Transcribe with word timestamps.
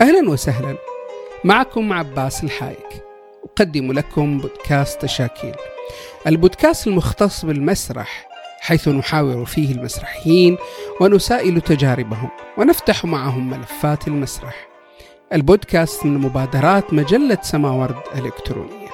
أهلا 0.00 0.30
وسهلا. 0.30 0.76
معكم 1.44 1.92
عباس 1.92 2.44
الحايك. 2.44 3.02
أقدم 3.44 3.92
لكم 3.92 4.38
بودكاست 4.38 5.02
تشاكيل 5.02 5.54
البودكاست 6.26 6.86
المختص 6.86 7.44
بالمسرح 7.44 8.28
حيث 8.60 8.88
نحاور 8.88 9.44
فيه 9.44 9.72
المسرحيين 9.74 10.58
ونسائل 11.00 11.60
تجاربهم 11.60 12.28
ونفتح 12.58 13.04
معهم 13.04 13.50
ملفات 13.50 14.08
المسرح. 14.08 14.68
البودكاست 15.32 16.06
من 16.06 16.18
مبادرات 16.18 16.92
مجلة 16.92 17.38
سماورد 17.42 17.96
الإلكترونية 18.14 18.88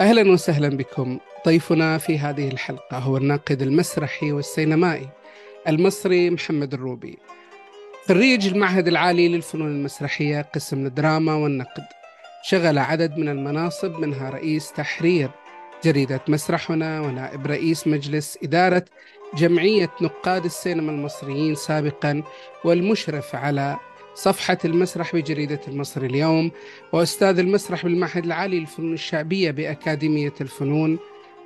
أهلا 0.00 0.32
وسهلا 0.32 0.68
بكم. 0.68 1.18
ضيفنا 1.46 1.98
في 1.98 2.18
هذه 2.18 2.48
الحلقة 2.48 2.98
هو 2.98 3.16
الناقد 3.16 3.62
المسرحي 3.62 4.32
والسينمائي 4.32 5.08
المصري 5.68 6.30
محمد 6.30 6.74
الروبي. 6.74 7.18
خريج 8.08 8.46
المعهد 8.46 8.88
العالي 8.88 9.28
للفنون 9.28 9.68
المسرحية 9.68 10.42
قسم 10.54 10.86
الدراما 10.86 11.34
والنقد. 11.34 11.84
شغل 12.42 12.78
عدد 12.78 13.18
من 13.18 13.28
المناصب 13.28 13.98
منها 13.98 14.30
رئيس 14.30 14.72
تحرير 14.72 15.30
جريدة 15.84 16.20
مسرحنا 16.28 17.00
ونائب 17.00 17.46
رئيس 17.46 17.86
مجلس 17.86 18.38
إدارة 18.42 18.84
جمعية 19.34 19.90
نقاد 20.02 20.44
السينما 20.44 20.92
المصريين 20.92 21.54
سابقا 21.54 22.22
والمشرف 22.64 23.34
على 23.34 23.76
صفحة 24.14 24.58
المسرح 24.64 25.16
بجريدة 25.16 25.60
المصري 25.68 26.06
اليوم 26.06 26.50
وأستاذ 26.92 27.38
المسرح 27.38 27.84
بالمعهد 27.84 28.24
العالي 28.24 28.60
للفنون 28.60 28.94
الشعبية 28.94 29.50
بأكاديمية 29.50 30.34
الفنون 30.40 30.98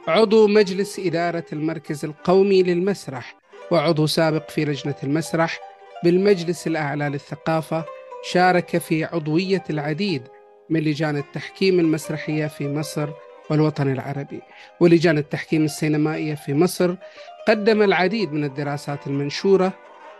عضو 0.09 0.47
مجلس 0.47 0.99
إدارة 0.99 1.45
المركز 1.53 2.05
القومي 2.05 2.63
للمسرح 2.63 3.37
وعضو 3.71 4.07
سابق 4.07 4.51
في 4.51 4.65
لجنة 4.65 4.95
المسرح 5.03 5.74
بالمجلس 6.05 6.67
الأعلى 6.67 7.09
للثقافة 7.09 7.85
شارك 8.23 8.79
في 8.79 9.05
عضوية 9.05 9.65
العديد 9.71 10.23
من 10.71 10.81
لجان 10.81 11.17
التحكيم 11.17 11.81
المسرحية 11.81 12.47
في 12.47 12.69
مصر 12.69 13.09
والوطن 13.51 13.93
العربي. 13.93 14.41
ولجان 14.81 15.19
التحكيم 15.19 15.65
السينمائية 15.65 16.35
في 16.35 16.55
مصر 16.55 16.95
قدم 17.49 17.83
العديد 17.83 18.33
من 18.33 18.45
الدراسات 18.45 19.07
المنشورة 19.07 19.73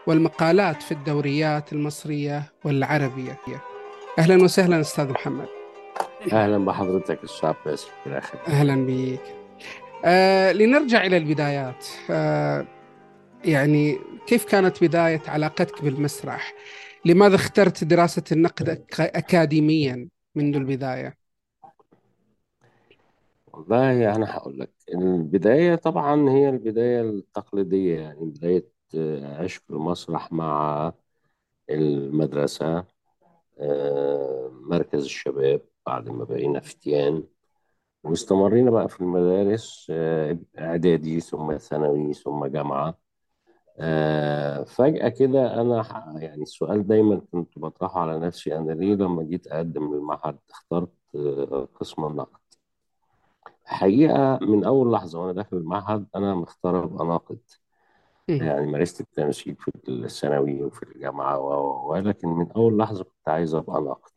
والمقالات 0.07 0.83
في 0.83 0.93
الدوريات 0.93 1.73
المصرية 1.73 2.43
والعربية. 2.65 3.39
أهلا 4.19 4.43
وسهلا 4.45 4.81
أستاذ 4.81 5.11
محمد. 5.11 5.47
أهلا 6.33 6.65
بحضرتك 6.65 7.19
الآخر 8.07 8.39
أهلا 8.49 8.87
بك 8.87 9.21
آه 10.05 10.53
لنرجع 10.53 11.05
إلى 11.05 11.17
البدايات. 11.17 11.87
آه 12.11 12.67
يعني 13.45 13.99
كيف 14.27 14.45
كانت 14.45 14.85
بداية 14.85 15.23
علاقتك 15.29 15.83
بالمسرح؟ 15.83 16.55
لماذا 17.05 17.35
اخترت 17.35 17.85
دراسة 17.85 18.23
النقد 18.33 18.71
أك- 18.71 19.01
أكاديميا 19.01 20.09
منذ 20.35 20.57
البداية؟ 20.57 21.17
والله 23.53 24.17
أنا 24.17 24.37
هقول 24.37 24.59
لك 24.61 24.71
البداية 24.95 25.75
طبعا 25.75 26.31
هي 26.31 26.49
البداية 26.49 27.01
التقليدية 27.01 28.01
يعني 28.01 28.25
بداية 28.25 28.69
آه، 28.95 29.43
عشق 29.43 29.63
المسرح 29.71 30.33
مع 30.33 30.93
المدرسة 31.71 32.85
آه، 33.59 34.51
مركز 34.53 35.05
الشباب 35.05 35.61
بعد 35.87 36.09
ما 36.09 36.25
بقينا 36.25 36.61
فتيان 36.61 37.25
واستمرينا 38.05 38.71
بقى 38.71 38.89
في 38.89 39.01
المدارس 39.01 39.87
آه، 39.91 40.39
إعدادي 40.59 41.21
ثم 41.21 41.57
ثانوي 41.59 42.15
ثم 42.15 42.47
جامعة 42.47 42.99
آه، 43.79 44.65
فجأة 44.65 45.09
كده 45.09 45.61
أنا 45.61 45.83
ح- 45.83 46.15
يعني 46.17 46.43
السؤال 46.43 46.87
دايما 46.87 47.23
كنت 47.33 47.59
بطرحه 47.59 48.01
على 48.01 48.19
نفسي 48.21 48.57
أنا 48.57 48.73
ليه 48.73 48.95
لما 48.95 49.23
جيت 49.23 49.47
أقدم 49.47 49.95
للمعهد 49.95 50.39
اخترت 50.51 50.93
آه، 51.17 51.69
قسم 51.81 52.05
النقد؟ 52.07 52.39
حقيقة 53.65 54.39
من 54.43 54.65
أول 54.65 54.93
لحظة 54.93 55.19
وأنا 55.21 55.33
داخل 55.33 55.57
المعهد 55.57 56.07
أنا 56.17 56.35
مختار 56.35 56.85
أبقى 56.85 57.07
ناقد 57.07 57.39
مم. 58.29 58.41
يعني 58.41 58.67
مارست 58.67 59.01
التمثيل 59.01 59.57
في 59.57 59.73
الثانوي 59.89 60.63
وفي 60.65 60.83
الجامعة 60.83 61.39
و- 61.41 61.53
و- 61.55 61.93
ولكن 61.93 62.29
من 62.29 62.53
أول 62.53 62.79
لحظة 62.79 63.05
كنت 63.05 63.29
عايز 63.29 63.55
أبقى 63.55 63.83
ناقد. 63.83 64.13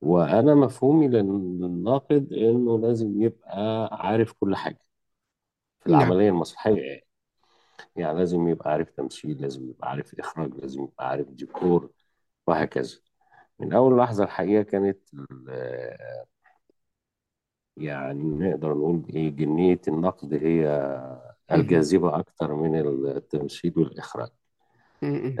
وأنا 0.00 0.54
مفهومي 0.54 1.08
للناقد 1.08 2.32
إنه 2.32 2.78
لازم 2.80 3.22
يبقى 3.22 3.88
عارف 3.92 4.32
كل 4.32 4.56
حاجة 4.56 4.80
في 5.80 5.86
نعم. 5.88 6.12
العملية 6.12 6.28
المسرحية 6.30 7.05
يعني 7.96 8.18
لازم 8.18 8.48
يبقى 8.48 8.70
عارف 8.72 8.90
تمثيل 8.90 9.42
لازم 9.42 9.68
يبقى 9.70 9.90
عارف 9.90 10.14
إخراج 10.20 10.54
لازم 10.54 10.82
يبقى 10.82 11.08
عارف 11.08 11.28
ديكور 11.30 11.90
وهكذا. 12.46 12.98
من 13.60 13.72
أول 13.72 13.98
لحظة 13.98 14.24
الحقيقة 14.24 14.62
كانت 14.62 14.98
يعني 17.76 18.22
نقدر 18.22 18.74
نقول 18.74 19.02
إيه 19.14 19.30
جنية 19.30 19.80
النقد 19.88 20.34
هي. 20.34 20.66
الجاذبة 21.52 22.18
أكتر 22.18 22.54
من 22.54 22.76
التمثيل 23.08 23.72
والإخراج. 23.78 24.28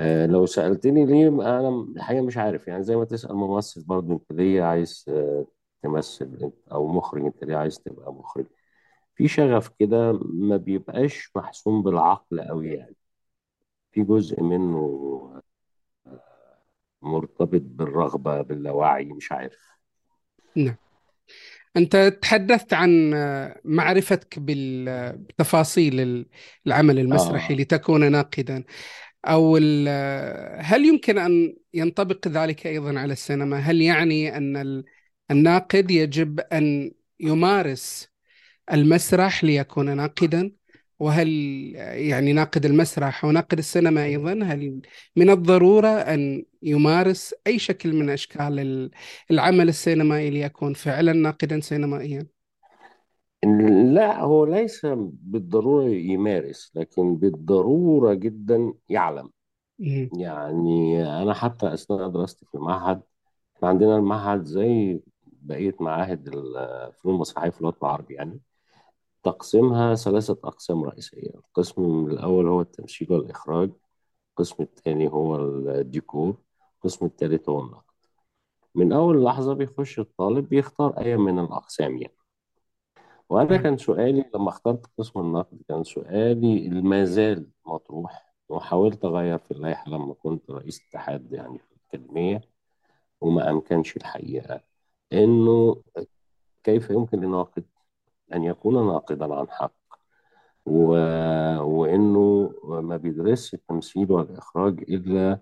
آه 0.00 0.26
لو 0.26 0.46
سألتني 0.46 1.06
ليه 1.06 1.28
أنا 1.28 1.68
الحقيقة 1.96 2.22
مش 2.22 2.36
عارف. 2.36 2.68
يعني 2.68 2.82
زي 2.82 2.96
ما 2.96 3.04
تسأل 3.04 3.34
ممثل 3.36 3.84
برضه 3.84 4.12
أنت 4.14 4.32
ليه 4.32 4.62
عايز 4.62 5.04
آه، 5.08 5.46
تمثل؟ 5.82 6.50
أو 6.72 6.86
مخرج 6.88 7.22
أنت 7.24 7.44
ليه 7.44 7.56
عايز 7.56 7.78
تبقى 7.78 8.12
مخرج؟ 8.14 8.46
في 9.16 9.28
شغف 9.28 9.68
كده 9.78 10.20
ما 10.22 10.56
بيبقاش 10.56 11.30
محسوم 11.36 11.82
بالعقل 11.82 12.40
قوي 12.40 12.68
يعني. 12.68 12.96
في 13.92 14.02
جزء 14.02 14.42
منه 14.42 15.42
مرتبط 17.02 17.62
بالرغبة 17.64 18.42
باللاوعي 18.42 19.04
مش 19.04 19.32
عارف. 19.32 19.68
نعم. 20.56 20.76
أنت 21.76 21.96
تحدثت 22.22 22.74
عن 22.74 23.14
آه، 23.14 23.60
معرفتك 23.64 24.38
بال- 24.38 25.16
بتفاصيل 25.18 26.00
ال- 26.00 26.26
العمل 26.66 26.98
المسرحي 26.98 27.54
آه. 27.54 27.56
لتكون 27.56 28.12
ناقدا. 28.12 28.64
أو 29.24 29.58
آه، 29.88 30.60
هل 30.60 30.84
يمكن 30.84 31.18
أن 31.18 31.56
ينطبق 31.74 32.28
ذلك 32.28 32.66
أيضا 32.66 32.98
على 32.98 33.12
السينما؟ 33.12 33.58
هل 33.58 33.82
يعني 33.82 34.36
أن 34.36 34.56
ال- 34.56 34.84
الناقد 35.30 35.90
يجب 35.90 36.40
أن 36.40 36.92
يمارس 37.20 38.08
المسرح 38.72 39.44
ليكون 39.44 39.96
ناقدا 39.96 40.52
وهل 40.98 41.28
يعني 41.76 42.32
ناقد 42.32 42.64
المسرح 42.66 43.24
وناقد 43.24 43.58
السينما 43.58 44.04
أيضا 44.04 44.32
هل 44.32 44.80
من 45.16 45.30
الضرورة 45.30 45.88
أن 45.88 46.44
يمارس 46.62 47.34
أي 47.46 47.58
شكل 47.58 47.92
من 47.94 48.10
أشكال 48.10 48.58
ال- 48.60 48.90
العمل 49.30 49.68
السينمائي 49.68 50.30
ليكون 50.30 50.74
فعلا 50.74 51.12
ناقدا 51.12 51.60
سينمائيا؟ 51.60 52.26
لا 53.94 54.20
هو 54.20 54.44
ليس 54.44 54.86
بالضرورة 55.02 55.84
يمارس 55.84 56.72
لكن 56.74 57.16
بالضرورة 57.16 58.14
جدا 58.14 58.72
يعلم. 58.88 59.30
يعني 60.18 61.04
أنا 61.22 61.34
حتى 61.34 61.74
أثناء 61.74 62.08
دراستي 62.08 62.46
في 62.46 62.54
المعهد 62.54 63.02
إحنا 63.56 63.68
عندنا 63.68 63.96
المعهد 63.96 64.44
زي 64.44 65.00
بقية 65.26 65.74
معاهد 65.80 66.28
الفنون 66.28 67.14
المسرحية 67.14 67.50
في 67.50 67.60
الوطن 67.60 67.78
العربي 67.86 68.14
يعني. 68.14 68.40
تقسيمها 69.26 69.94
ثلاثة 69.94 70.38
أقسام 70.44 70.84
رئيسية. 70.84 71.30
القسم 71.34 72.06
الأول 72.06 72.48
هو 72.48 72.60
التمثيل 72.60 73.12
والإخراج 73.12 73.70
القسم 74.30 74.62
الثاني 74.62 75.08
هو 75.08 75.36
الديكور 75.36 76.36
القسم 76.76 77.06
الثالث 77.06 77.48
هو 77.48 77.60
النقد. 77.60 77.82
من 78.74 78.92
أول 78.92 79.24
لحظة 79.24 79.54
بيخش 79.54 79.98
الطالب 79.98 80.48
بيختار 80.48 80.98
أي 80.98 81.16
من 81.16 81.38
الأقسام 81.38 81.98
يعني. 81.98 82.16
وأنا 83.28 83.56
كان 83.56 83.76
سؤالي 83.76 84.30
لما 84.34 84.48
اخترت 84.48 84.86
قسم 84.98 85.20
النقد 85.20 85.62
كان 85.68 85.84
سؤالي 85.84 86.68
ما 86.68 87.04
زال 87.04 87.50
مطروح 87.66 88.34
وحاولت 88.48 89.04
أغير 89.04 89.38
في 89.38 89.50
اللائحة 89.50 89.90
لما 89.90 90.14
كنت 90.14 90.50
رئيس 90.50 90.80
اتحاد 90.88 91.32
يعني 91.32 91.58
في 91.58 91.64
الأكاديمية 91.72 92.40
وما 93.20 93.50
أمكنش 93.50 93.96
الحقيقة. 93.96 94.60
إنه 95.12 95.82
كيف 96.64 96.90
يمكن 96.90 97.20
لناقد 97.20 97.64
أن 98.34 98.44
يكون 98.44 98.86
ناقدا 98.86 99.34
عن 99.34 99.50
حق. 99.50 99.72
و... 100.66 100.88
وإنه 101.62 102.52
ما 102.64 102.96
بيدرسش 102.96 103.54
التمثيل 103.54 104.12
والإخراج 104.12 104.80
إلا 104.88 105.40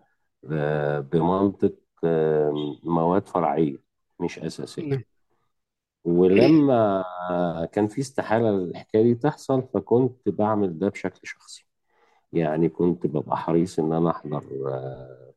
آه، 0.52 1.00
بمنطق 1.00 1.74
مواد 2.84 3.26
فرعية 3.26 3.76
مش 4.20 4.38
أساسية. 4.38 4.88
نعم. 4.88 5.02
ولما 6.04 7.04
كان 7.72 7.88
في 7.88 8.00
استحالة 8.00 8.50
الحكاية 8.50 9.02
دي 9.02 9.14
تحصل 9.14 9.62
فكنت 9.74 10.28
بعمل 10.28 10.78
ده 10.78 10.88
بشكل 10.88 11.20
شخصي. 11.22 11.66
يعني 12.32 12.68
كنت 12.68 13.06
ببقى 13.06 13.36
حريص 13.36 13.78
إن 13.78 13.92
أنا 13.92 14.10
أحضر 14.10 14.44
آه، 14.68 15.32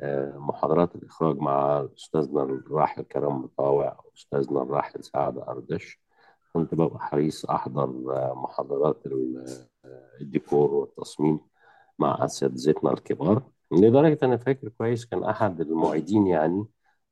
آه، 0.00 0.38
محاضرات 0.38 0.96
الإخراج 0.96 1.36
مع 1.38 1.88
أستاذنا 1.96 2.42
الراحل 2.42 3.02
كرم 3.02 3.42
مطاوع 3.42 4.00
وأستاذنا 4.04 4.62
الراحل 4.62 5.04
سعد 5.04 5.38
أردش. 5.38 6.05
كنت 6.56 6.74
ببقى 6.74 6.98
حريص 7.00 7.44
أحضر 7.44 7.84
آه، 7.84 8.34
محاضرات 8.36 9.06
آه، 9.06 10.10
الديكور 10.20 10.74
والتصميم 10.74 11.40
مع 11.98 12.24
أساتذتنا 12.24 12.92
الكبار 12.92 13.42
لدرجة 13.72 14.18
أنا 14.22 14.36
فاكر 14.36 14.68
كويس 14.68 15.06
كان 15.06 15.24
أحد 15.24 15.60
المعيدين 15.60 16.26
يعني 16.26 16.66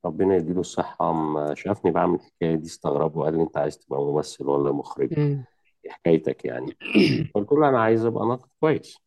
ربنا 0.05 0.37
يديله 0.37 0.61
الصحة 0.61 1.12
ما 1.12 1.55
شافني 1.55 1.91
بعمل 1.91 2.14
الحكاية 2.14 2.55
دي 2.55 2.67
استغرب 2.67 3.17
وقال 3.17 3.37
لي 3.37 3.43
أنت 3.43 3.56
عايز 3.56 3.79
تبقى 3.79 4.00
ممثل 4.00 4.49
ولا 4.49 4.73
مخرج. 4.73 5.19
إيه 5.19 5.44
حكايتك 5.88 6.44
يعني. 6.44 6.76
قلت 7.35 7.52
له 7.52 7.69
أنا 7.69 7.81
عايز 7.81 8.05
أبقى 8.05 8.26
ناقد 8.26 8.49
كويس. 8.61 8.99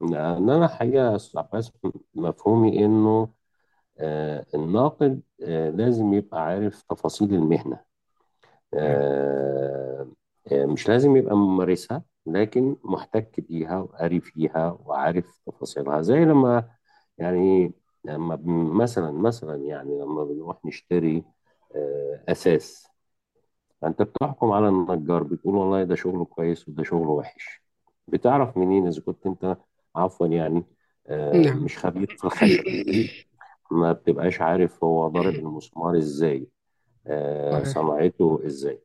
لأن 0.00 0.50
أنا 0.50 0.68
حقيقة 0.68 1.10
يا 1.10 1.16
أستاذ 1.16 1.40
عباس 1.40 1.72
مفهومي 2.14 2.84
إنه 2.84 3.28
آه، 3.98 4.46
الناقد 4.54 5.20
آه، 5.42 5.70
لازم 5.70 6.14
يبقى 6.14 6.42
عارف 6.42 6.82
تفاصيل 6.82 7.34
المهنة. 7.34 7.80
مش 10.52 10.88
لازم 10.88 11.16
يبقى 11.16 11.36
ممارسها 11.36 12.02
لكن 12.26 12.76
محتك 12.84 13.40
بيها 13.40 13.78
وقاري 13.78 14.20
فيها 14.20 14.78
وعارف 14.84 15.40
تفاصيلها. 15.46 16.00
زي 16.02 16.24
لما 16.24 16.68
يعني 17.18 17.72
لما 18.04 18.38
مثلا 18.74 19.10
مثلا 19.10 19.56
يعني 19.56 19.98
لما 19.98 20.24
بنروح 20.24 20.64
نشتري 20.64 21.24
آه، 21.76 22.22
أساس 22.28 22.88
فأنت 23.82 24.02
بتحكم 24.02 24.50
على 24.50 24.68
النجار 24.68 25.22
بتقول 25.22 25.54
والله 25.54 25.84
ده 25.84 25.94
شغله 25.94 26.24
كويس 26.24 26.68
وده 26.68 26.82
شغله 26.82 27.10
وحش. 27.10 27.62
بتعرف 28.08 28.56
منين 28.56 28.86
إذا 28.86 29.00
كنت 29.00 29.26
أنت 29.26 29.56
عفوا 29.96 30.26
يعني 30.26 30.64
آه، 31.06 31.32
نعم. 31.32 31.64
مش 31.64 31.78
خبير 31.78 32.16
في 32.18 32.24
الخشب 32.24 32.64
ما 33.70 33.92
بتبقاش 33.92 34.40
عارف 34.40 34.84
هو 34.84 35.08
ضارب 35.08 35.34
المسمار 35.34 35.98
إزاي. 35.98 36.38
آه، 36.38 36.55
صنعته 37.64 38.40
إزاي. 38.46 38.82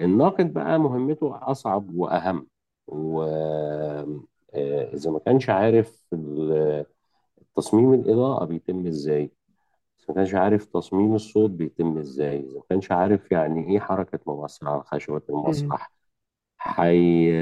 الناقد 0.00 0.52
بقى 0.52 0.78
مهمته 0.80 1.50
أصعب 1.50 1.94
وأهم. 1.94 2.46
وإذا 2.86 4.20
ما 5.10 5.18
كانش 5.18 5.50
عارف 5.50 6.14
تصميم 7.56 7.94
الإضاءة 7.94 8.44
بيتم 8.44 8.86
إزاي. 8.86 9.30
إذا 9.98 10.06
ما 10.08 10.14
كانش 10.14 10.34
عارف 10.34 10.64
تصميم 10.64 11.14
الصوت 11.14 11.50
بيتم 11.50 11.98
إزاي. 11.98 12.40
إذا 12.40 12.54
ما 12.56 12.62
كانش 12.70 12.92
عارف 12.92 13.32
يعني 13.32 13.72
إيه 13.72 13.80
حركة 13.80 14.18
ممثل 14.26 14.66
مم. 15.28 15.38
المسرح 15.38 15.92
حي... 16.58 17.32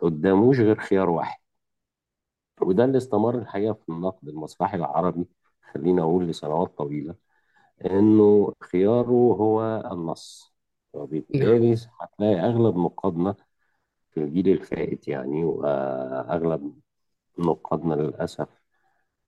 قداموش 0.00 0.60
غير 0.60 0.76
خيار 0.78 1.10
واحد. 1.10 1.40
وده 2.62 2.84
اللي 2.84 2.98
استمر 2.98 3.34
الحقيقة 3.38 3.72
في 3.72 3.88
النقد 3.88 4.28
المسرحي 4.28 4.76
العربي 4.76 5.26
خلينا 5.72 6.02
أقول 6.02 6.26
لسنوات 6.28 6.78
طويلة. 6.78 7.14
إنه 7.86 8.54
خياره 8.62 9.36
هو 9.40 9.82
النص. 9.92 10.52
نعم. 10.94 11.02
وبالتالي 11.02 11.76
هتلاقي 12.00 12.40
أغلب 12.40 12.76
نقادنا 12.76 13.34
في 14.10 14.20
الجيل 14.20 14.48
الفائت 14.48 15.08
يعني 15.08 15.44
وأغلب 15.44 16.74
نقادنا 17.38 17.94
للأسف 17.94 18.48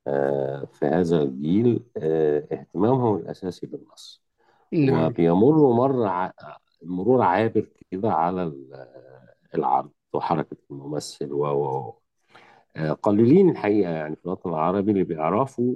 آه، 0.06 0.64
في 0.72 0.86
هذا 0.86 1.22
الجيل 1.22 1.82
آه، 1.96 2.48
اهتمامهم 2.52 3.16
الأساسي 3.16 3.66
بالنص. 3.66 4.22
نعم. 4.72 5.06
وبيمروا 5.06 5.74
مر 5.74 6.06
ع- 6.06 6.32
مرور 6.82 7.22
عابر 7.22 7.68
كده 7.90 8.12
على 8.12 8.42
ال- 8.42 8.88
العرض 9.54 9.90
وحركة 10.12 10.56
الممثل 10.70 11.32
و 11.32 11.46
و- 11.46 11.94
آه، 12.76 12.92
قليلين 12.92 13.50
الحقيقة 13.50 13.90
يعني 13.90 14.16
في 14.16 14.24
الوطن 14.26 14.50
العربي 14.50 14.92
اللي 14.92 15.04
بيعرفوا 15.04 15.74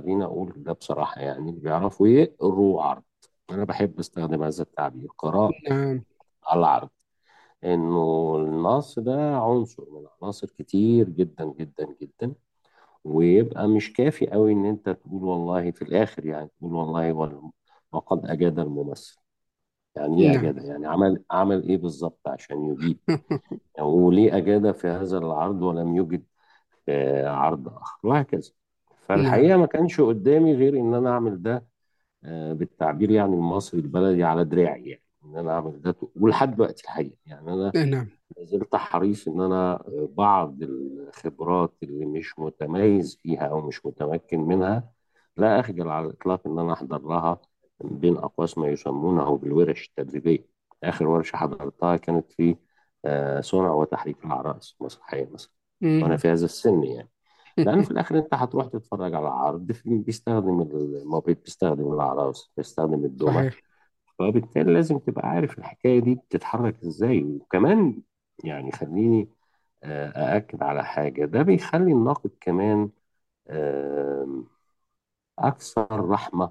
خلينا 0.00 0.24
أقول 0.24 0.52
ده 0.56 0.72
بصراحة 0.72 1.20
يعني 1.20 1.50
اللي 1.50 1.60
بيعرفوا 1.60 2.08
يقروا 2.08 2.82
عرض. 2.82 3.02
أنا 3.50 3.64
بحب 3.64 3.98
أستخدم 3.98 4.42
هذا 4.42 4.62
التعبير 4.62 5.08
قراءة 5.18 5.52
نعم. 5.70 6.02
على 6.46 6.58
العرض. 6.60 6.88
إنه 7.64 8.36
النص 8.36 8.98
ده 8.98 9.36
عنصر 9.36 9.84
من 9.90 10.06
عناصر 10.22 10.46
كتير 10.58 11.08
جدا 11.08 11.44
جدا 11.58 11.94
جدا. 12.02 12.34
ويبقى 13.04 13.68
مش 13.68 13.92
كافي 13.92 14.26
قوي 14.30 14.52
إن 14.52 14.64
أنت 14.64 14.88
تقول 14.90 15.24
والله 15.24 15.70
في 15.70 15.82
الآخر 15.82 16.26
يعني 16.26 16.50
تقول 16.58 16.74
والله 16.74 17.12
وال- 17.12 17.50
وقد 17.92 18.26
أجاد 18.26 18.58
الممثل. 18.58 19.18
يعني 19.96 20.22
إيه 20.22 20.28
نعم. 20.28 20.38
أجاد؟ 20.38 20.64
يعني 20.64 20.86
عمل 20.86 21.24
عمل 21.30 21.62
إيه 21.68 21.76
بالظبط 21.76 22.28
عشان 22.28 22.64
يجيد 22.64 22.98
يعني 23.76 23.88
وليه 23.88 24.36
أجاد 24.36 24.72
في 24.72 24.86
هذا 24.88 25.18
العرض 25.18 25.62
ولم 25.62 25.96
يجد 25.96 26.24
عرض 27.24 27.68
آخر؟ 27.68 27.98
وهكذا. 28.08 28.50
فالحقيقة 29.08 29.56
ما 29.56 29.66
كانش 29.66 30.00
قدامي 30.00 30.54
غير 30.54 30.80
إن 30.80 30.94
أنا 30.94 31.10
أعمل 31.10 31.42
ده 31.42 31.66
آه، 32.24 32.52
بالتعبير 32.52 33.10
يعني 33.10 33.34
المصري 33.34 33.80
البلدي 33.80 34.24
على 34.24 34.44
دراعي 34.44 34.84
يعني 34.90 35.02
إن 35.24 35.36
أنا 35.38 35.52
أعمل 35.52 35.82
ده 35.82 35.96
ولحد 36.16 36.56
دلوقتي 36.56 36.84
الحقيقة 36.84 37.16
يعني 37.26 37.52
أنا 37.54 37.76
نعم. 37.76 38.08
زلت 38.40 38.76
حريص 38.76 39.28
إن 39.28 39.40
أنا 39.40 39.84
بعض 40.10 40.62
الخبرات 40.62 41.74
اللي 41.82 42.06
مش 42.06 42.38
متميز 42.38 43.16
فيها 43.22 43.42
أو 43.48 43.60
مش 43.68 43.86
متمكن 43.86 44.40
منها 44.40 44.92
لا 45.36 45.60
أخجل 45.60 45.88
على 45.88 46.06
الإطلاق 46.06 46.46
إن 46.46 46.58
أنا 46.58 46.72
أحضر 46.72 47.02
لها 47.02 47.40
بين 47.80 48.16
أقواس 48.16 48.58
ما 48.58 48.68
يسمونه 48.68 49.38
بالورش 49.38 49.88
التدريبية. 49.88 50.48
آخر 50.84 51.06
ورشة 51.08 51.36
حضرتها 51.36 51.96
كانت 51.96 52.32
في 52.32 52.56
آه، 53.04 53.40
صنع 53.40 53.70
وتحريك 53.72 54.24
الأعراس 54.24 54.76
مسرحية 54.80 55.28
مثلا. 55.32 55.52
وأنا 56.00 56.16
مم. 56.16 56.16
في 56.16 56.28
هذا 56.28 56.44
السن 56.44 56.84
يعني. 56.84 57.08
لأن 57.60 57.82
في 57.82 57.90
الآخر 57.90 58.18
أنت 58.18 58.34
هتروح 58.34 58.66
تتفرج 58.66 59.14
على 59.14 59.28
عرض 59.28 59.72
بيستخدم 59.84 60.60
الموبيل 60.62 61.34
بيستخدم 61.34 61.92
الأعراس 61.92 62.50
بيستخدم 62.56 63.04
الدمى 63.04 63.32
صحيح. 63.34 63.62
فبالتالي 64.18 64.72
لازم 64.72 64.98
تبقى 64.98 65.28
عارف 65.28 65.58
الحكاية 65.58 66.00
دي 66.00 66.14
بتتحرك 66.14 66.82
إزاي. 66.84 67.22
وكمان 67.24 68.02
يعني 68.44 68.72
خليني 68.72 69.28
آه، 69.82 70.08
أأكد 70.08 70.62
على 70.62 70.84
حاجة. 70.84 71.24
ده 71.24 71.42
بيخلي 71.42 71.92
الناقد 71.92 72.30
كمان 72.40 72.90
آم، 73.50 74.46
أكثر 75.38 76.08
رحمة 76.08 76.50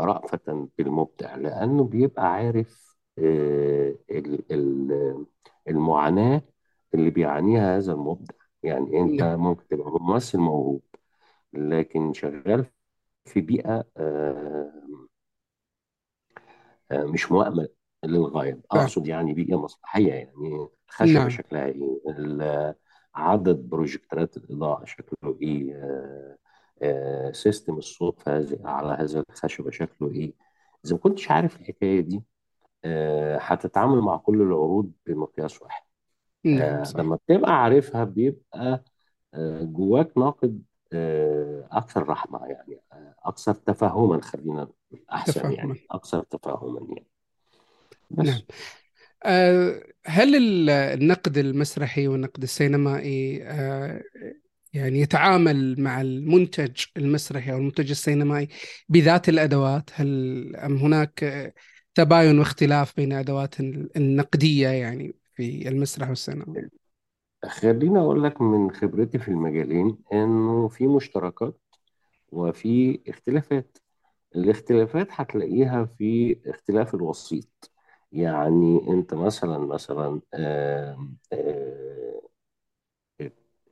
رأفة 0.00 0.68
بالمبدع 0.78 1.34
لأنه 1.36 1.84
بيبقى 1.84 2.32
عارف 2.32 2.96
آه، 3.18 3.94
ال- 4.10 4.52
ال- 4.52 5.26
المعاناة 5.68 6.42
اللي 6.94 7.10
بيعانيها 7.10 7.76
هذا 7.78 7.92
المبدع. 7.92 8.34
يعني 8.66 9.00
أنت 9.00 9.20
نعم 9.20 9.40
ممكن 9.40 9.68
تبقى 9.68 9.90
ممثل 10.00 10.38
موهوب 10.38 10.82
لكن 11.52 12.12
شغال 12.12 12.66
في 13.24 13.40
بيئة 13.40 13.84
آه، 13.96 14.72
آه، 16.90 17.04
مش 17.04 17.32
مؤمن 17.32 17.66
للغاية. 18.04 18.60
فعلا 18.72 18.84
أقصد 18.84 19.06
يعني 19.06 19.34
بيئة 19.34 19.56
مسرحية 19.56 20.12
يعني 20.12 20.68
الخشبة 20.88 21.12
نعم. 21.12 21.28
شكلها 21.28 21.66
إيه. 21.66 22.00
ال- 22.08 22.74
عدد 23.14 23.56
بروجكتورات 23.68 24.36
الإضاءة 24.36 24.84
شكله 24.84 25.38
إيه 25.42 25.74
آه، 25.74 26.36
آه، 26.82 27.32
سيستم 27.32 27.78
الصوت 27.78 28.20
في 28.20 28.30
هذه 28.30 28.58
على 28.64 28.92
هذا 29.02 29.24
الخشبة 29.30 29.70
شكله 29.70 30.10
إيه. 30.10 30.32
إذا 30.84 30.94
ما 30.94 31.00
كنتش 31.00 31.30
عارف 31.30 31.60
الحكاية 31.60 32.00
دي 32.00 32.22
آه، 32.84 33.38
هتتعامل 33.38 33.98
مع 34.00 34.16
كل 34.16 34.42
العروض 34.42 34.92
بمقياس 35.06 35.62
واحد. 35.62 35.85
نعم 36.46 36.62
آه، 36.62 36.84
صح 36.84 37.00
لما 37.00 37.16
بتبقى 37.16 37.62
عارفها 37.62 38.04
بيبقى 38.04 38.84
آه، 39.34 39.62
جواك 39.62 40.18
ناقد 40.18 40.62
آه، 40.92 41.68
أكثر 41.72 42.08
رحمة 42.08 42.46
يعني 42.46 42.80
آه، 42.92 43.14
أكثر 43.24 43.54
تفهما 43.54 44.20
خلينا 44.22 44.68
أحسن 45.12 45.32
تفهما 45.32 45.54
يعني 45.54 45.86
أكثر 45.90 46.22
تفهما 46.22 46.86
يعني. 46.88 47.06
نعم. 48.10 48.26
بس 48.26 48.42
أه 49.24 49.82
هل 50.06 50.36
ال- 50.36 50.70
النقد 50.70 51.38
المسرحي 51.38 52.08
والنقد 52.08 52.42
السينمائي 52.42 53.42
يعني 54.72 55.00
يتعامل 55.00 55.80
مع 55.80 56.00
المنتج 56.00 56.84
المسرحي 56.96 57.52
أو 57.52 57.56
المنتج 57.56 57.90
السينمائي 57.90 58.48
بذات 58.88 59.28
الأدوات؟ 59.28 59.90
هل 59.94 60.56
أم 60.56 60.76
هناك 60.76 61.24
آه، 61.24 61.52
تباين 61.94 62.38
واختلاف 62.38 62.96
بين 62.96 63.12
أدوات 63.12 63.60
النقدية 63.96 64.68
يعني 64.68 65.14
في 65.36 65.68
المسرح 65.68 66.08
والسينما. 66.08 66.68
خليني 67.44 67.98
أقول 67.98 68.24
لك 68.24 68.40
من 68.40 68.70
خبرتي 68.70 69.18
في 69.18 69.28
المجالين 69.28 69.98
إنه 70.12 70.68
في 70.68 70.86
مشتركات 70.86 71.60
وفي 72.32 73.00
اختلافات. 73.08 73.78
الاختلافات 74.36 75.08
هتلاقيها 75.10 75.84
في 75.84 76.40
اختلاف 76.46 76.94
الوسيط. 76.94 77.70
يعني 78.12 78.80
أنت 78.88 79.14
مثلا 79.14 79.58
مثلا 79.58 80.20
آم، 80.34 81.16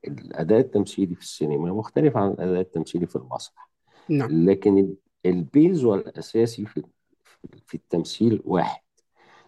الأداء 0.09 0.59
التمثيلي 0.59 1.15
في 1.15 1.21
السينما 1.21 1.73
مختلف 1.73 2.17
عن 2.17 2.29
الأداء 2.31 2.61
التمثيلي 2.61 3.07
في 3.07 3.17
المسرح. 3.17 3.71
نعم. 4.09 4.51
لكن 4.51 4.79
ال- 4.79 4.97
ال 5.27 5.38
base 5.38 5.85
الأساسي 5.85 6.67
في 6.67 6.83
في 7.67 7.75
التمثيل 7.75 8.43
واحد. 8.45 8.84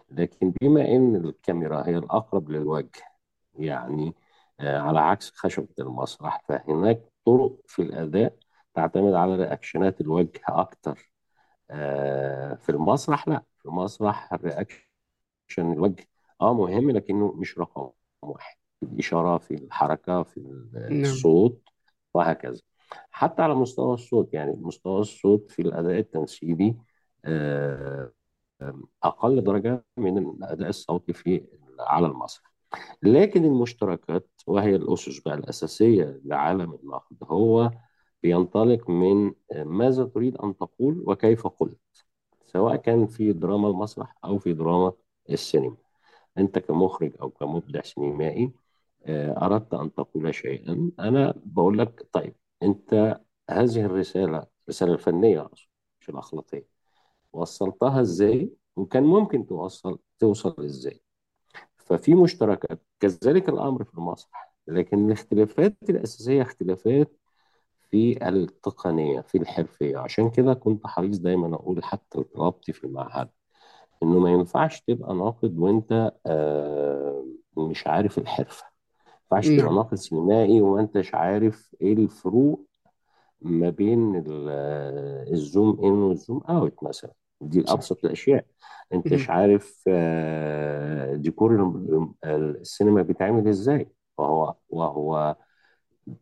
لكن 0.09 0.53
بما 0.61 0.81
إن 0.87 1.15
الكاميرا 1.15 1.87
هي 1.87 1.97
الأقرب 1.97 2.49
للوجه 2.49 3.01
يعني 3.55 4.15
آه، 4.59 4.79
على 4.79 4.99
عكس 4.99 5.31
خشبة 5.35 5.67
المسرح 5.79 6.41
فهناك 6.49 7.01
طرق 7.25 7.57
في 7.67 7.81
الأداء 7.81 8.37
تعتمد 8.73 9.13
على 9.13 9.35
reaction 9.35 9.94
ات 9.94 10.01
الوجه 10.01 10.41
أكتر. 10.47 11.11
آه، 11.71 12.55
في 12.55 12.69
المسرح 12.69 13.27
لا 13.27 13.43
في 13.57 13.65
المسرح 13.65 14.33
ال 14.33 14.38
reaction 14.38 14.81
الوجه 15.59 16.07
آه 16.41 16.53
مهم 16.53 16.91
لكنه 16.91 17.31
مش 17.33 17.57
رقم 17.59 17.89
واحد. 18.21 18.57
في 18.79 18.85
الإشارة 18.85 19.37
في 19.37 19.53
الحركة 19.53 20.23
في 20.23 20.39
نعم. 20.73 21.01
الصوت 21.01 21.61
وهكذا. 22.13 22.61
حتى 23.11 23.41
على 23.41 23.55
مستوى 23.55 23.93
الصوت 23.93 24.33
يعني 24.33 24.51
مستوى 24.51 25.01
الصوت 25.01 25.51
في 25.51 25.61
الأداء 25.61 25.99
التمثيلي 25.99 26.75
آه، 27.25 28.11
أقل 29.03 29.43
درجة 29.43 29.85
من 29.97 30.17
الأداء 30.17 30.69
الصوتي 30.69 31.13
في 31.13 31.43
على 31.79 32.07
المسرح 32.07 32.51
لكن 33.03 33.45
المشتركات 33.45 34.29
وهي 34.47 34.75
الأسس 34.75 35.19
بقى 35.19 35.33
الأساسية 35.35 36.21
لعالم 36.25 36.73
النقد 36.73 37.17
هو 37.23 37.71
بينطلق 38.23 38.89
من 38.89 39.33
ماذا 39.55 40.05
تريد 40.05 40.37
أن 40.37 40.57
تقول 40.57 41.03
وكيف 41.07 41.47
قلت 41.47 41.79
سواء 42.43 42.75
كان 42.75 43.07
في 43.07 43.33
دراما 43.33 43.69
المسرح 43.69 44.15
أو 44.25 44.37
في 44.39 44.53
دراما 44.53 44.93
السينما. 45.29 45.77
أنت 46.37 46.59
كمخرج 46.59 47.13
أو 47.21 47.29
كمبدع 47.29 47.81
سينمائي 47.81 48.51
آه، 49.05 49.45
أردت 49.45 49.73
أن 49.73 49.93
تقول 49.93 50.33
شيئا. 50.35 50.91
أنا 50.99 51.33
بقول 51.45 51.77
لك 51.77 52.07
طيب 52.11 52.35
أنت 52.63 53.19
هذه 53.49 53.85
الرسالة 53.85 54.47
الفنية 54.81 55.41
أقصد 55.41 55.67
مش 56.01 56.09
الأخلاقية؟ 56.09 56.76
وصلتها 57.33 58.01
إزاي؟ 58.01 58.51
وكان 58.75 59.03
ممكن 59.03 59.47
توصل 59.47 59.99
توصل 60.19 60.55
إزاي؟ 60.65 61.01
ففي 61.77 62.15
مشتركات. 62.15 62.81
كذلك 62.99 63.49
الأمر 63.49 63.83
في 63.83 63.93
المسرح. 63.93 64.53
لكن 64.67 65.05
الاختلافات 65.05 65.75
الأساسية 65.89 66.41
اختلافات 66.41 67.11
في 67.91 68.27
التقنية 68.29 69.21
في 69.21 69.37
الحرفية. 69.37 69.97
عشان 69.97 70.29
كده 70.29 70.53
كنت 70.53 70.87
حريص 70.87 71.17
دايما 71.17 71.55
أقول 71.55 71.83
حتى 71.83 72.23
طلبتي 72.23 72.73
في 72.73 72.83
المعهد. 72.83 73.29
إنه 74.03 74.19
ما 74.19 74.31
ينفعش 74.31 74.81
تبقى 74.81 75.15
ناقد 75.15 75.57
وأنت 75.59 76.11
آه، 76.25 77.25
مش 77.57 77.87
عارف 77.87 78.17
الحرفة. 78.17 78.65
ما 79.31 79.37
ينفعش 79.37 79.47
تبقى 79.59 79.73
ناقد 79.75 79.95
سينمائي 79.95 80.61
وما 80.61 80.81
أنتش 80.81 81.15
عارف 81.15 81.75
إيه 81.81 81.93
الفروق 81.93 82.65
ما 83.41 83.69
بين 83.69 84.15
ال- 84.15 84.49
الزوم 85.33 85.79
إن 85.83 85.91
والزوم 85.91 86.41
أوت 86.49 86.83
مثلا. 86.83 87.11
دي 87.41 87.63
صح. 87.63 87.73
أبسط 87.73 88.05
الأشياء. 88.05 88.45
أنتش 88.93 89.29
مهم. 89.29 89.37
عارف 89.37 89.83
آه، 89.87 91.15
ديكور 91.15 91.73
السينما 92.25 93.01
بيتعمل 93.01 93.47
إزاي. 93.47 93.89
وهو 94.17 94.55
وهو 94.69 95.35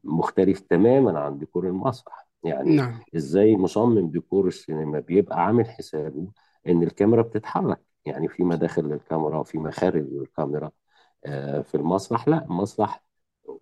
مختلف 0.03 0.59
تماما 0.59 1.19
عن 1.19 1.37
ديكور 1.37 1.67
المسرح. 1.67 2.27
يعني 2.43 2.75
نعم. 2.75 2.99
إزاي 3.15 3.57
مصمم 3.57 4.09
ديكور 4.09 4.47
السينما؟ 4.47 4.99
بيبقى 4.99 5.45
عامل 5.45 5.69
حسابه 5.69 6.27
إن 6.67 6.83
الكاميرا 6.83 7.21
بتتحرك. 7.21 7.79
يعني 8.05 8.27
في 8.27 8.43
مداخل 8.43 8.83
للكاميرا 8.85 9.37
وفي 9.37 9.57
مخارج 9.57 10.05
للكاميرا 10.11 10.71
آه، 11.25 11.61
في 11.61 11.75
المسرح. 11.75 12.27
لا 12.27 12.45
المسرح 12.45 13.03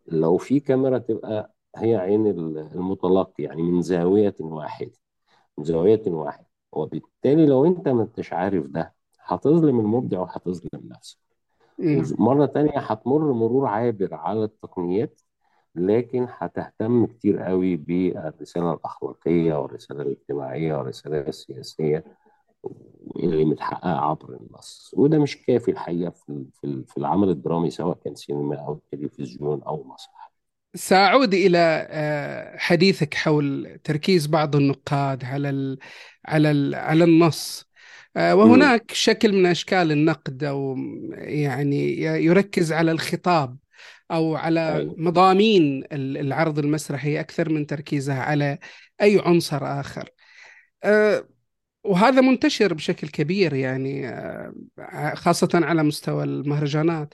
لو 0.07 0.37
في 0.37 0.59
كاميرا 0.59 0.97
تبقى 0.97 1.53
هي 1.75 1.95
عين 1.95 2.27
المتلقي 2.27 3.43
يعني 3.43 3.61
من 3.61 3.81
زاوية 3.81 4.35
واحدة 4.39 4.91
من 5.57 5.63
زاوية 5.63 6.01
واحدة. 6.07 6.45
وبالتالي 6.71 7.45
لو 7.45 7.65
انت 7.65 7.87
ما 7.87 8.03
انتش 8.03 8.33
عارف 8.33 8.65
ده 8.67 8.93
هتظلم 9.25 9.79
المبدع 9.79 10.19
وهتظلم 10.19 10.69
نفسك. 10.83 11.17
نعم 11.79 11.97
ومرة 12.19 12.45
تانية 12.45 12.79
هتمر 12.79 13.33
مرور 13.33 13.65
عابر 13.67 14.13
على 14.13 14.43
التقنيات 14.43 15.21
لكن 15.75 16.27
هتهتم 16.29 17.05
كتير 17.05 17.39
قوي 17.39 17.75
بالرسالة 17.75 18.73
الأخلاقية 18.73 19.53
والرسالة 19.53 20.01
الاجتماعية 20.01 20.75
والرسالة 20.75 21.19
السياسية 21.21 22.03
اللي 23.15 23.45
متحققة 23.45 23.89
عبر 23.89 24.37
النص. 24.41 24.93
وده 24.97 25.19
مش 25.19 25.45
كافي 25.45 25.71
الحقيقة 25.71 26.09
في 26.59 26.97
العمل 26.97 27.29
الدرامي 27.29 27.69
سواء 27.69 27.97
كان 28.05 28.15
سينما 28.15 28.55
أو 28.55 28.79
تلفزيون 28.91 29.63
أو 29.63 29.83
مسرح. 29.83 30.32
سأعود 30.75 31.33
إلى 31.33 31.87
آه، 31.89 32.57
حديثك 32.57 33.13
حول 33.13 33.77
تركيز 33.83 34.27
بعض 34.27 34.55
النقاد 34.55 35.23
على 35.25 35.49
ال 35.49 35.79
على 36.25 36.51
ال 36.51 36.75
على 36.75 37.03
النص. 37.03 37.69
آه، 38.17 38.35
وهناك 38.35 38.91
شكل 38.93 39.33
من 39.33 39.45
أشكال 39.45 39.91
النقد 39.91 40.43
أو 40.43 40.77
يعني 41.17 41.97
يركز 42.01 42.71
على 42.73 42.91
الخطاب 42.91 43.57
أو 44.11 44.35
على 44.35 44.93
مضامين 44.97 45.83
ال- 45.91 46.17
العرض 46.17 46.59
المسرحي 46.59 47.19
أكثر 47.19 47.49
من 47.49 47.65
تركيزه 47.67 48.13
على 48.13 48.57
أي 49.01 49.21
عنصر 49.25 49.79
آخر. 49.79 50.09
آه، 50.83 51.27
وهذا 51.83 52.21
منتشر 52.21 52.73
بشكل 52.73 53.07
كبير 53.07 53.53
يعني 53.53 54.15
خاصة 55.15 55.49
على 55.53 55.83
مستوى 55.83 56.23
المهرجانات. 56.23 57.13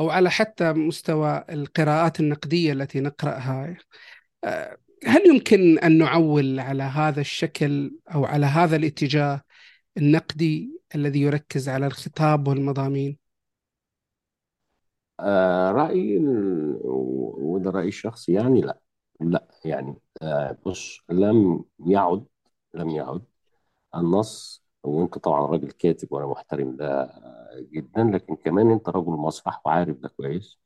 أو 0.00 0.10
على 0.10 0.30
حتى 0.30 0.72
مستوى 0.72 1.44
القراءات 1.50 2.20
النقدية 2.20 2.72
التي 2.72 3.00
نقرأها 3.00 3.76
آه، 4.44 4.78
هل 5.06 5.22
يمكن 5.28 5.78
أن 5.78 5.98
نعول 5.98 6.60
على 6.60 6.82
هذا 6.82 7.20
الشكل 7.20 7.98
أو 8.14 8.24
على 8.24 8.46
هذا 8.46 8.76
الاتجاه 8.76 9.42
النقدي 9.96 10.80
الذي 10.94 11.20
يركز 11.20 11.68
على 11.68 11.86
الخطاب 11.86 12.48
والمضامين؟ 12.48 13.18
آه 15.20 15.72
و- 16.84 17.54
وده 17.54 17.70
رأيي 17.70 17.88
الشخصي 17.88 18.32
يعني 18.32 18.60
لا 18.60 18.80
لا 19.20 19.48
يعني 19.64 19.96
آه 20.22 20.58
بص 20.66 21.00
لم 21.10 21.64
يعد 21.86 22.26
لم 22.74 22.88
يعد 22.90 23.22
النص 23.96 24.64
وانت 24.84 25.18
طبعا 25.18 25.46
راجل 25.46 25.70
كاتب 25.70 26.12
وأنا 26.12 26.26
محترم 26.26 26.76
ده 26.76 27.10
جدا 27.72 28.04
لكن 28.04 28.36
كمان 28.36 28.70
انت 28.70 28.88
رجل 28.88 29.10
مسرح 29.12 29.66
وعارف 29.66 29.96
ده 29.98 30.08
كويس 30.08 30.58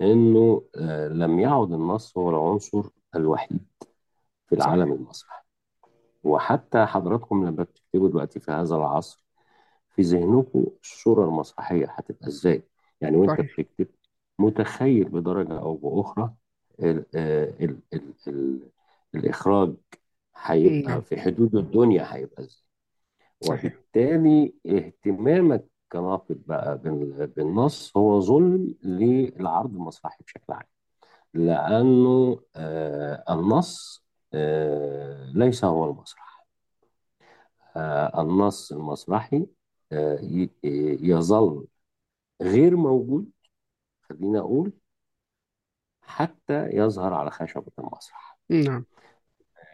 إنه 0.00 0.62
آه، 0.76 1.08
لم 1.08 1.38
يعد 1.40 1.72
النص 1.72 2.18
هو 2.18 2.30
العنصر 2.30 2.82
الوحيد 3.14 3.66
في 4.46 4.54
العالم 4.54 4.92
المسرحي 4.92 5.42
وحتى 6.24 6.86
حضراتكم 6.86 7.46
لما 7.46 7.62
بتكتبوا 7.64 8.08
دلوقتي 8.08 8.40
في 8.40 8.50
هذا 8.50 8.76
العصر 8.76 9.24
في 9.90 10.02
ذهنكم 10.02 10.66
الصورة 10.82 11.24
المسرحية 11.24 11.86
هتبقى 11.90 12.28
إزاي؟ 12.28 12.62
يعني 13.00 13.16
وانت 13.16 13.30
صحيح. 13.30 13.60
بتكتب 13.60 13.86
متخيل 14.38 15.04
بدرجة 15.08 15.58
أو 15.58 15.74
بأخرى 15.74 16.34
ال 16.80 17.04
ال 17.16 17.52
ال 17.62 17.78
ال 17.94 18.14
ال 18.28 18.68
الإخراج 19.14 19.74
هيبقى 20.36 20.78
نعم 20.82 21.00
في 21.00 21.20
حدود 21.20 21.54
الدنيا 21.56 22.14
هيبقى 22.14 22.42
إزاي؟ 22.42 22.67
صحيح. 23.40 23.64
وبالتالي 23.74 24.54
اهتمامك 24.66 25.64
كناقد 25.92 26.42
بقى 26.46 26.78
بال- 26.78 27.26
بالنص 27.26 27.96
هو 27.96 28.20
ظلم 28.20 28.74
للعرض 28.82 29.74
المسرحي 29.74 30.24
بشكل 30.24 30.52
عام. 30.52 30.66
لأنه 31.34 32.40
آه، 32.56 33.24
النص 33.30 34.04
آه، 34.34 35.32
ليس 35.34 35.64
هو 35.64 35.90
المسرح 35.90 36.46
آه، 37.76 38.22
النص 38.22 38.72
المسرحي 38.72 39.46
آه، 39.92 40.18
يظل 41.02 41.66
غير 42.42 42.76
موجود 42.76 43.30
خلينا 44.02 44.38
أقول 44.38 44.72
حتى 46.02 46.66
يظهر 46.72 47.14
على 47.14 47.30
خشبة 47.30 47.72
المسرح 47.78 48.38
نعم. 48.50 48.84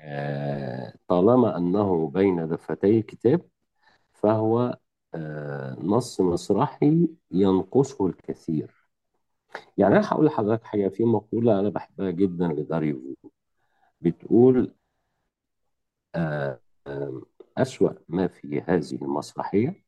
آه، 0.00 0.94
طالما 1.08 1.56
أنه 1.56 2.08
بين 2.10 2.48
دفتي 2.48 3.02
كتاب 3.02 3.40
فهو 4.24 4.78
آه، 5.16 5.76
نص 5.80 6.22
مسرحي 6.22 7.08
ينقصه 7.32 8.06
الكثير 8.08 8.72
يعني 9.78 9.96
أنا 9.96 10.08
هقول 10.08 10.26
لحضرتك 10.26 10.64
حاجة 10.64 10.88
في 10.88 11.04
مقولة 11.04 11.60
أنا 11.60 11.68
بحبها 11.68 12.10
جدا 12.10 12.48
لداريو 12.48 13.16
بتقول 14.02 14.74
آه، 16.14 16.60
أسوأ 17.58 17.90
ما 18.08 18.28
في 18.28 18.60
هذه 18.60 18.94
المسرحية 19.02 19.84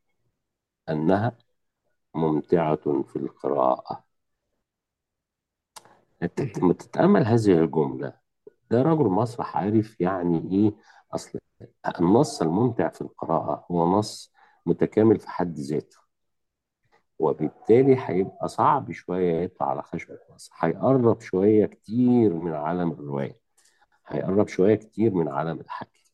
أنها 0.90 1.38
ممتعة 2.16 2.76
في 3.04 3.16
القراءة 3.16 4.04
تت- 6.20 6.58
مهم. 6.58 6.68
ما 6.68 6.74
تتأمل 6.74 7.24
هذه 7.26 7.58
الجملة 7.64 8.12
ده 8.70 8.82
رجل 8.82 9.04
مسرح 9.04 9.56
عارف 9.56 10.00
يعني 10.00 10.52
إيه 10.52 10.74
أصل 11.14 11.38
النص 12.00 12.42
الممتع 12.42 12.88
في 12.88 13.00
القراءة 13.00 13.66
هو 13.70 13.98
نص 13.98 14.32
متكامل 14.66 15.18
في 15.20 15.30
حد 15.30 15.58
ذاته. 15.58 15.98
وبالتالي 17.18 17.96
هيبقى 17.98 18.48
صعب 18.48 18.92
شوية 18.92 19.40
يطلع 19.40 19.70
على 19.70 19.82
خشبة 19.82 20.18
مسرح 20.34 20.52
هيقرب 20.58 21.20
شوية 21.20 21.66
كتير 21.66 22.34
من 22.34 22.52
عالم 22.52 22.92
الرواية. 22.92 23.40
هيقرب 24.06 24.48
شوية 24.48 24.74
كتير 24.74 25.14
من 25.14 25.28
عالم 25.28 25.60
الحكي. 25.60 26.12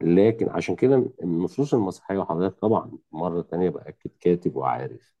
لكن 0.00 0.48
عشان 0.48 0.76
كده 0.76 1.10
النصوص 1.22 1.74
المسرحية 1.74 2.18
وحضرتك 2.18 2.58
طبعا 2.58 2.98
مرة 3.12 3.42
تانية 3.42 3.70
بأكد 3.70 4.10
كاتب 4.20 4.56
وعارف. 4.56 5.14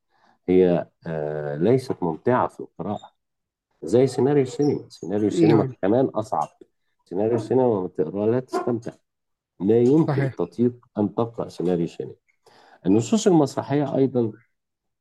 هي 0.48 0.88
آه 1.06 1.56
ليست 1.56 2.02
ممتعة 2.02 2.48
في 2.48 2.60
القراءة. 2.60 3.10
زي 3.82 4.06
سيناريو 4.06 4.42
السينما. 4.42 4.88
سيناريو 4.88 5.28
السينما 5.28 5.64
نعم. 5.64 5.74
كمان 5.82 6.06
أصعب. 6.06 6.48
سيناريو 7.04 7.34
السينما 7.34 7.62
لما 7.62 7.88
تقراه 7.88 8.26
لا 8.26 8.40
تستمتع. 8.40 8.92
لا 9.60 9.80
يمكن 9.80 10.12
صحيح. 10.12 10.34
تطيق 10.34 10.86
أن 10.98 11.14
تقرأ 11.14 11.48
سيناريو 11.48 11.86
سينما 11.86 12.14
النصوص 12.86 13.26
المسرحية 13.26 13.96
أيضا 13.96 14.32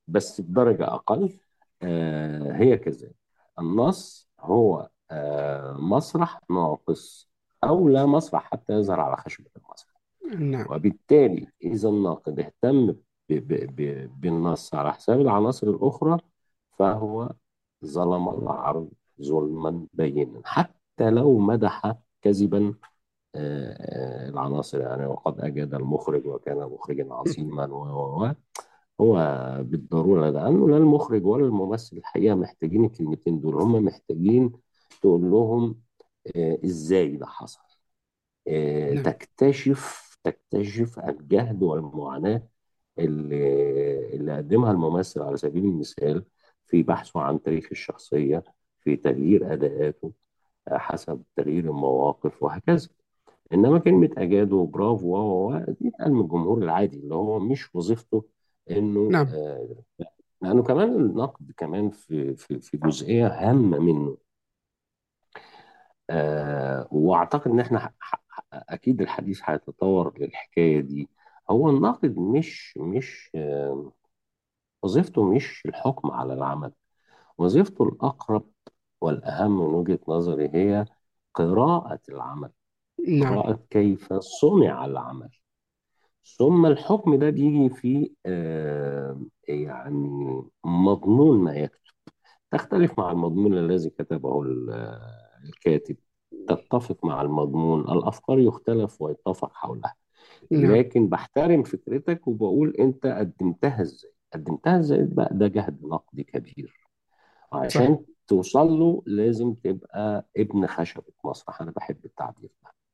بس 0.08 0.42
بدرجة 0.42 0.94
أقل 0.94 1.40
آه 1.82 2.52
هي 2.54 2.78
كذلك 2.78 3.16
النص 3.60 4.30
هو 4.40 4.90
آه، 5.12 5.78
مسرح 5.80 6.40
ناقص 6.50 7.30
أو 7.64 7.90
لا 7.90 8.06
مسرح 8.06 8.52
حتى 8.52 8.74
يظهر 8.74 9.00
على 9.00 9.18
خشبة 9.18 9.50
المسرح. 9.58 9.94
نعم. 10.40 10.66
وبالتالي 10.70 11.48
إذا 11.64 11.90
الناقد 11.90 12.40
اهتم 12.40 12.96
بالنص 14.20 14.74
على 14.74 14.94
حساب 14.94 15.22
العناصر 15.22 15.68
الأخرى 15.68 16.18
فهو 16.80 17.30
ظلم 17.86 18.30
العرض 18.30 18.90
ظلما 19.22 19.88
بينا 19.94 20.42
حتى 20.46 21.10
لو 21.10 21.40
مدح 21.40 21.94
كذبا 22.22 22.74
العناصر 23.36 24.82
يعني 24.82 25.06
وقد 25.06 25.40
أجاد 25.40 25.74
المخرج 25.74 26.26
وكان 26.28 26.58
مخرجا 26.58 27.08
عظيما 27.14 27.66
و. 27.66 28.34
هو 29.02 29.16
بالضرورة 29.64 30.30
لأنه 30.30 30.70
لا 30.70 30.78
المخرج 30.78 31.26
ولا 31.26 31.46
الممثل 31.46 31.98
الحقيقة 31.98 32.36
محتاجين 32.36 32.86
الكلمتين 32.86 33.42
دول. 33.42 33.56
هم 33.62 33.86
محتاجين 33.86 34.52
تقول 35.02 35.32
لهم 35.32 35.80
آه، 36.36 36.60
إزاي 36.66 37.16
ده 37.18 37.26
حصل؟ 37.26 37.62
آه، 38.48 38.94
نعم. 38.94 39.04
تكتشف 39.04 40.14
تكتشف 40.24 41.00
الجهد 41.00 41.64
والمعاناة 41.64 42.48
اللي, 43.00 44.16
اللي 44.16 44.38
قدمها 44.38 44.72
الممثل 44.72 45.22
على 45.22 45.38
سبيل 45.38 45.64
المثال 45.66 46.26
في 46.66 46.84
بحثه 46.84 47.22
عن 47.22 47.42
تاريخ 47.42 47.68
الشخصية 47.72 48.44
في 48.80 48.96
تغيير 48.96 49.54
أداءاته 49.54 50.12
آه، 50.68 50.78
حسب 50.78 51.24
تغيير 51.36 51.64
المواقف 51.64 52.44
وهكذا. 52.44 52.90
إنما 53.54 53.80
كلمة 53.80 54.10
أجاد 54.18 54.54
وبرافو 54.54 55.08
و 55.08 55.18
و 55.18 55.54
و 55.56 55.60
دي 55.60 55.88
اتقال 55.90 56.14
من 56.14 56.22
الجمهور 56.22 56.58
العادي 56.58 56.98
اللي 56.98 57.16
هو 57.16 57.40
مش 57.40 57.76
وظيفته 57.76 58.26
إنه 58.72 59.12
نعم. 59.12 59.28
آه، 59.34 59.76
لأنه 60.42 60.64
كمان 60.64 60.90
النقد 60.96 61.52
كمان 61.58 61.90
في 61.90 62.36
في 62.36 62.60
في 62.60 62.78
جزئية 62.78 63.28
هامة 63.28 63.80
منه. 63.80 64.18
آه 66.10 66.88
وأعتقد 66.92 67.52
إن 67.52 67.60
إحنا 67.60 67.80
ح- 67.80 67.94
ح- 68.00 68.46
أكيد 68.54 69.02
الحديث 69.02 69.42
هيتطور 69.46 70.14
للحكاية 70.20 70.82
دي. 70.82 71.10
هو 71.50 71.70
الناقد 71.70 72.18
مش 72.18 72.78
مش 72.78 73.32
آه 73.36 73.92
وظيفته 74.84 75.34
مش 75.36 75.64
الحكم 75.66 76.12
على 76.12 76.34
العمل. 76.34 76.72
وظيفته 77.38 77.84
الأقرب 77.84 78.52
والأهم 79.02 79.52
من 79.60 79.74
وجهة 79.76 80.00
نظري 80.08 80.50
هي 80.56 80.86
قراءة 81.36 82.00
العمل. 82.10 82.52
نعم. 83.08 83.40
قراءه 83.40 83.60
كيف 83.70 84.14
صنع 84.14 84.86
العمل. 84.86 85.30
ثم 86.38 86.66
الحكم 86.66 87.16
ده 87.16 87.30
بيجي 87.30 87.70
في 87.70 88.12
آه 88.26 89.22
يعني 89.48 90.44
مضمون 90.64 91.40
ما 91.40 91.56
يكتب. 91.56 91.80
تختلف 92.52 93.00
مع 93.00 93.12
المضمون 93.12 93.58
الذي 93.58 93.90
كتبه 93.90 94.42
ال- 94.42 95.00
الكاتب. 95.44 95.96
تتفق 96.48 97.06
مع 97.06 97.22
المضمون. 97.22 97.82
الأفكار 97.82 98.40
يختلف 98.40 99.02
ويتفق 99.02 99.54
حولها. 99.54 99.96
نعم. 100.52 100.72
لكن 100.72 101.08
بحترم 101.08 101.64
فكرتك 101.64 102.28
وبقول 102.28 102.76
أنت 102.80 103.06
قدمتها 103.08 103.82
إزاي؟ 103.82 104.12
قدمتها 104.34 104.80
إزاي؟ 104.80 105.06
بقى 105.06 105.30
ده 105.32 105.48
جهد 105.48 105.84
نقدي 105.84 106.24
كبير. 106.24 106.88
صح 107.52 107.58
عشان 107.58 108.00
توصل 108.28 108.68
له 108.80 109.04
لازم 109.06 109.54
تبقى 109.54 110.28
ابن 110.38 110.68
خشبة 110.68 111.04
مسرح. 111.26 111.62
أنا 111.62 111.72
بحب 111.72 112.06
التعبير 112.06 112.50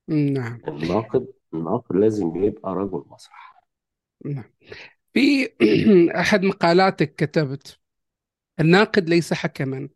نعم. 0.10 0.62
الناقد 0.68 1.28
الناقد 1.54 1.96
لازم 1.96 2.44
يبقى 2.44 2.74
رجل 2.76 3.04
مسرح. 3.08 3.64
نعم. 4.26 4.44
في 5.14 5.50
أحد 6.20 6.44
مقالاتك 6.44 7.16
كتبت 7.16 7.80
الناقد 8.60 9.10
ليس 9.10 9.34
حكما 9.34 9.90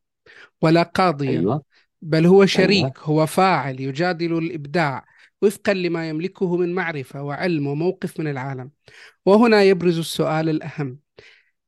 ولا 0.62 0.84
قاضيا 0.84 1.30
أيوه. 1.30 1.64
بل 2.02 2.26
هو 2.26 2.36
أيوه. 2.36 2.46
شريك 2.46 3.00
هو 3.00 3.26
فاعل 3.26 3.80
يجادل 3.80 4.38
الإبداع 4.38 5.06
وفقا 5.42 5.74
لما 5.74 6.10
يملكه 6.10 6.58
من 6.58 6.74
معرفة 6.74 7.24
وعلم 7.24 7.68
وموقف 7.68 8.20
من 8.20 8.28
العالم. 8.28 8.72
وهنا 9.26 9.64
يبرز 9.64 10.00
السؤال 10.00 10.50
الأهم. 10.50 11.00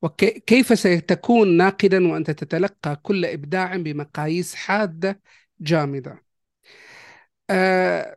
وكيف 0.02 0.80
ستكون 0.80 1.58
ناقدا 1.58 2.08
وأنت 2.08 2.32
تتلقى 2.32 2.96
كل 3.04 3.26
إبداع 3.26 3.76
بمقاييس 3.76 4.56
حادة 4.56 5.22
جامدة؟ 5.60 6.26
آه 7.50 8.16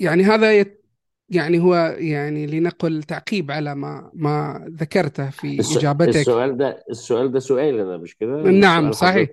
يعني 0.00 0.22
هذا 0.24 0.52
يت 0.52 0.80
يعني 1.28 1.58
هو 1.58 1.96
يعني 1.98 2.46
لنقل 2.46 3.02
تعقيب 3.02 3.50
على 3.50 3.74
ما 3.74 4.10
ما 4.14 4.64
ذكرته 4.80 5.30
في 5.30 5.58
الس... 5.58 5.76
إجابتك. 5.76 6.16
السؤال 6.16 6.56
ده 6.56 6.84
السؤال 6.90 7.32
ده 7.32 7.38
سؤال 7.38 7.80
أنا 7.80 7.96
مش 7.96 8.16
كده؟ 8.16 8.42
نعم 8.42 8.92
صحيح. 8.92 9.28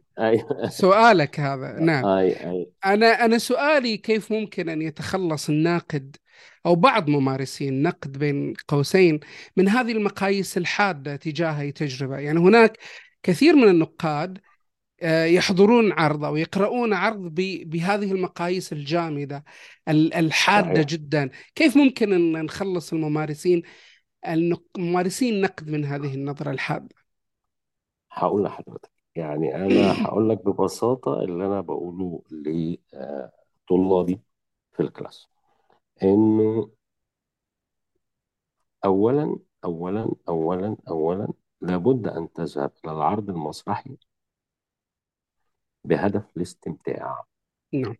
سؤالك 0.70 1.40
هذا 1.40 1.80
نعم. 1.80 2.06
أي. 2.06 2.52
أي 2.52 2.70
أنا 2.86 3.26
أنا 3.26 3.38
سؤالي 3.38 3.98
كيف 3.98 4.32
ممكن 4.32 4.70
أن 4.70 4.82
يتخلص 4.82 5.50
الناقد 5.50 6.16
أو 6.66 6.76
بعض 6.76 7.10
ممارسي 7.10 7.70
النقد 7.70 8.18
بين 8.18 8.54
قوسين 8.68 9.20
من 9.58 9.70
هذه 9.70 9.92
المقاييس 9.92 10.58
الحادة 10.58 11.16
تجاه 11.16 11.62
أي 11.62 11.72
تجربة؟ 11.72 12.18
يعني 12.18 12.40
هناك 12.40 12.78
كثير 13.24 13.56
من 13.56 13.70
النقاد 13.70 14.40
يحضرون 15.04 15.92
عرض 15.92 16.24
أو 16.26 16.36
يقرؤون 16.36 16.94
عرض 16.94 17.36
بهذه 17.66 18.12
المقاييس 18.12 18.74
الجامدة 18.74 19.44
ال- 19.88 20.14
الحادة 20.14 20.82
صحيح. 20.82 20.88
جدا. 20.90 21.30
كيف 21.56 21.78
ممكن 21.78 22.14
أن 22.14 22.46
نخلص 22.46 22.94
الممارسين 22.94 23.62
النق- 24.28 24.78
ممارسين 24.80 25.34
النقد 25.34 25.70
من 25.70 25.86
هذه 25.86 26.16
النظرة 26.16 26.52
الحادة؟ 26.52 26.96
هقول 28.12 28.44
لحضرتك. 28.44 28.92
يعني 29.16 29.56
أنا 29.56 29.92
هقول 30.06 30.30
لك 30.30 30.46
ببساطة 30.46 31.20
اللي 31.24 31.46
أنا 31.46 31.62
بقوله 31.62 32.22
لطلابي 32.32 34.22
في 34.74 34.80
الكلاس. 34.84 35.28
إنه 36.04 36.72
اولا 38.86 39.40
اولا 39.66 40.12
اولا 40.30 40.78
اولا 40.90 41.28
لابد 41.62 42.08
أن 42.08 42.34
تذهب 42.34 42.72
إلى 42.86 42.92
العرض 42.94 43.30
المسرحي 43.30 43.98
بهدف 45.88 46.38
الاستمتاع. 46.38 47.24
نعم. 47.74 47.96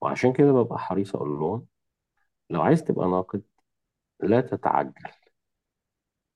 وعشان 0.00 0.32
كده 0.32 0.52
ببقى 0.52 0.78
حريص 0.78 1.14
أقول 1.14 1.28
لهم 1.28 1.66
لو 2.50 2.62
عايز 2.62 2.84
تبقى 2.84 3.08
ناقد 3.08 3.42
لا 4.20 4.40
تتعجل. 4.40 4.92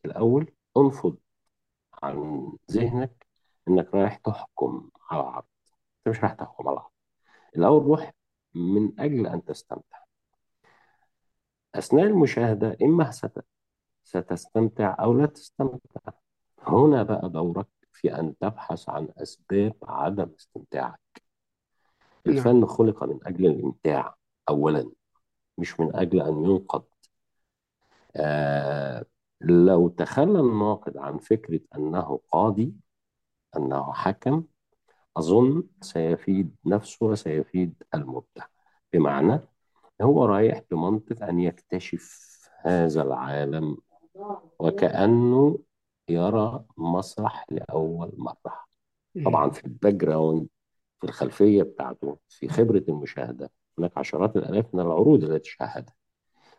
الأول 0.05 0.53
انفض 0.77 1.17
عن 2.03 2.53
ذهنك 2.71 3.27
إنك 3.69 3.95
رايح 3.95 4.17
تحكم 4.17 4.91
على 5.11 5.21
العرض. 5.23 5.45
أنت 5.99 6.09
مش 6.17 6.21
رايح 6.25 6.33
تحكم 6.35 6.69
على 6.69 6.75
العرض. 6.75 6.93
الأول 7.57 7.83
روح 7.83 8.13
من 8.55 9.01
أجل 9.01 9.27
أن 9.27 9.45
تستمتع. 9.45 9.99
أثناء 11.75 12.05
المشاهدة 12.07 12.77
إما 12.83 13.11
ست- 13.11 13.45
ستستمتع 14.05 14.97
أو 15.01 15.13
لا 15.15 15.27
تستمتع. 15.27 16.13
هنا 16.59 17.03
بقى 17.03 17.29
دورك 17.29 17.67
في 18.01 18.21
أن 18.21 18.39
تبحث 18.39 18.89
عن 18.89 19.09
أسباب 19.19 19.75
عدم 19.83 20.31
استمتاعك. 20.39 21.23
نعم. 22.27 22.37
الفن 22.37 22.67
خلق 22.67 23.05
من 23.05 23.21
أجل 23.27 23.47
الإمتاع 23.47 24.15
أولا. 24.49 24.91
مش 25.59 25.81
من 25.81 25.97
أجل 25.97 26.23
أن 26.23 26.45
ينقد 26.45 26.83
آه 28.17 29.05
لو 29.41 29.89
تخلى 29.89 30.41
الناقد 30.41 30.97
عن 30.97 31.19
فكرة 31.19 31.61
أنه 31.77 32.21
قاضي 32.33 32.75
أنه 33.57 33.93
حكم 33.93 34.45
أظن 35.17 35.65
سيفيد 35.81 36.57
نفسه 36.65 37.07
وسيفيد 37.07 37.83
المبدع. 37.95 38.47
بمعنى 38.93 39.41
هو 40.03 40.25
رايح 40.25 40.63
بمنطق 40.71 41.25
أن 41.25 41.41
يكتشف 41.41 42.31
هذا 42.63 43.03
العالم 43.03 43.77
وكأنه 44.59 45.59
يرى 46.11 46.65
مسرح 46.77 47.47
لأول 47.51 48.13
مرة. 48.17 48.65
طبعا 49.25 49.51
في 49.51 49.65
ال 49.65 49.95
background 49.95 50.49
في 51.01 51.05
الخلفية 51.07 51.63
بتاعته 51.63 52.19
في 52.29 52.49
خبرة 52.49 52.85
المشاهدة 52.89 53.51
هناك 53.79 53.99
عشرات 53.99 54.37
الآلاف 54.37 54.75
من 54.75 54.81
العروض 54.81 55.25
التي 55.25 55.51
شاهدها. 55.51 55.95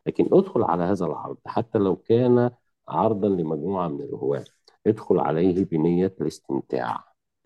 لكن 0.07 0.29
ادخل 0.33 0.63
على 0.63 0.83
هذا 0.83 1.05
العرض 1.05 1.37
حتى 1.45 1.77
لو 1.79 1.95
كان 1.95 2.51
عرضا 2.87 3.27
لمجموعة 3.27 3.87
من 3.87 4.01
الهواة 4.01 4.45
ادخل 4.87 5.19
عليه 5.19 5.65
بنية 5.65 6.15
الاستمتاع 6.21 7.03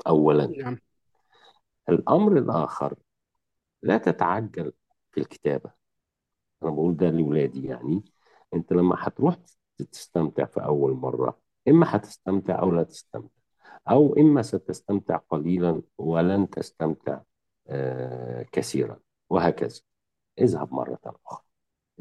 أولا. 0.07 0.47
نعم. 0.47 0.77
الأمر 1.89 2.37
الآخر 2.37 2.95
لا 3.83 3.97
تتعجل 3.97 4.71
في 5.11 5.19
الكتابة. 5.19 5.71
أنا 6.63 6.71
بقول 6.71 6.97
ده 6.97 7.09
لولادي 7.09 7.65
يعني. 7.67 8.03
أنت 8.53 8.73
لما 8.73 8.95
هتروح 8.99 9.37
تستمتع 9.91 10.45
في 10.45 10.63
أول 10.63 10.91
مرة 10.93 11.44
إما 11.67 11.95
هتستمتع 11.95 12.59
أو 12.59 12.71
لا 12.71 12.83
تستمتع 12.83 13.41
أو 13.89 14.13
إما 14.13 14.41
ستستمتع 14.41 15.17
قليلا 15.17 15.81
ولن 15.97 16.49
تستمتع 16.49 17.21
آه 17.67 18.45
كثيرا 18.51 18.99
وهكذا. 19.29 19.79
اذهب 20.39 20.73
مرة 20.73 20.99
أخرى. 21.05 21.41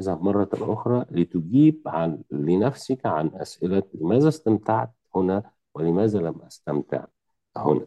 اذهب 0.01 0.23
مرة 0.23 0.49
أخرى 0.53 1.07
لتجيب 1.11 1.83
عن 1.87 2.23
لنفسك 2.31 3.07
عن 3.07 3.31
أسئلة 3.35 3.83
لماذا 3.95 4.29
استمتعت 4.29 4.93
هنا 5.15 5.51
ولماذا 5.75 6.19
لم 6.19 6.43
أستمتع 6.43 7.05
هنا. 7.57 7.87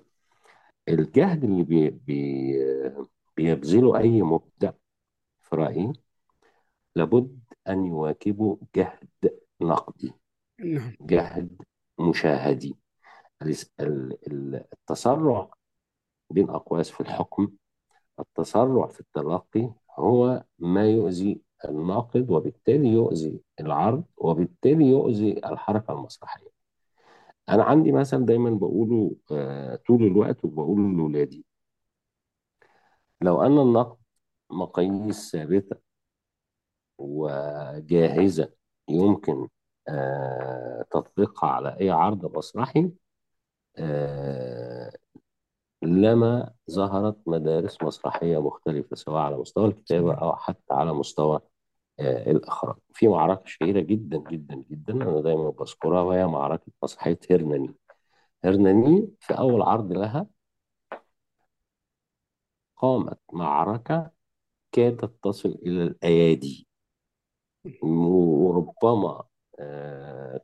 الجهد 0.89 1.43
اللي 1.43 1.63
بي 1.63 1.89
بي 1.89 3.05
بيبذله 3.37 3.97
أي 3.97 4.21
مبدع 4.21 4.71
في 5.39 5.55
رأيي 5.55 5.93
لابد 6.95 7.39
أن 7.67 7.85
يواكبه 7.85 8.57
جهد 8.75 9.39
نقدي. 9.61 10.13
نعم. 10.59 10.93
جهد 11.01 11.61
مشاهدي. 11.99 12.75
التسرع 14.73 15.49
بين 16.29 16.49
أقواس 16.49 16.89
في 16.89 17.01
الحكم 17.01 17.51
التسرع 18.19 18.87
في 18.87 18.99
التلقي 18.99 19.73
هو 19.91 20.43
ما 20.59 20.89
يؤذي 20.89 21.41
الناقد 21.65 22.29
وبالتالي 22.31 22.89
يؤذي 22.89 23.41
العرض 23.59 24.03
وبالتالي 24.17 24.85
يؤذي 24.85 25.37
الحركة 25.45 25.93
المسرحية. 25.93 26.49
أنا 27.49 27.63
عندي 27.63 27.91
مثل 27.91 28.25
دايما 28.25 28.49
بقوله 28.49 29.15
آه، 29.31 29.75
طول 29.75 30.03
الوقت 30.03 30.45
وبقوله 30.45 30.97
لأولادي 30.97 31.45
لو 33.21 33.41
أن 33.41 33.59
النقد 33.59 33.97
مقاييس 34.51 35.31
ثابتة 35.31 35.77
وجاهزة 36.97 38.53
يمكن 38.89 39.47
تطبيقها 40.91 41.49
على 41.49 41.77
أي 41.81 41.89
عرض 41.89 42.37
مسرحي 42.37 42.91
آه، 43.77 44.91
لما 45.83 46.53
ظهرت 46.71 47.17
مدارس 47.27 47.83
مسرحية 47.83 48.41
مختلفة 48.41 48.95
سواء 48.95 49.21
على 49.21 49.37
مستوى 49.37 49.67
الكتابة 49.67 50.13
أو 50.13 50.35
حتى 50.35 50.73
على 50.73 50.93
مستوى 50.93 51.39
آه، 51.99 52.31
الإخراج. 52.31 52.75
في 52.93 53.07
معركة 53.07 53.43
شهيرة 53.45 53.79
جدا 53.79 54.17
جدا 54.17 54.55
جدا 54.71 54.93
أنا 54.93 55.21
دايما 55.21 55.49
بذكرها 55.49 56.01
وهي 56.01 56.27
معركة 56.27 56.71
مسرحية 56.83 57.19
هرناني. 57.31 57.75
هرناني 58.45 59.09
في 59.19 59.33
أول 59.33 59.61
عرض 59.61 59.91
لها 59.93 60.27
قامت 62.77 63.19
معركة 63.33 64.11
كادت 64.71 65.23
تصل 65.23 65.49
إلى 65.49 65.83
الأيادي. 65.83 66.67
وربما 67.83 69.09
آه، 69.09 69.29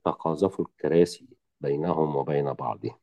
تقاذفوا 0.06 0.66
الكراسي 0.66 1.28
بينهم 1.62 2.16
وبين 2.16 2.54
بعضهم 2.54 2.98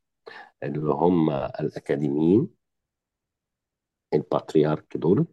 اللي 0.63 0.93
هم 0.93 1.29
الأكاديميين 1.29 2.49
الباتريارك 4.13 4.97
دول 4.97 5.27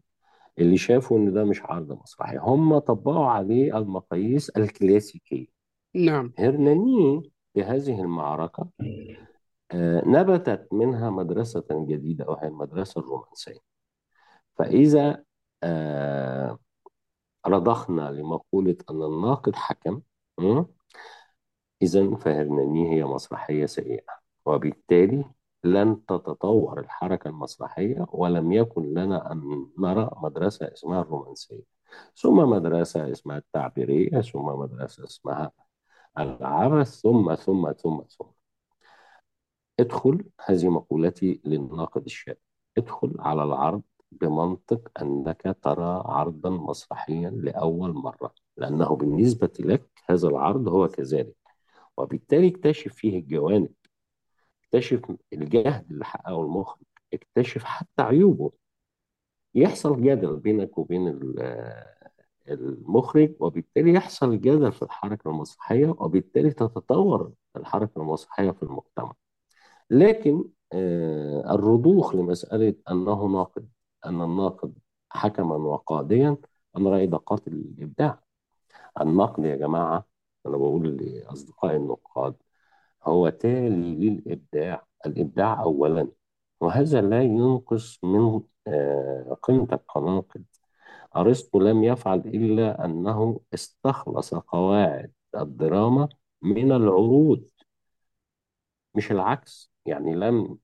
اللي 0.59 0.77
شافوا 0.79 1.19
إن 1.19 1.33
ده 1.33 1.45
مش 1.45 1.62
عرض 1.62 1.93
مسرحي. 1.93 2.37
هم 2.37 2.79
طبقوا 2.79 3.27
عليه 3.27 3.79
المقاييس 3.79 4.51
الكلاسيكية. 4.51 5.47
نعم. 5.95 6.33
هرناني 6.38 7.33
في 7.55 7.62
هذه 7.62 8.01
المعركة 8.01 8.69
آه، 9.73 10.03
نبتت 10.07 10.69
منها 10.73 11.11
مدرسة 11.11 11.64
جديدة 11.71 12.27
وهي 12.29 12.49
المدرسة 12.49 13.01
الرومانسية. 13.01 13.59
فإذا 14.59 15.25
آه، 15.62 16.59
رضخنا 17.47 18.11
لمقولة 18.11 18.77
أن 18.91 19.03
الناقد 19.03 19.57
حكم 19.57 20.01
إذا 21.83 22.16
فهرناني 22.16 22.94
هي 22.94 23.05
مسرحية 23.05 23.66
سيئة 23.66 24.18
وبالتالي 24.46 25.24
لن 25.64 26.07
تتطور 26.07 26.81
الحركة 26.81 27.29
المسرحية 27.29 28.07
ولم 28.12 28.53
يكن 28.53 28.94
لنا 28.94 29.33
أن 29.33 29.66
نرى 29.79 30.11
مدرسة 30.16 30.72
اسمها 30.72 31.03
الرومانسية 31.03 31.62
ثم 32.14 32.37
مدرسة 32.37 33.12
اسمها 33.12 33.38
التعبيرية 33.38 34.20
ثم 34.20 34.46
مدرسة 34.46 35.05
اسمها 35.05 35.53
العبث 36.18 37.01
ثم 37.01 37.35
ثم 37.35 37.72
ثم 37.72 38.01
ثم. 38.09 38.27
ادخل 39.81 40.24
هذه 40.46 40.68
مقولتي 40.68 41.40
للناقد 41.44 42.05
الشاب. 42.05 42.37
ادخل 42.79 43.14
على 43.18 43.42
العرض 43.42 43.83
بمنطق 44.12 44.90
أنك 45.03 45.57
ترى 45.62 46.03
عرضا 46.07 46.51
مسرحيا 46.51 47.31
لأول 47.31 47.92
مرة 47.94 48.35
لأنه 48.57 48.97
بالنسبة 48.97 49.51
لك 49.61 49.90
هذا 50.11 50.29
العرض 50.29 50.68
هو 50.68 50.88
كذلك. 50.88 51.37
وبالتالي 51.97 52.49
اكتشف 52.49 52.92
فيه 52.94 53.18
الجوانب 53.18 53.71
اكتشف 54.64 55.03
الجهد 55.33 55.90
اللي 55.90 56.05
حققه 56.05 56.40
المخرج 56.42 56.85
اكتشف 57.14 57.64
حتى 57.64 58.03
عيوبه. 58.03 58.53
يحصل 59.55 60.03
جدل 60.03 60.37
بينك 60.37 60.79
وبين 60.79 61.09
ال- 61.09 61.85
المخرج 62.49 63.35
وبالتالي 63.40 63.92
يحصل 63.94 64.40
جدل 64.40 64.73
في 64.73 64.83
الحركة 64.83 65.31
المسرحية 65.31 65.88
وبالتالي 65.99 66.51
تتطور 66.51 67.33
الحركة 67.57 67.99
المسرحية 68.03 68.51
في 68.51 68.62
المجتمع. 68.62 69.12
لكن 69.90 70.44
آه، 70.73 71.55
الرضوخ 71.55 72.14
لمسألة 72.14 72.75
أنه 72.90 73.27
ناقد. 73.27 73.68
أن 74.06 74.22
الناقد 74.22 74.74
حكما 75.11 75.54
وقاضيا 75.56 76.37
أنا 76.76 76.90
رأيي 76.90 77.06
ده 77.06 77.16
قاتل 77.18 77.52
الإبداع 77.52 78.20
النقد 79.00 79.44
يا 79.44 79.56
جماعة 79.56 80.06
أنا 80.46 80.56
بقول 80.56 80.96
لأصدقائي 80.96 81.76
النقاد 81.76 82.37
هو 83.04 83.28
تالي 83.28 84.11
للإبداع 84.11 84.87
الإبداع 85.06 85.62
أولا 85.62 86.08
وهذا 86.61 87.00
لا 87.02 87.22
ينقص 87.22 88.04
من 88.04 88.42
آه، 88.68 89.38
قيمتك 89.42 89.82
كناقد 89.87 90.44
أرسطو 91.16 91.61
لم 91.61 91.84
يفعل 91.84 92.18
إلا 92.20 92.84
أنه 92.84 93.40
استخلص 93.54 94.34
قواعد 94.34 95.12
الدراما 95.37 96.08
من 96.42 96.72
العروض 96.72 97.44
مش 98.94 99.12
العكس. 99.12 99.72
يعني 99.87 100.14
لم 100.14 100.58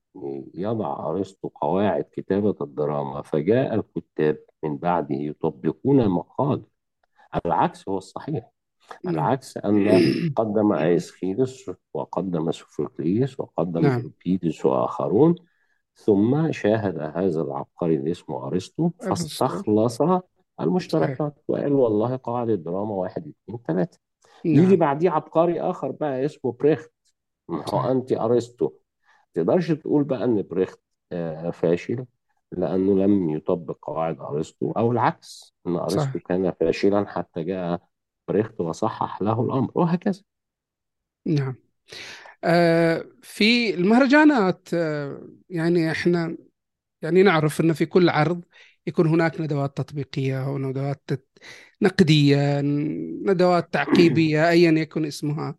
يضع 0.53 1.09
أرسطو 1.09 1.47
قواعد 1.47 2.05
كتابة 2.11 2.55
الدراما 2.61 3.21
فجاء 3.21 3.75
الكتاب 3.75 4.37
من 4.63 4.77
بعده 4.77 5.15
يطبقون 5.15 6.09
مقال 6.09 6.63
العكس 7.45 7.89
هو 7.89 7.97
الصحيح. 7.97 8.51
نعم. 9.03 9.15
العكس 9.15 9.57
أن 9.57 9.89
قدم 10.35 10.73
أيسخيلس 10.73 11.71
وقدم 11.93 12.51
سوفوكليس 12.51 13.39
وقدم 13.39 13.81
نعم. 13.81 14.11
وآخرون 14.65 15.35
ثم 15.95 16.51
شاهد 16.51 16.99
هذا 16.99 17.41
العبقري 17.41 17.95
اللي 17.95 18.11
اسمه 18.11 18.47
أرسطو. 18.47 18.89
فاستخلص 18.99 20.01
المشتركات. 20.61 21.43
وقال 21.47 21.73
والله 21.73 22.19
قواعد 22.23 22.49
الدراما 22.49 22.95
واحد 22.95 23.27
اثنين 23.27 23.59
ثلاثة. 23.67 23.99
يجي 24.45 24.61
نعم 24.61 24.75
بعديه 24.75 25.09
عبقري 25.09 25.61
آخر 25.61 25.91
بقى 25.91 26.25
اسمه 26.25 26.51
بريخت. 26.51 26.91
ما 27.49 27.63
هو 27.73 27.91
أنت 27.91 28.11
أرسطو. 28.11 28.71
تقدرش 29.35 29.71
تقول 29.71 30.03
بقى 30.03 30.23
إن 30.23 30.41
بريخت 30.43 30.79
آه، 31.11 31.51
فاشل 31.51 32.05
لأنه 32.51 32.99
لم 33.05 33.29
يطبق 33.29 33.77
قواعد 33.81 34.19
أرسطو 34.21 34.71
أو 34.71 34.91
العكس 34.91 35.55
إن 35.67 35.75
أرسطو 35.75 36.19
صح. 36.19 36.19
كان 36.19 36.51
فاشلا 36.59 37.05
حتى 37.09 37.43
جاء 37.43 37.81
بريخت 38.27 38.61
وصحح 38.61 39.21
له 39.21 39.41
الأمر 39.41 39.71
وهكذا. 39.75 40.23
نعم. 41.25 41.55
آه 42.45 43.05
في 43.23 43.75
المهرجانات 43.75 44.69
آه 44.73 45.29
يعني 45.49 45.91
إحنا 45.91 46.37
يعني 47.03 47.23
نعرف 47.23 47.61
أن 47.61 47.73
في 47.73 47.85
كل 47.87 48.09
عرض 48.09 48.45
يكون 48.87 49.07
هناك 49.07 49.41
ندوات 49.41 49.77
تطبيقية 49.77 50.45
أو 50.47 50.57
ندوات 50.57 51.03
تت- 51.07 51.27
نقدية 51.81 52.61
ندوات 53.27 53.73
تعقيبية 53.73 54.49
أيا 54.49 54.71
يكن 54.71 55.05
اسمها. 55.05 55.55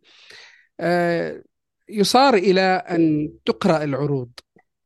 آه، 0.80 1.44
يصار 1.88 2.35
إلى 2.35 2.61
أن 2.61 3.33
تقرأ 3.44 3.85
العروض 3.85 4.31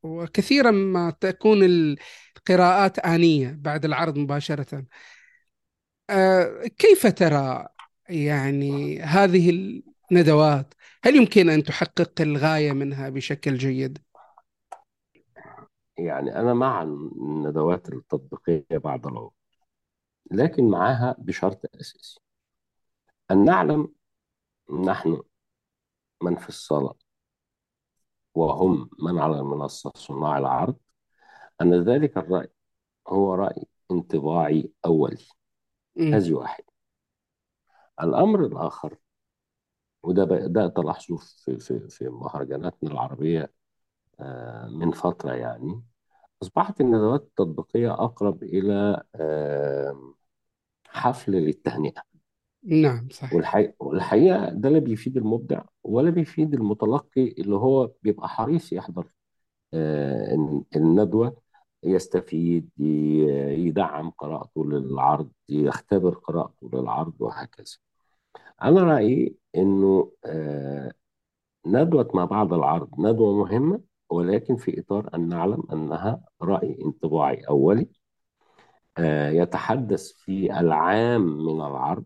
وكثيرا 0.03 0.71
ما 0.71 1.11
تكون 1.21 1.63
القراءات 1.65 2.99
آنية 2.99 3.57
بعد 3.61 3.85
العرض 3.85 4.19
مباشرة. 4.19 4.85
آه، 6.11 6.67
كيف 6.79 7.07
ترى 7.07 7.67
يعني 8.09 9.01
هذه 9.01 9.81
الندوات؟ 10.11 10.75
هل 11.05 11.17
يمكن 11.17 11.49
أن 11.51 11.63
تحقق 11.63 12.21
الغاية 12.21 12.73
منها 12.73 13.09
بشكل 13.09 13.59
جيد؟ 13.59 13.99
يعني 15.99 16.37
أنا 16.37 16.55
مع 16.55 16.83
الندوات 16.83 17.89
التطبيقية 17.89 18.79
بعد 18.79 19.07
العروض 19.07 19.33
لكن 20.31 20.69
معها 20.71 21.17
بشرط 21.19 21.61
أساسي. 21.81 22.21
أن 23.31 23.45
نعلم 23.45 23.89
نحن 24.87 25.23
من 26.23 26.37
في 26.37 26.49
الصاله 26.49 26.95
وهم 28.35 28.91
من 29.03 29.19
على 29.19 29.39
المنصة 29.41 29.93
صناع 29.97 30.39
العرض 30.39 30.77
أن 31.63 31.75
ذلك 31.85 32.19
الرأي 32.19 32.49
هو 33.09 33.35
رأي 33.35 33.67
انطباعي 33.91 34.73
اولي 34.87 35.27
مم. 35.97 36.15
هذه 36.15 36.33
واحد 36.35 36.65
الأمر 38.03 38.45
الآخر 38.47 38.97
وده 40.03 40.25
بدات 40.25 40.79
الاحظه 40.79 41.17
في 41.17 41.59
في 41.61 41.89
في 41.89 42.09
مهرجاناتنا 42.09 42.91
العربية 42.91 43.53
آه، 44.21 44.69
من 44.69 44.91
فترة 44.93 45.33
يعني 45.35 45.83
أصبحت 46.43 46.81
الندوات 46.81 47.23
التطبيقية 47.23 47.93
أقرب 47.95 48.43
إلى 48.43 49.03
حفل 50.89 51.33
للتهنئة 51.33 52.03
نعم 52.65 53.09
صحيح. 53.11 53.35
والحقيقة, 53.35 53.75
والحقيقة 53.81 54.49
ده 54.51 54.69
لا 54.69 54.79
بيفيد 54.79 55.17
المبدع 55.17 55.63
ولا 55.85 56.11
بيفيد 56.11 56.55
المتلقي 56.55 57.29
اللي 57.39 57.57
هو 57.57 57.91
بيبقى 58.03 58.29
حريص 58.29 58.73
يحضر. 58.73 59.07
آه، 59.75 60.65
الندوة 60.77 61.37
يستفيد 61.85 62.71
يدعم 63.59 64.11
قراءته 64.11 64.65
للعرض 64.65 65.31
يختبر 65.49 66.15
قراءته 66.15 66.71
للعرض 66.73 67.13
وهكذا. 67.19 67.77
أنا 68.63 68.83
رأيي 68.83 69.37
إنه 69.57 70.13
آه، 70.25 70.93
ندوة 71.67 72.11
ما 72.15 72.25
بعد 72.25 72.53
العرض 72.53 72.89
ندوة 73.01 73.35
مهمة 73.45 73.81
ولكن 74.11 74.57
في 74.57 74.81
إطار 74.81 75.11
أن 75.15 75.29
نعلم 75.29 75.63
أنها 75.73 76.21
رأي 76.43 76.79
انطباعي 76.85 77.41
أولي 77.49 77.89
آه، 78.99 79.31
يتحدث 79.31 80.13
في 80.13 80.61
العام 80.61 81.21
من 81.21 81.61
العرض 81.61 82.05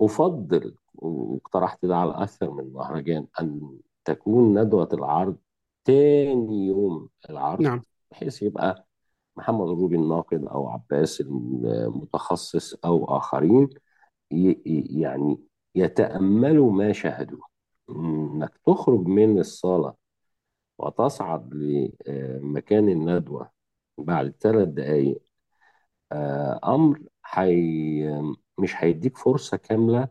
أفضل 0.00 0.74
واقترحت 0.94 1.86
ده 1.86 1.96
على 1.96 2.10
أكثر 2.10 2.50
من 2.50 2.72
مهرجان 2.72 3.26
أن 3.40 3.78
تكون 4.04 4.58
ندوة 4.58 4.88
العرض 4.92 5.36
تاني 5.84 6.66
يوم 6.66 7.08
العرض 7.30 7.60
نعم. 7.62 7.82
بحيث 8.10 8.42
يبقى 8.42 8.86
محمد 9.36 9.68
الروبي 9.68 9.96
الناقد 9.96 10.44
أو 10.44 10.68
عباس 10.68 11.20
المتخصص 11.20 12.74
أو 12.84 13.04
آخرين 13.16 13.68
ي- 14.32 15.00
يعني 15.00 15.40
يتأملوا 15.74 16.72
ما 16.72 16.92
شاهدوه. 16.92 17.46
إنك 17.90 18.58
تخرج 18.66 19.06
من 19.06 19.38
الصالة 19.38 19.94
وتصعد 20.78 21.54
لمكان 21.54 22.88
الندوة 22.88 23.50
بعد 23.98 24.34
ثلاث 24.40 24.68
دقايق 24.68 25.22
آه، 26.12 26.60
أمر 26.64 27.00
حي 27.22 28.08
مش 28.58 28.74
هيديك 28.76 29.16
فرصة 29.18 29.56
كاملة 29.56 30.08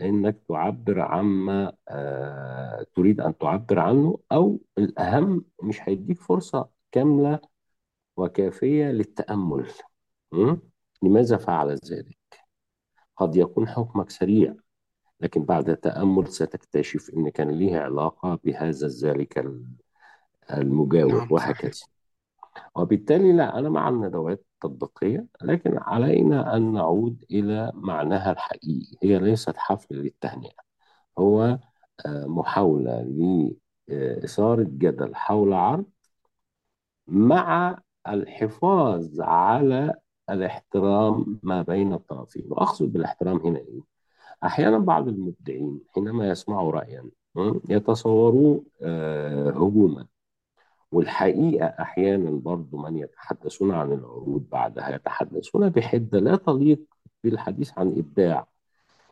إنك 0.00 0.42
تعبر 0.48 1.00
عما 1.00 1.72
آه، 1.88 2.86
تريد 2.94 3.20
أن 3.20 3.38
تعبر 3.38 3.78
عنه 3.78 4.18
أو 4.32 4.60
الأهم 4.78 5.44
مش 5.62 5.80
هيديك 5.88 6.20
فرصة 6.20 6.68
كاملة 6.92 7.40
وكافية 8.16 8.84
للتأمل 8.84 9.70
م? 10.32 10.56
لماذا 11.02 11.36
فعل 11.36 11.70
ذلك؟ 11.90 12.18
قد 13.16 13.36
يكون 13.36 13.68
حكمك 13.68 14.10
سريع 14.10 14.54
لكن 15.20 15.44
بعد 15.44 15.76
تأمل 15.76 16.28
ستكتشف 16.28 17.10
إن 17.16 17.28
كان 17.28 17.50
ليه 17.50 17.78
علاقة 17.78 18.38
بهذا 18.44 18.88
ذلك 18.88 19.46
المجاور 20.50 21.12
نعم 21.12 21.28
وهكذا 21.30 21.86
وبالتالي 22.74 23.32
لا 23.32 23.58
أنا 23.58 23.68
مع 23.68 23.88
الندوات 23.88 24.44
التطبيقية 24.64 25.26
لكن 25.42 25.78
علينا 25.78 26.56
أن 26.56 26.72
نعود 26.72 27.24
إلى 27.30 27.72
معناها 27.74 28.32
الحقيقي 28.32 28.96
هي 29.02 29.18
ليست 29.18 29.56
حفل 29.56 29.94
للتهنئة 29.96 30.56
هو 31.18 31.58
آه، 32.06 32.26
محاولة 32.26 33.02
لإثارة 33.88 34.62
جدل 34.68 35.14
حول 35.14 35.52
عرض 35.52 35.84
مع 37.08 37.78
الحفاظ 38.08 39.20
على 39.20 39.94
الاحترام 40.30 41.40
ما 41.42 41.62
بين 41.62 41.92
الطرفين 41.92 42.44
وأقصد 42.48 42.92
بالاحترام 42.92 43.36
هنا 43.38 43.58
إيه؟ 43.58 43.80
أحيانا 44.44 44.78
بعض 44.78 45.08
المبدعين 45.08 45.80
حينما 45.94 46.28
يسمعوا 46.28 46.72
رأيا 46.72 47.10
م، 47.34 47.60
يتصوروه 47.68 48.64
آه، 48.82 49.50
هجوما 49.50 50.06
والحقيقة 50.96 51.66
أحيانا 51.66 52.30
برضو 52.30 52.76
من 52.76 52.96
يتحدثون 52.96 53.70
عن 53.70 53.92
العروض 53.92 54.48
بعدها 54.52 54.94
يتحدثون 54.94 55.68
بحدة 55.68 56.18
لا 56.18 56.36
تليق 56.36 56.80
بالحديث 57.24 57.78
عن 57.78 57.88
إبداع. 57.88 58.46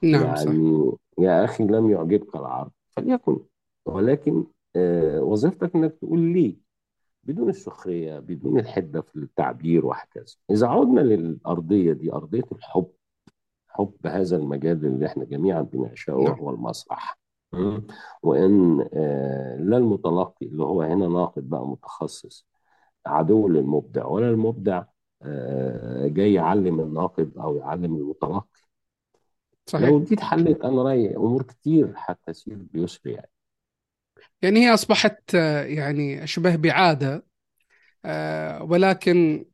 نعم 0.02 0.36
صح 0.36 0.42
يعني 0.42 0.92
يا 1.18 1.44
أخي 1.44 1.64
لم 1.64 1.90
يعجبك 1.90 2.36
العرض 2.36 2.70
فليكن. 2.88 3.40
ولكن 3.86 4.44
آه، 4.76 5.20
وظيفتك 5.20 5.74
إنك 5.74 5.92
تقول 5.92 6.20
ليه 6.20 6.56
بدون 7.24 7.48
السخرية 7.48 8.18
بدون 8.18 8.58
الحدة 8.58 9.00
في 9.00 9.16
التعبير 9.16 9.86
وهكذا. 9.86 10.34
إذا 10.50 10.66
عدنا 10.66 11.00
للأرضية 11.00 11.92
دي 11.92 12.12
أرضية 12.12 12.44
الحب 12.52 12.88
حب 13.68 13.94
هذا 14.06 14.36
المجال 14.36 14.86
اللي 14.86 15.06
إحنا 15.06 15.24
جميعا 15.24 15.62
بنعشقه 15.62 16.22
نعم. 16.22 16.32
وهو 16.32 16.50
المسرح. 16.50 17.18
م? 17.52 17.80
وإن 18.22 18.80
آه، 18.94 19.56
لا 19.56 19.76
المتلقي 19.76 20.46
اللي 20.46 20.62
هو 20.64 20.82
هنا 20.82 21.08
ناقد 21.08 21.48
بقى 21.50 21.66
متخصص 21.68 22.46
عدو 23.06 23.48
للمبدع 23.48 24.06
ولا 24.06 24.30
المبدع 24.30 24.84
آه، 25.22 26.08
جاي 26.08 26.34
يعلم 26.34 26.80
الناقد 26.80 27.38
أو 27.38 27.56
يعلم 27.56 27.96
المتلقي. 27.96 28.48
صحيح. 29.66 29.88
لو 29.88 29.98
دي 29.98 30.14
اتحلت 30.14 30.60
أنا 30.60 30.82
رأيي 30.82 31.16
أمور 31.16 31.42
كتير 31.42 31.92
هتسير 31.96 32.56
بيسر 32.72 33.00
يعني. 33.06 33.30
يعني 34.42 34.60
هي 34.66 34.74
أصبحت 34.74 35.34
آه، 35.34 35.62
يعني 35.64 36.24
أشبه 36.24 36.56
بعادة 36.56 37.26
آه، 38.04 38.62
ولكن 38.62 39.46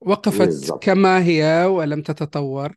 وقفت 0.00 0.38
بالظبط 0.40 0.84
كما 0.84 1.24
هي 1.24 1.64
ولم 1.64 2.02
تتطور. 2.02 2.76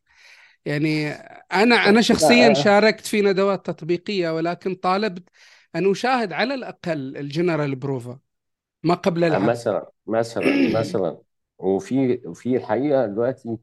يعني 0.66 1.12
أنا 1.54 1.76
أنا 1.76 2.02
شخصيا 2.02 2.48
لا 2.50 2.54
شاركت 2.54 3.06
في 3.06 3.22
ندوات 3.22 3.66
تطبيقية 3.66 4.30
ولكن 4.36 4.76
طالبت 4.76 5.30
أن 5.76 5.92
أشاهد 5.92 6.34
على 6.34 6.54
الأقل 6.54 7.18
الجنرال 7.18 7.76
بروفا 7.76 8.20
ما 8.84 8.94
قبل 8.96 9.24
آه، 9.24 9.28
العرض 9.28 9.52
مثلا 9.52 9.92
مثلا 10.08 10.44
مثلا. 10.80 11.22
وفي 11.58 12.18
في 12.34 12.58
الحقيقة 12.58 13.06
دلوقتي 13.06 13.58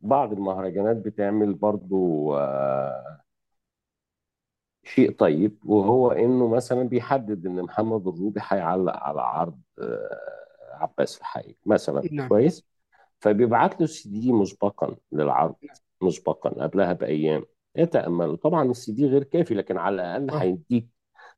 بعض 0.00 0.32
المهرجانات 0.32 0.96
بتعمل 0.96 1.54
برضو 1.54 2.34
آه، 2.36 3.20
شيء 4.84 5.12
طيب 5.12 5.58
وهو 5.64 6.10
إنه 6.12 6.48
مثلا 6.48 6.82
بيحدد 6.82 7.46
إن 7.46 7.62
محمد 7.62 8.06
الروبي 8.08 8.40
هيعلق 8.48 8.96
على 8.96 9.20
عرض 9.22 9.60
آه، 9.78 10.18
عباس 10.72 11.18
الحقيقي 11.18 11.56
مثلا. 11.66 12.08
نعم. 12.12 12.28
كويس؟ 12.28 12.64
فبيبعت 13.20 13.80
له 13.80 13.86
سي 13.86 14.08
دي 14.08 14.32
مسبقا 14.32 14.96
للعرض. 15.12 15.54
مسبقا 16.02 16.50
قبلها 16.50 16.92
بأيام. 16.92 17.44
يتأمل. 17.76 18.36
طبعا 18.36 18.70
السي 18.70 18.92
دي 18.92 19.06
غير 19.06 19.24
كافي 19.24 19.54
لكن 19.54 19.76
على 19.76 19.94
الأقل 19.94 20.30
صح 20.30 20.42
هيديك 20.42 20.88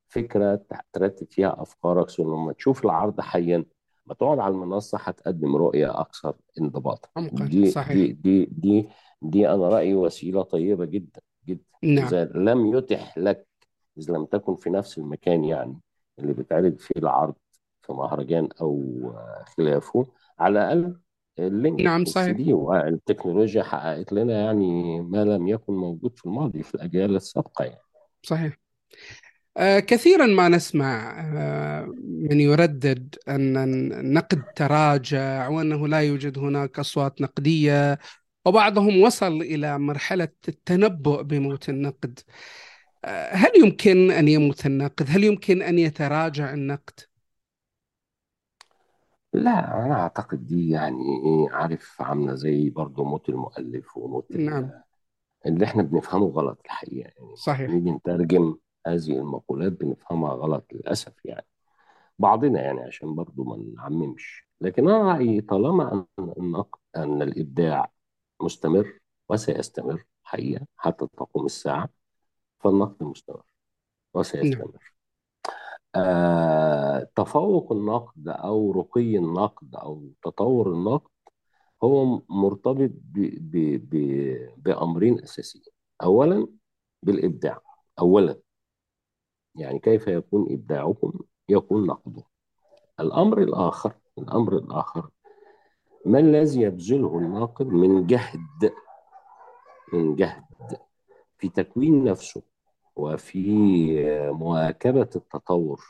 فكرة 0.08 0.64
ترتب 0.92 1.26
فيها 1.30 1.62
أفكارك. 1.62 2.20
لما 2.20 2.52
تشوف 2.52 2.84
العرض 2.84 3.20
حيا 3.20 3.64
ما 4.06 4.14
تقعد 4.14 4.38
على 4.38 4.54
المنصة 4.54 4.98
هتقدم 5.00 5.56
رؤية 5.56 6.00
أكثر 6.00 6.36
انضباطا 6.60 7.08
عمقا. 7.16 7.44
دي 7.44 7.60
دي 7.60 7.70
صحيح. 7.70 8.12
دي 8.12 8.44
دي 8.44 8.88
دي 9.22 9.48
أنا 9.48 9.68
رأيي 9.68 9.94
وسيلة 9.94 10.42
طيبة 10.42 10.84
جدا 10.84 11.20
جدا. 11.48 11.64
نعم. 11.82 12.06
إذا 12.06 12.24
لم 12.24 12.76
يتح 12.76 13.18
لك 13.18 13.46
إذا 13.98 14.14
لم 14.14 14.24
تكن 14.24 14.54
في 14.54 14.70
نفس 14.70 14.98
المكان 14.98 15.44
يعني 15.44 15.80
اللي 16.18 16.32
بيتعرض 16.32 16.76
فيه 16.78 17.00
العرض 17.00 17.34
في 17.82 17.92
مهرجان 17.92 18.48
أو 18.60 19.00
آه، 19.04 19.44
خلافه 19.56 20.06
على 20.38 20.58
الأقل 20.58 21.00
اللينك 21.46 21.80
نعم 21.80 22.04
صحيح 22.04 22.30
دي 22.30 22.52
والتكنولوجيا 22.52 23.62
حققت 23.62 24.12
لنا 24.12 24.40
يعني 24.40 25.00
ما 25.00 25.24
لم 25.24 25.48
يكن 25.48 25.72
موجود 25.72 26.18
في 26.18 26.26
الماضي 26.26 26.62
في 26.62 26.74
الأجيال 26.74 27.16
السابقة 27.16 27.64
يعني 27.64 27.80
صحيح 28.22 28.56
آه، 29.56 29.80
كثيرا 29.80 30.26
ما 30.26 30.48
نسمع 30.48 31.20
آه، 31.36 31.94
من 32.04 32.40
يردد 32.40 33.16
أن 33.28 33.56
النقد 33.56 34.42
تراجع 34.56 35.48
وأنه 35.48 35.88
لا 35.88 36.00
يوجد 36.00 36.38
هناك 36.38 36.78
أصوات 36.78 37.20
نقدية 37.20 37.98
وبعضهم 38.44 39.02
وصل 39.02 39.42
إلى 39.42 39.78
مرحلة 39.78 40.28
التنبؤ 40.48 41.22
بموت 41.22 41.68
النقد 41.68 42.20
آه، 43.04 43.34
هل 43.34 43.50
يمكن 43.64 44.10
أن 44.10 44.28
يموت 44.28 44.66
النقد؟ 44.66 45.06
هل 45.08 45.24
يمكن 45.24 45.62
أن 45.62 45.78
يتراجع 45.78 46.52
النقد؟ 46.54 47.00
لا 49.32 49.86
أنا 49.86 49.94
أعتقد 49.94 50.46
دي 50.46 50.70
يعني 50.70 50.96
إيه 51.24 51.50
عارف 51.56 52.02
عاملة 52.02 52.34
زي 52.34 52.70
برضه 52.70 53.04
موت 53.04 53.28
المؤلف 53.28 53.96
وموت 53.96 54.32
نعم. 54.32 54.64
ال- 54.64 54.82
اللي 55.46 55.64
إحنا 55.64 55.82
بنفهمه 55.82 56.26
غلط 56.26 56.60
الحقيقة 56.64 57.12
يعني. 57.18 57.36
صحيح. 57.36 57.70
نيجي 57.70 57.90
نترجم 57.90 58.56
هذه 58.86 59.12
المقولات 59.18 59.72
بنفهمها 59.72 60.32
غلط 60.34 60.66
للأسف 60.72 61.24
يعني. 61.24 61.46
بعضنا 62.18 62.62
يعني 62.62 62.80
عشان 62.80 63.14
برضه 63.14 63.44
ما 63.44 63.56
نعممش. 63.76 64.48
لكن 64.60 64.88
أنا 64.88 65.12
رأيي 65.12 65.40
طالما 65.40 65.92
أن 66.18 66.32
النقد 66.38 66.78
أن 66.96 67.22
الإبداع 67.22 67.92
مستمر 68.42 68.98
وسيستمر 69.28 70.04
حقيقة 70.24 70.66
حتى 70.76 71.06
تقوم 71.16 71.46
الساعة 71.46 71.88
فالنقد 72.60 73.02
مستمر 73.04 73.36
نعم. 73.36 73.44
وسيستمر 74.14 74.92
آه، 75.96 77.08
تفوق 77.16 77.72
النقد 77.72 78.28
أو 78.28 78.72
رقي 78.72 79.18
النقد 79.18 79.74
أو 79.74 80.10
تطور 80.22 80.72
النقد 80.72 81.10
هو 81.82 82.22
مرتبط 82.28 82.90
ب 82.90 83.20
ب 83.50 83.56
ب 83.90 83.94
بأمرين 84.56 85.20
أساسيين. 85.22 85.64
أولا 86.02 86.46
بالإبداع. 87.02 87.60
أولا 87.98 88.40
يعني 89.54 89.78
كيف 89.78 90.08
يكون 90.08 90.52
إبداعكم؟ 90.52 91.12
يكون 91.48 91.86
نقده 91.86 92.22
الأمر 93.00 93.42
الآخر 93.42 93.94
الأمر 94.18 94.56
الآخر 94.56 95.10
ما 96.06 96.18
الذي 96.18 96.60
يبذله 96.60 97.18
الناقد 97.18 97.66
من 97.66 98.06
جهد 98.06 98.72
من 99.92 100.16
جهد 100.16 100.44
في 101.38 101.48
تكوين 101.48 102.04
نفسه. 102.04 102.42
وفي 103.00 103.50
مواكبة 104.32 105.08
التطور 105.16 105.84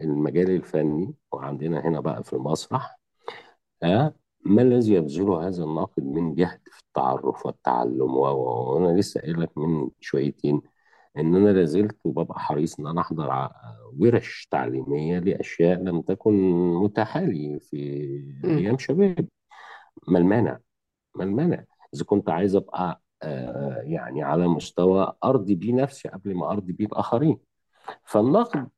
المجال 0.00 0.50
الفني 0.50 1.14
وعندنا 1.32 1.80
هنا 1.88 2.00
بقى 2.00 2.24
في 2.24 2.32
المسرح 2.32 2.98
ها 3.82 4.14
ما 4.44 4.62
الذي 4.62 4.92
يبذله 4.94 5.48
هذا 5.48 5.64
الناقد 5.64 6.02
من 6.04 6.34
جهد 6.34 6.60
في 6.72 6.80
التعرف 6.80 7.46
والتعلم؟ 7.46 8.16
و- 8.16 8.26
و- 8.28 8.74
وأنا 8.74 8.98
لسه 9.00 9.20
قايل 9.20 9.40
لك 9.42 9.58
من 9.58 9.90
شويتين 10.00 10.62
إن 11.18 11.36
أنا 11.36 11.48
لازلت 11.48 11.96
وببقى 12.04 12.40
حريص 12.40 12.80
إن 12.80 12.86
أنا 12.86 13.00
أحضر 13.00 13.30
ع- 13.30 13.52
ورش 14.00 14.48
تعليمية 14.50 15.18
لأشياء 15.18 15.78
لم 15.82 16.00
تكن 16.00 16.32
متاحه 16.74 17.20
لي 17.20 17.60
في 17.60 18.08
مم. 18.44 18.58
أيام 18.58 18.78
شباب. 18.78 19.28
ما 20.08 20.18
المانع؟ 20.18 20.58
ما 21.16 21.24
المانع؟ 21.24 21.64
إذا 21.94 22.04
كنت 22.04 22.30
عايز 22.30 22.56
أبقى 22.56 22.80
آه، 22.90 23.00
يعني 23.82 24.22
على 24.22 24.48
مستوى 24.48 25.12
ارضي 25.24 25.54
بيه 25.54 25.72
نفسي 25.74 26.08
قبل 26.08 26.34
ما 26.34 26.50
ارضي 26.50 26.72
بيه 26.72 26.86
الاخرين 26.86 27.38
فالنقد 28.04 28.68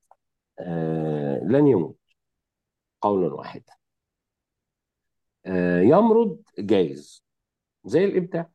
آه، 0.59 1.41
لن 1.45 1.67
يموت. 1.67 1.99
قولا 3.01 3.35
واحدا. 3.35 3.73
آه، 5.47 5.81
يمرض 5.81 6.43
جايز. 6.59 7.25
زي 7.85 8.05
الإبداع. 8.05 8.51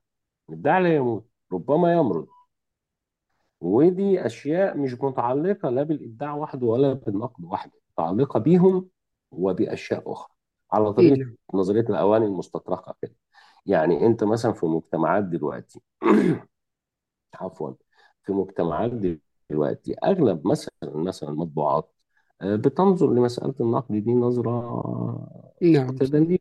الإبداع 0.49 0.79
لا 0.79 0.95
يموت 0.95 1.29
ربما 1.53 1.93
يمرض 1.93 2.27
ودي 3.61 4.25
أشياء 4.25 4.77
مش 4.77 4.93
متعلقة 4.93 5.69
لا 5.69 5.83
بالإبداع 5.83 6.35
وحده 6.35 6.65
ولا 6.67 6.93
بالنقد 6.93 7.43
وحده. 7.43 7.73
متعلقة 7.91 8.39
بيهم 8.39 8.89
وبأشياء 9.31 10.11
أخرى. 10.11 10.33
على 10.71 10.93
طريقة 10.93 11.31
نظرية 11.53 11.81
الأواني 11.89 12.25
المستطرقة 12.25 12.95
كده. 13.01 13.15
يعني 13.65 14.05
أنت 14.05 14.23
مثلا 14.23 14.53
في 14.53 14.65
مجتمعات 14.65 15.23
دلوقتي 15.23 15.81
عفوا 17.35 17.71
في 18.23 18.31
مجتمعات 18.33 18.91
دلوقتي 19.49 19.93
أغلب 20.05 20.47
مثلا 20.47 20.71
مثلا 20.83 21.29
المطبوعات 21.29 21.93
آه، 22.41 22.55
بتنظر 22.55 23.13
لمسألة 23.13 23.55
النقد 23.61 23.95
دي 23.95 24.13
نظرة 24.13 24.51
نعم. 25.61 25.99
متدنيه 26.01 26.37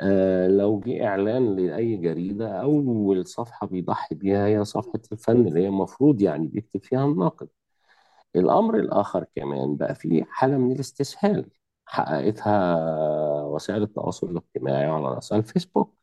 آه، 0.00 0.48
لو 0.48 0.80
جه 0.80 1.06
إعلان 1.06 1.56
لأي 1.56 1.96
جريدة 1.96 2.62
أول 2.62 3.26
صفحة 3.26 3.66
بيضحي 3.66 4.14
بيها 4.14 4.46
هي 4.46 4.64
صفحة 4.64 5.00
الفن 5.12 5.46
اللي 5.48 5.60
هي 5.60 5.68
المفروض 5.68 6.22
يعني 6.22 6.46
بيكتب 6.48 6.84
فيها 6.84 7.06
الناقد 7.06 7.48
الأمر 8.36 8.76
الآخر 8.78 9.26
كمان 9.36 9.76
بقى 9.76 9.94
في 9.94 10.24
حالة 10.30 10.58
من 10.58 10.72
الاستسهال. 10.72 11.50
حققتها 11.86 12.76
وسائل 13.44 13.82
التواصل 13.82 14.30
الاجتماعي 14.30 14.86
على 14.86 15.04
رأسها 15.14 15.38
الفيسبوك. 15.38 15.94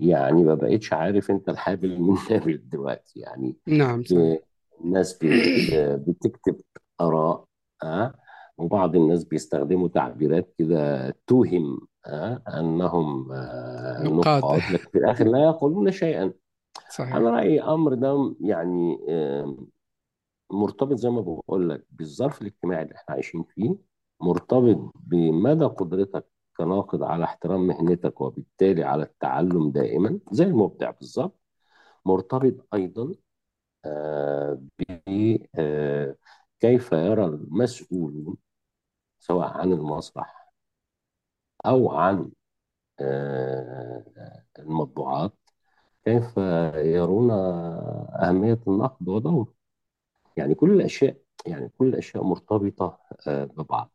يعني 0.00 0.44
ما 0.44 0.54
بقتش 0.54 0.92
عارف 0.92 1.30
أنت 1.30 1.48
الحابل 1.48 2.00
من 2.00 2.16
النابل 2.16 2.62
دلوقتي 2.64 3.20
يعني 3.20 3.56
نعم 3.66 4.04
صحيح 4.04 4.40
الناس 4.84 5.18
بت 5.22 5.74
بتكتب 6.08 6.60
آراء 7.00 7.44
أه؟ 7.82 8.14
وبعض 8.58 8.96
الناس 8.96 9.24
بيستخدموا 9.24 9.88
تعبيرات 9.88 10.54
كده 10.58 11.10
توهم 11.26 11.80
أه؟ 12.06 12.42
أنهم 12.48 13.32
أه 13.32 14.02
نقاد 14.02 14.72
لكن 14.72 14.90
في 14.90 14.98
الآخر 14.98 15.24
لا 15.24 15.44
يقولون 15.44 15.90
شيئا 15.90 16.32
صحيح 16.90 17.16
رأيي 17.16 17.62
أمر 17.62 17.94
ده 17.94 18.34
يعني 18.40 19.06
آه، 19.08 19.56
مرتبط 20.52 20.94
زي 20.94 21.10
ما 21.10 21.20
بقول 21.20 21.68
لك 21.70 21.86
بالظرف 21.90 22.42
الاجتماعي 22.42 22.82
اللي 22.82 22.94
إحنا 22.94 23.14
عايشين 23.14 23.42
فيه 23.42 23.76
مرتبط 24.20 24.92
بمدى 24.94 25.64
قدرتك 25.64 26.26
كناقد 26.56 27.02
على 27.02 27.24
احترام 27.24 27.66
مهنتك 27.66 28.20
وبالتالي 28.20 28.84
على 28.84 29.02
التعلم 29.02 29.70
دائما 29.70 30.20
زي 30.32 30.44
المبدع 30.44 30.90
بالظبط. 30.90 31.40
مرتبط 32.06 32.66
أيضا 32.74 33.12
آه، 33.84 34.62
بكيف 34.78 35.48
يرى 36.92 37.24
المسؤولون 37.24 38.36
سواء 39.20 39.48
عن 39.48 39.72
المسرح 39.72 40.52
أو 41.66 41.90
عن 41.90 42.30
آه، 43.00 44.04
المطبوعات 44.58 45.32
كيف 46.04 46.36
يرون 46.76 47.30
أهمية 47.30 48.60
النقد 48.68 49.08
ودوره 49.08 49.54
يعني 50.36 50.54
كل 50.54 50.70
الأشياء 50.72 51.16
يعني 51.46 51.68
كل 51.78 51.88
الأشياء 51.88 52.24
مرتبطة 52.24 52.98
آه، 53.28 53.44
ببعض. 53.44 53.90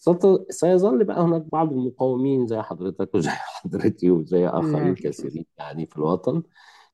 سيظل 0.00 0.46
سيظل 0.50 1.04
بقى 1.04 1.22
هناك 1.22 1.42
بعض 1.52 1.72
المقاومين 1.72 2.48
زي 2.48 2.62
حضرتك 2.62 3.16
وزي 3.16 3.30
حضرتي 3.64 4.10
وزي 4.10 4.48
نعم. 4.60 4.60
آخرين 4.60 4.96
كثيرين 4.96 5.46
يعني 5.58 5.86
في 5.86 5.98
الوطن. 5.98 6.44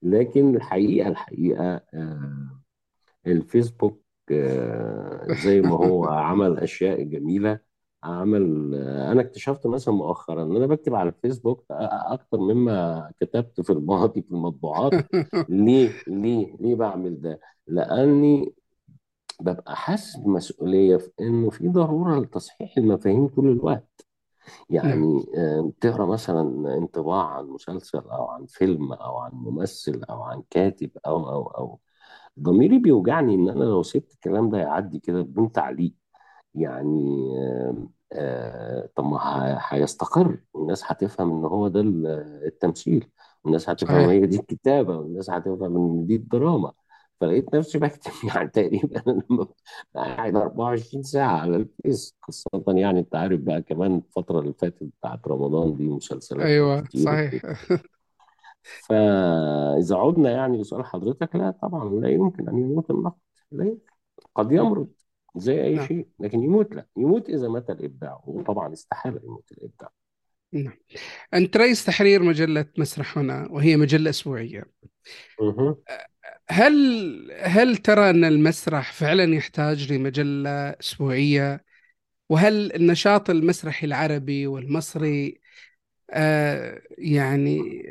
لكن 0.02 0.56
الحقيقة 0.56 1.08
الحقيقة 1.08 1.82
آه، 1.94 2.60
الفيسبوك 3.26 4.02
آه، 4.32 5.28
زي 5.32 5.62
ما 5.62 5.76
هو 5.76 6.06
عمل 6.08 6.58
أشياء 6.58 7.02
جميلة 7.02 7.60
عمل 8.04 8.74
آه، 8.74 9.12
أنا 9.12 9.20
اكتشفت 9.22 9.66
مثلا 9.66 9.94
مؤخرا 9.94 10.42
إن 10.44 10.56
أنا 10.56 10.66
بكتب 10.66 10.94
على 10.94 11.08
الفيسبوك 11.08 11.60
أ- 11.62 11.64
أكتر 12.12 12.38
مما 12.38 13.12
كتبت 13.20 13.60
في 13.60 13.70
الماضي 13.70 14.22
في 14.22 14.30
المطبوعات. 14.32 15.00
ليه؟ 15.48 16.02
ليه؟ 16.08 16.56
ليه 16.60 16.74
بعمل 16.76 17.20
ده؟ 17.20 17.40
لأني 17.66 18.54
ببقى 19.42 19.76
حاسس 19.76 20.16
بمسؤولية 20.16 20.96
في 20.96 21.10
إنه 21.20 21.50
في 21.50 21.68
ضرورة 21.68 22.20
لتصحيح 22.20 22.78
المفاهيم 22.78 23.28
طول 23.28 23.48
الوقت. 23.52 24.06
يعني 24.70 25.26
آه، 25.38 25.72
تقرأ 25.80 26.06
مثلا 26.06 26.42
انطباع 26.78 27.26
عن 27.26 27.44
مسلسل 27.46 27.98
أو 27.98 28.26
عن 28.26 28.46
فيلم 28.46 28.92
أو 28.92 29.18
عن 29.18 29.30
ممثل 29.34 30.02
أو 30.10 30.22
عن 30.22 30.42
كاتب 30.50 30.90
أو 31.06 31.30
أو 31.30 31.42
أو. 31.48 31.80
ضميري 32.40 32.78
بيوجعني 32.78 33.34
إن 33.34 33.48
أنا 33.48 33.64
لو 33.64 33.82
سبت 33.82 34.12
الكلام 34.14 34.50
ده 34.50 34.58
يعدي 34.58 34.98
كده 35.00 35.22
بدون 35.22 35.52
تعليق. 35.52 35.94
يعني 36.54 37.28
آه 37.38 37.88
آه 38.12 38.88
طب 38.96 39.04
ما 39.04 39.16
ه- 39.18 39.58
هيستقر. 39.74 40.40
والناس 40.54 40.82
هتفهم 40.92 41.30
إن 41.38 41.44
هو 41.44 41.68
ده 41.68 41.80
ال- 41.80 42.06
التمثيل. 42.46 43.10
والناس 43.44 43.70
هتفهم 43.70 44.08
صحيح. 44.08 44.10
هي 44.10 44.26
دي 44.26 44.36
الكتابة. 44.36 44.96
والناس 44.98 45.30
هتفهم 45.30 45.76
إن 45.76 46.06
دي 46.06 46.16
الدراما. 46.16 46.72
فلقيت 47.20 47.54
نفسي 47.54 47.78
بكتب 47.78 48.12
يعني 48.34 48.48
تقريبا 48.48 49.02
أنا 49.06 49.46
قاعد 49.96 50.36
24 50.36 51.02
ساعة 51.02 51.38
على 51.40 51.56
الفيس 51.56 52.14
خاصة 52.22 52.48
يعني 52.68 53.00
أنت 53.00 53.14
عارف 53.14 53.40
بقى 53.40 53.62
كمان 53.62 53.96
الفترة 53.96 54.40
اللي 54.40 54.54
فاتت 54.60 54.82
بتاعت 55.00 55.28
رمضان 55.28 55.76
دي 55.76 55.88
مسلسلات 55.88 56.46
أيوة 56.46 56.80
كتير 56.80 57.00
صحيح. 57.00 57.42
فإذا 58.88 59.96
عدنا 59.96 60.30
يعني 60.30 60.60
لسؤال 60.60 60.84
حضرتك 60.84 61.36
لا 61.36 61.50
طبعا 61.50 62.00
لا 62.00 62.08
يمكن 62.08 62.48
أن 62.48 62.58
يموت 62.58 62.90
النقد. 62.90 63.18
لا 63.52 63.64
يمكن 63.64 63.92
قد 64.34 64.52
يمرض 64.52 64.88
زي 65.36 65.64
أي 65.64 65.74
نعم. 65.74 65.86
شيء 65.86 66.08
لكن 66.18 66.42
يموت 66.42 66.74
لا. 66.74 66.86
يموت 66.96 67.28
إذا 67.28 67.48
مات 67.48 67.70
الإبداع 67.70 68.20
وطبعا 68.26 68.72
استحالة 68.72 69.20
يموت 69.24 69.52
الإبداع. 69.52 69.90
نعم. 70.52 70.72
أنت 71.34 71.56
رئيس 71.56 71.84
تحرير 71.84 72.22
مجلة 72.22 72.66
مسرح 72.78 73.18
هنا 73.18 73.48
وهي 73.50 73.76
مجلة 73.76 74.10
أسبوعية. 74.10 74.64
مه. 75.40 75.76
هل 76.50 76.72
هل 77.42 77.76
ترى 77.76 78.10
أن 78.10 78.24
المسرح 78.24 78.92
فعلا 78.92 79.34
يحتاج 79.34 79.92
لمجلة 79.92 80.50
أسبوعية؟ 80.70 81.64
وهل 82.30 82.74
النشاط 82.76 83.30
المسرحي 83.30 83.86
العربي 83.86 84.46
والمصري 84.46 85.40
آه 86.10 86.82
يعني 86.98 87.82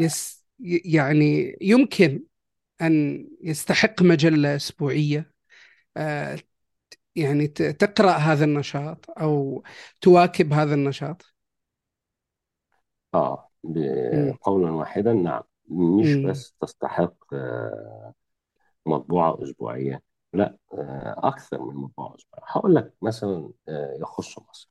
يس 0.00 0.44
يعني 0.60 1.56
يمكن 1.62 2.24
أن 2.82 3.28
يستحق 3.42 4.02
مجلة 4.02 4.56
أسبوعية؟ 4.56 5.32
آه 5.96 6.38
يعني 7.16 7.48
ت- 7.48 7.62
تقرأ 7.62 8.12
هذا 8.12 8.44
النشاط 8.44 9.06
أو 9.10 9.64
تواكب 10.02 10.52
هذا 10.52 10.74
النشاط؟ 10.74 11.34
مم. 14.12 14.32
قولا 14.42 14.70
واحدا 14.70 15.12
نعم. 15.12 15.42
مش 15.68 16.08
مم. 16.16 16.30
بس 16.30 16.54
تستحق 16.60 17.14
آه، 17.34 18.14
مطبوعة 18.86 19.42
أسبوعية 19.42 20.02
لأ 20.32 20.56
آه، 20.74 21.14
أكثر 21.28 21.62
من 21.62 21.74
مطبوعة 21.76 22.16
أسبوعية. 22.16 22.44
هقول 22.48 22.74
لك 22.74 22.94
مثلا 23.02 23.52
آه، 23.68 23.96
يخص 24.00 24.38
مصر. 24.38 24.70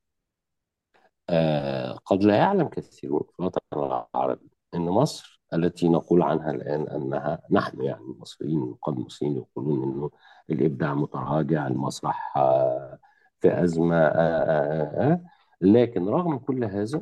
آه، 1.30 2.00
قد 2.06 2.24
لا 2.24 2.36
يعلم 2.38 2.68
كثيرون 2.68 3.22
في 3.34 3.40
الوطن 3.40 3.60
العربي 3.74 4.50
أن 4.76 4.82
مصر 4.82 5.42
التي 5.54 5.90
نقول 5.90 6.22
عنها 6.22 6.52
الآن 6.52 6.88
أنها 6.90 7.40
نحن 7.52 7.82
يعني 7.84 8.02
المصريين 8.02 8.76
المصريين 8.88 9.38
يقولون 9.38 9.84
أنه 9.84 10.12
الإبداع 10.50 10.94
متراجع 10.94 11.68
المسرح 11.68 12.38
آه، 12.38 13.00
في 13.40 13.64
أزمة 13.64 13.96
آه، 13.96 14.10
آه، 14.10 15.12
آه، 15.14 15.22
لكن 15.62 16.06
رغم 16.10 16.38
كل 16.38 16.64
هذا 16.64 17.02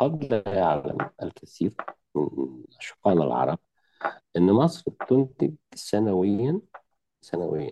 قد 0.00 0.24
لا 0.24 0.42
يعلم 0.58 0.98
الكثير. 1.22 1.74
من 2.14 2.64
أشقائنا 2.78 3.24
العرب 3.24 3.58
أن 4.36 4.52
مصر 4.52 4.90
بتنتج 4.90 5.54
سنويا 5.74 6.60
سنويا 7.20 7.70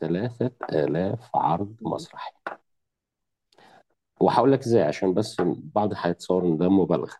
ثلاثة 0.00 0.50
آلاف 0.72 1.36
عرض 1.36 1.76
مسرحي. 1.80 2.32
وهقول 4.20 4.52
لك 4.52 4.58
إزاي 4.60 4.82
عشان 4.82 5.14
بس 5.14 5.36
بعض 5.74 5.90
هيتصور 5.96 6.44
إن 6.44 6.56
ده 6.58 6.68
مبالغة. 6.68 7.16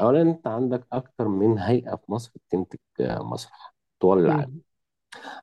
اولا 0.00 0.22
أنت 0.22 0.46
عندك 0.46 0.86
أكتر 0.92 1.28
من 1.28 1.58
هيئة 1.58 1.96
في 1.96 2.12
مصر 2.12 2.32
بتنتج 2.48 2.78
مسرح 3.00 3.74
طوال 4.00 4.18
العالم. 4.18 4.50
مم. 4.50 4.60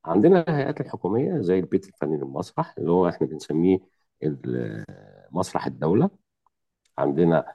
عندنا 0.06 0.40
الهيئات 0.42 0.82
الحكومية 0.82 1.42
زي 1.42 1.60
البيت 1.60 1.88
الفني 1.88 2.18
للمسرح 2.18 2.76
اللي 2.78 2.92
هو 2.92 3.10
إحنا 3.10 3.28
بنسميه 3.28 3.80
ال- 4.24 4.86
مسرح 5.32 5.66
الدولة. 5.66 6.10
عندنا 6.98 7.46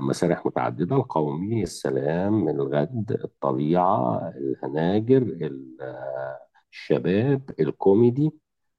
مسارح 0.00 0.46
متعددة. 0.46 0.96
القومي 0.96 1.62
السلام 1.62 2.48
الغد 2.48 3.12
الطليعه 3.24 4.28
الهناجر 4.28 5.16
ال- 5.22 5.76
آه، 5.80 6.38
الشباب 6.72 7.50
الكوميدي 7.60 8.30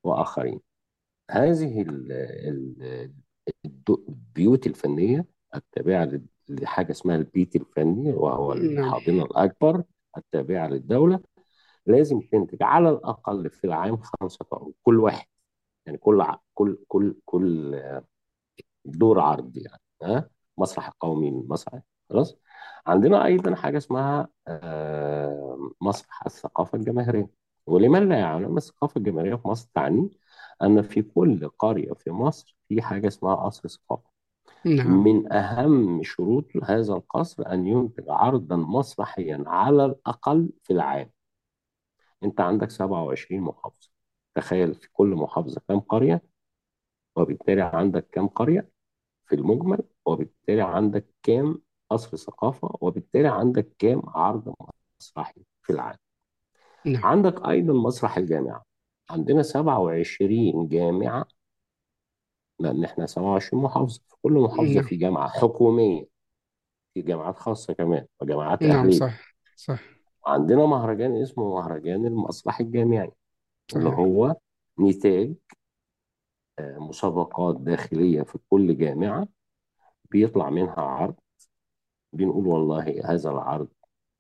وآخرين. 0.04 0.60
هذه 1.32 1.82
البيوت 3.66 4.68
الفنية 4.68 5.26
التابعة 5.56 6.06
ل- 6.06 6.26
لحاجة 6.50 6.92
اسمها 6.92 7.16
البيت 7.16 7.56
الفني 7.56 8.12
وهو 8.14 8.54
نعم. 8.54 8.86
الحاضنة 8.86 9.24
الأكبر 9.24 9.84
التابعة 10.18 10.68
للدولة. 10.68 11.20
لازم 11.86 12.20
تنتج 12.22 12.64
على 12.64 12.90
الأقل 12.90 13.50
في 13.50 13.64
العام 13.68 13.98
خمسة 13.98 14.46
عروض 14.54 14.74
كل 14.84 15.00
واحد. 15.00 15.26
يعني 15.86 15.98
كل. 15.98 16.26
كل 16.54 16.78
كل 16.88 17.16
كل 17.26 17.82
دور 18.86 19.20
عرض 19.20 19.58
يعني 19.58 19.82
ها؟ 20.04 20.30
مسرح 20.62 20.88
القومي 20.88 21.30
المسرح 21.30 21.82
خلاص؟ 22.10 22.38
عندنا 22.88 23.26
أيضا 23.26 23.56
حاجة 23.56 23.78
اسمها 23.78 24.28
آه، 24.48 25.72
مسرح 25.82 26.26
الثقافة 26.26 26.78
الجماهيرية. 26.78 27.30
ولمن 27.66 28.10
لا 28.10 28.20
يعلم 28.20 28.58
الثقافة 28.58 28.98
الجماهيرية 28.98 29.36
في 29.36 29.48
مصر 29.48 29.70
تعني 29.76 30.10
أن 30.64 30.82
في 30.82 31.02
كل 31.02 31.50
قرية 31.50 31.94
في 31.94 32.12
مصر 32.12 32.58
في 32.70 32.82
حاجة 32.82 33.08
اسمها 33.08 33.36
قصر 33.36 33.68
ثقافة. 33.70 34.10
نعم. 34.66 35.04
من 35.04 35.34
أهم 35.34 36.04
شروط 36.04 36.46
هذا 36.64 36.94
القصر 36.94 37.54
أن 37.54 37.68
ينتج 37.68 38.04
عرضا 38.10 38.56
مسرحيا 38.56 39.44
على 39.48 39.86
الأقل 39.86 40.50
في 40.64 40.74
العام. 40.74 41.12
أنت 42.24 42.42
عندك 42.42 42.72
27 42.72 43.42
محافظة. 43.42 43.90
تخيل 44.36 44.76
في 44.76 44.90
كل 44.94 45.08
محافظة 45.08 45.62
كام 45.68 45.80
قرية؟ 45.80 46.22
وبالتالي 47.16 47.62
عندك 47.62 48.08
كام 48.10 48.28
قرية؟ 48.28 48.71
في 49.32 49.38
المجمل 49.38 49.80
وبالتالي 50.06 50.62
عندك 50.62 51.06
كام 51.24 51.62
قصر 51.90 52.18
ثقافة 52.18 52.78
وبالتالي 52.82 53.28
عندك 53.28 53.68
كام 53.80 54.02
عرض 54.08 54.54
مسرحي 55.02 55.42
في 55.62 55.74
العام 55.74 55.96
نعم. 56.86 57.06
عندك 57.06 57.48
أيضا 57.48 57.74
مسرح 57.74 58.18
الجامعة. 58.18 58.64
عندنا 59.10 59.42
27 59.44 60.68
جامعة 60.68 61.26
لأن 62.60 62.84
إحنا 62.84 63.06
27 63.06 63.64
محافظة. 63.64 64.02
في 64.08 64.16
كل 64.22 64.32
محافظة 64.34 64.74
نعم. 64.74 64.84
في 64.84 64.96
جامعة 64.96 65.30
حكومية 65.30 66.06
في 66.94 67.02
جامعات 67.02 67.38
خاصة 67.38 67.74
كمان 67.74 68.06
وجامعات 68.22 68.64
نعم 68.64 68.80
أهلية. 68.80 69.00
صح 69.00 69.36
صح 69.56 69.80
عندنا 70.26 70.66
مهرجان 70.66 71.22
اسمه 71.22 71.50
مهرجان 71.56 72.06
المسرح 72.06 72.60
الجامعي 72.60 73.12
اللي 73.76 73.86
صحيح. 73.90 74.00
هو 74.00 74.36
نتاج 74.80 75.34
مسابقات 76.80 77.56
داخلية 77.62 78.22
في 78.24 78.40
كل 78.50 78.78
جامعة 78.78 79.28
بيطلع 80.12 80.50
منها 80.50 80.82
عرض. 80.82 81.16
بنقول 82.14 82.48
والله 82.48 83.02
هذا 83.06 83.30
العرض 83.30 83.68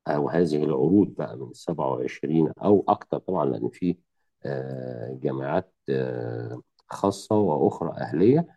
أو 0.08 0.30
هذه 0.30 0.64
العروض 0.64 1.08
بقى 1.16 1.38
من 1.38 1.54
27 1.54 2.54
أو 2.64 2.86
أكتر 2.88 3.18
طبعا 3.20 3.46
لأن 3.46 3.70
في 3.70 3.98
آه، 4.46 5.20
جامعات 5.24 5.74
آه، 5.90 6.62
خاصة 6.90 7.36
وأخرى 7.36 7.92
أهلية 7.98 8.48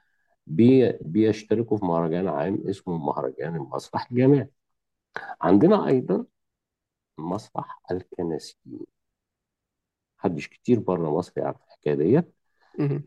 بي- 0.46 0.92
بيشتركوا 0.92 1.76
في 1.78 1.84
مهرجان 1.86 2.28
عام 2.28 2.62
اسمه 2.68 2.98
مهرجان 2.98 3.56
المسرح 3.56 4.10
الجامعي. 4.12 4.50
عندنا 5.42 5.86
أيضا 5.88 6.26
مسرح 7.18 7.82
الكنسيين. 7.90 8.86
محدش 10.18 10.48
كتير 10.48 10.80
بره 10.80 11.10
مصر 11.18 11.32
يعرف 11.36 11.56
الحكاية 11.66 11.94
ديت. 11.94 12.34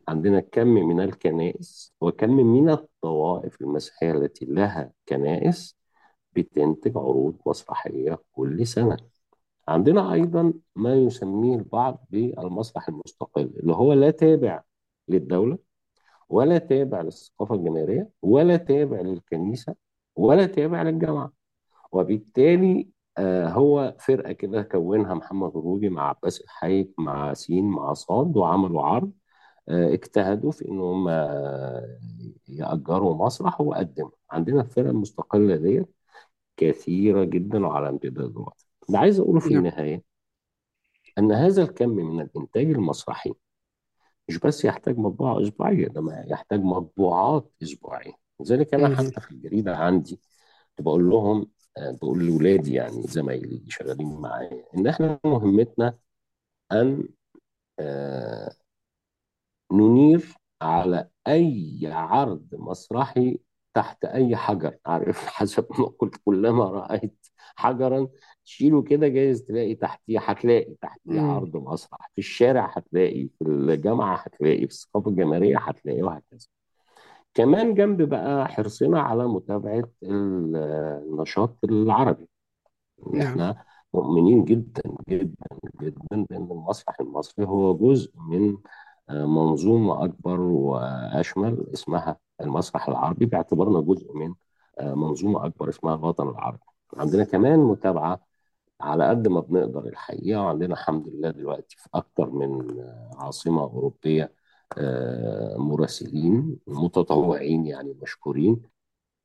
عندنا 0.07 0.39
كم 0.39 0.67
من 0.67 1.01
الكنائس 1.01 1.93
وكم 2.01 2.29
من 2.31 2.69
الطوائف 2.69 3.61
المسيحية 3.61 4.11
التي 4.11 4.45
لها 4.45 4.91
كنائس 5.09 5.77
بتنتج 6.35 6.97
عروض 6.97 7.37
مسرحية 7.45 8.19
كل 8.31 8.67
سنة. 8.67 8.97
عندنا 9.67 10.13
أيضا 10.13 10.53
ما 10.75 10.95
يسميه 10.95 11.55
البعض 11.55 12.05
بالمسرح 12.09 12.87
المستقل 12.89 13.51
اللي 13.59 13.73
هو 13.73 13.93
لا 13.93 14.11
تابع 14.11 14.61
للدولة 15.07 15.57
ولا 16.29 16.57
تابع 16.57 17.01
للثقافة 17.01 17.55
الجماهيرية 17.55 18.09
ولا 18.21 18.57
تابع 18.57 19.01
للكنيسة 19.01 19.75
ولا 20.15 20.45
تابع 20.45 20.81
للجامعة 20.81 21.31
وبالتالي 21.91 22.89
آه، 23.17 23.47
هو 23.49 23.95
فرقة 23.99 24.31
كده 24.31 24.61
كونها 24.61 25.13
محمد 25.13 25.49
الروبي 25.57 25.89
مع 25.89 26.09
عباس 26.09 26.41
الحي 26.41 26.89
مع 26.97 27.33
سين 27.33 27.65
مع 27.65 27.93
صاد 27.93 28.37
وعملوا 28.37 28.83
عرض 28.83 29.11
اجتهدوا 29.69 30.51
في 30.51 30.67
إن 30.67 30.79
هم 30.79 31.07
آه، 31.07 31.99
يأجروا 32.47 33.25
مسرح 33.25 33.61
وقدموا. 33.61 34.09
عندنا 34.31 34.61
الفرق 34.61 34.89
المستقلة 34.89 35.55
ديت 35.55 35.87
كثيرة 36.57 37.23
جدا 37.23 37.65
وعلى 37.67 37.89
امتداد 37.89 38.29
الوقت. 38.29 38.65
اللي 38.87 38.97
عايز 38.97 39.19
أقوله 39.19 39.39
في 39.39 39.53
نعم. 39.53 39.65
النهاية 39.65 40.03
إن 41.17 41.31
هذا 41.31 41.63
الكم 41.63 41.89
من 41.89 42.21
الإنتاج 42.21 42.65
المسرحي 42.69 43.33
مش 44.29 44.39
بس 44.39 44.65
يحتاج 44.65 44.97
مطبوعة 44.97 45.41
اسبوعية 45.41 45.87
ده 45.87 46.01
ما 46.01 46.25
يحتاج 46.27 46.59
مطبوعات 46.59 47.51
أسبوعية. 47.63 48.13
لذلك 48.39 48.73
أنا. 48.73 48.95
حتى 48.95 49.21
في 49.21 49.31
الجريدة 49.31 49.77
عندي 49.77 50.19
بقول 50.79 51.09
لهم 51.09 51.47
آه، 51.77 51.91
بقول 51.91 52.25
لاولادي 52.27 52.73
يعني 52.73 53.01
زمايلي 53.01 53.55
اللي 53.55 53.69
شغالين 53.71 54.21
معايا 54.21 54.65
إن 54.77 54.87
إحنا 54.87 55.19
مهمتنا 55.25 55.97
أن 56.71 57.07
ننير 59.71 60.35
على 60.61 61.09
أي 61.27 61.79
عرض 61.91 62.47
مسرحي 62.53 63.39
تحت 63.73 64.05
أي 64.05 64.35
حجر. 64.35 64.77
عارف 64.85 65.25
حسب 65.27 65.65
ما 65.79 65.85
قلت 65.99 66.15
كلما 66.25 66.63
رأيت 66.65 67.27
حجرا 67.55 68.07
تشيله 68.45 68.81
كده 68.83 69.07
جايز 69.07 69.43
تلاقي 69.43 69.75
تحتيه 69.75 70.19
هتلاقي 70.19 70.73
تحتيه. 70.81 71.21
عرض 71.21 71.57
مسرح. 71.57 72.09
في 72.15 72.17
الشارع 72.19 72.73
هتلاقي 72.77 73.27
في 73.39 73.45
الجامعة 73.45 74.15
هتلاقي 74.15 74.67
في 74.67 74.73
الثقافة 74.73 75.09
الجماهيرية 75.11 75.57
هتلاقي 75.59 76.01
وهكذا. 76.01 76.47
كمان 77.33 77.73
جنب 77.73 78.01
بقى 78.01 78.47
حرصنا 78.47 79.01
على 79.01 79.27
متابعة 79.27 79.89
ال- 80.03 80.55
النشاط 81.07 81.57
العربي. 81.63 82.29
نعم. 83.13 83.27
إحنا 83.27 83.63
مؤمنين 83.93 84.45
جدا 84.45 84.81
جدا 85.09 85.33
جدا 85.81 86.25
بأن 86.29 86.51
المسرح 86.51 86.95
المصري 87.01 87.45
هو 87.45 87.77
جزء 87.77 88.11
من 88.17 88.57
منظومة 89.09 90.05
أكبر 90.05 90.39
وأشمل 90.39 91.65
اسمها 91.73 92.17
المسرح 92.41 92.87
العربي 92.89 93.25
باعتبارنا 93.25 93.81
جزء 93.81 94.13
من 94.13 94.33
آه، 94.79 94.93
منظومة 94.93 95.45
أكبر 95.45 95.69
اسمها 95.69 95.95
الوطن 95.95 96.29
العربي. 96.29 96.59
عندنا 96.97 97.23
كمان 97.23 97.59
متابعة 97.59 98.27
على 98.81 99.09
قد 99.09 99.27
ما 99.27 99.39
بنقدر 99.41 99.85
الحقيقة 99.87 100.41
وعندنا 100.41 100.73
الحمد 100.73 101.07
لله 101.07 101.29
دلوقتي 101.31 101.77
في 101.77 101.89
أكتر 101.93 102.29
من 102.29 102.79
آه، 102.79 103.11
عاصمة 103.15 103.61
أوروبية 103.63 104.33
آه، 104.77 105.57
مراسلين 105.57 106.57
متطوعين 106.67 107.65
يعني 107.65 107.97
مشكورين. 108.01 108.61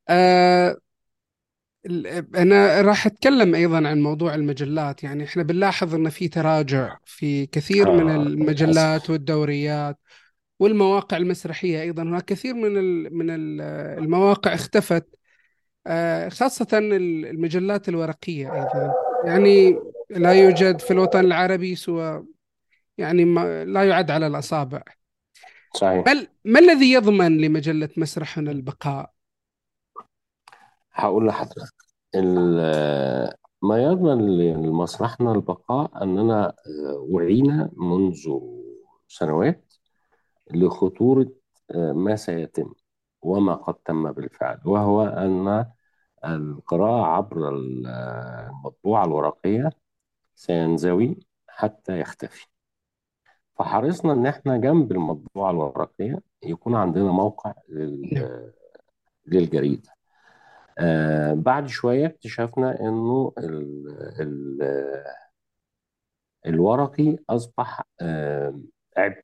آه 0.08 0.76
أنا 2.36 2.80
راح 2.80 3.06
أتكلم 3.06 3.54
أيضا 3.54 3.88
عن 3.88 4.02
موضوع 4.02 4.34
المجلات. 4.34 5.02
يعني 5.04 5.24
إحنا 5.24 5.42
بنلاحظ 5.42 5.94
أن 5.94 6.08
في 6.08 6.28
تراجع 6.28 6.96
في 7.04 7.46
كثير 7.46 7.92
من 7.92 8.10
آه 8.10 8.16
المجلات 8.16 9.10
والدوريات 9.10 9.98
والمواقع 10.58 11.16
المسرحية 11.16 11.82
أيضا. 11.82 12.02
هناك 12.02 12.24
كثير 12.24 12.54
من 12.54 12.72
من 13.16 13.30
ال- 13.30 13.60
المواقع 13.98 14.54
اختفت 14.54 15.06
آه، 15.86 16.28
خاصة 16.28 16.66
ال- 16.72 17.26
المجلات 17.26 17.88
الورقية 17.88 18.54
أيضا. 18.54 18.94
يعني 19.24 19.78
لا 20.10 20.32
يوجد 20.32 20.80
في 20.80 20.90
الوطن 20.90 21.20
العربي 21.20 21.74
سوى 21.74 22.26
يعني 22.98 23.24
ما 23.24 23.64
لا 23.64 23.84
يعد 23.84 24.10
على 24.10 24.26
الأصابع. 24.26 24.82
صحيح. 25.74 26.04
ما, 26.06 26.26
ما 26.44 26.58
الذي 26.58 26.92
يضمن 26.92 27.38
لمجلة 27.40 27.88
مسرحنا 27.96 28.50
البقاء؟ 28.50 29.10
هقول 30.94 31.26
لحضرتك 31.26 31.74
ما 33.62 33.82
يضمن 33.82 34.36
لمسرحنا 34.36 35.32
البقاء 35.32 36.02
أننا 36.02 36.46
آه، 36.48 37.06
وعينا 37.10 37.70
منذ 37.76 38.38
سنوات 39.08 39.74
لخطورة 40.54 41.28
آه، 41.70 41.92
ما 41.92 42.16
سيتم 42.16 42.72
وما 43.22 43.54
قد 43.54 43.74
تم 43.74 44.12
بالفعل 44.12 44.58
وهو 44.64 45.02
أن 45.02 45.66
القراءة 46.24 47.04
عبر 47.06 47.48
آه، 47.48 48.48
المطبوعة 48.50 49.04
الورقية 49.04 49.70
سينزوي 50.34 51.16
حتى 51.48 52.00
يختفي. 52.00 52.46
فحرصنا 53.58 54.12
إن 54.12 54.26
إحنا 54.26 54.56
جنب 54.56 54.92
المطبوعة 54.92 55.50
الورقية 55.50 56.18
يكون 56.42 56.74
عندنا 56.74 57.12
موقع 57.12 57.54
لل- 57.68 58.52
للجريدة. 59.26 59.91
آه 60.78 61.34
بعد 61.34 61.66
شوية 61.68 62.06
اكتشفنا 62.06 62.80
إنه 62.80 63.32
ال 63.38 63.86
ال 64.20 64.62
الورقي 66.46 67.16
أصبح 67.30 67.82
آه، 68.00 68.60
عبء. 68.96 69.22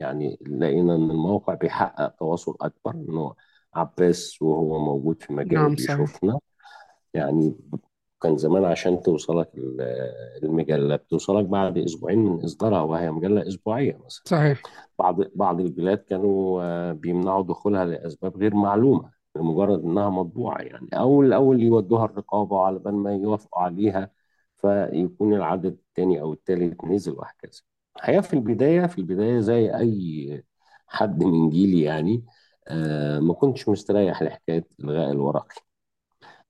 يعني 0.00 0.38
لقينا 0.46 0.94
إن 0.94 1.10
الموقع 1.10 1.54
بيحقق 1.54 2.08
تواصل 2.08 2.56
أكبر 2.60 2.90
إنه 2.94 3.34
عباس 3.74 4.42
وهو 4.42 4.78
موجود 4.78 5.22
في 5.22 5.32
مجاله 5.32 5.62
نعم 5.62 5.76
صحيح. 5.76 5.96
بيشوفنا. 6.00 6.38
يعني 7.14 7.56
كان 8.22 8.36
زمان 8.36 8.64
عشان 8.64 9.02
توصلك 9.02 9.48
ال- 9.54 9.80
المجلة 10.42 10.96
بتوصلك 10.96 11.44
بعد 11.44 11.78
أسبوعين 11.78 12.18
من 12.18 12.44
إصدارها 12.44 12.80
وهي 12.80 13.10
مجلة 13.10 13.48
أسبوعية 13.48 13.96
مثلا. 14.06 14.22
صحيح. 14.24 14.62
بعض 14.98 15.20
بعض 15.34 15.60
البلاد 15.60 15.98
كانوا 15.98 16.62
آه، 16.62 16.92
بيمنعوا 16.92 17.42
دخولها 17.42 17.84
لأسباب 17.84 18.36
غير 18.36 18.54
معلومة. 18.54 19.10
لمجرد 19.36 19.84
إنها 19.84 20.10
مطبوعة 20.10 20.58
يعني 20.62 20.88
أول 20.94 21.26
الأول 21.26 21.62
يودوها 21.62 22.04
الرقابة 22.04 22.60
على 22.60 22.78
بال 22.78 22.94
ما 22.94 23.14
يوافقوا 23.14 23.62
عليها 23.62 24.10
فيكون 24.56 25.34
العدد 25.34 25.78
الثاني 25.88 26.20
أو 26.20 26.32
الثالث 26.32 26.84
نزل 26.84 27.12
وهكذا. 27.12 27.60
الحقيقة 27.96 28.20
في 28.20 28.34
البداية 28.34 28.86
في 28.86 28.98
البداية 28.98 29.40
زي 29.40 29.76
أي 29.76 30.44
حد 30.86 31.24
من 31.24 31.50
جيلي 31.50 31.80
يعني 31.82 32.24
آه، 32.68 33.18
ما 33.20 33.34
كنتش 33.34 33.68
مستريح 33.68 34.22
لحكاية 34.22 34.66
إلغاء 34.80 35.10
الورقي 35.12 35.56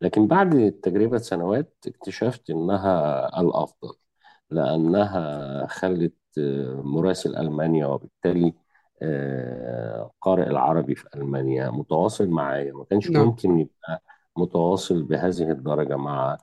لكن 0.01 0.27
بعد 0.27 0.73
تجربة 0.83 1.19
سنوات 1.19 1.77
اكتشفت 1.87 2.51
إنها 2.51 3.41
الأفضل 3.41 3.95
لأنها 4.51 5.67
خلت 5.67 6.15
آه، 6.39 6.83
مراسل 6.85 7.37
ألمانيا 7.37 7.87
وبالتالي 7.87 8.55
قارئ 10.21 10.47
العربي 10.47 10.95
في 10.95 11.09
ألمانيا 11.17 11.71
متواصل 11.71 12.29
معايا. 12.29 12.73
ما 12.73 12.85
كانش 12.85 13.11
نعم. 13.11 13.27
ممكن 13.27 13.59
يبقى 13.59 14.03
متواصل 14.37 15.03
بهذه 15.03 15.51
الدرجة 15.51 15.97
مع 15.97 16.39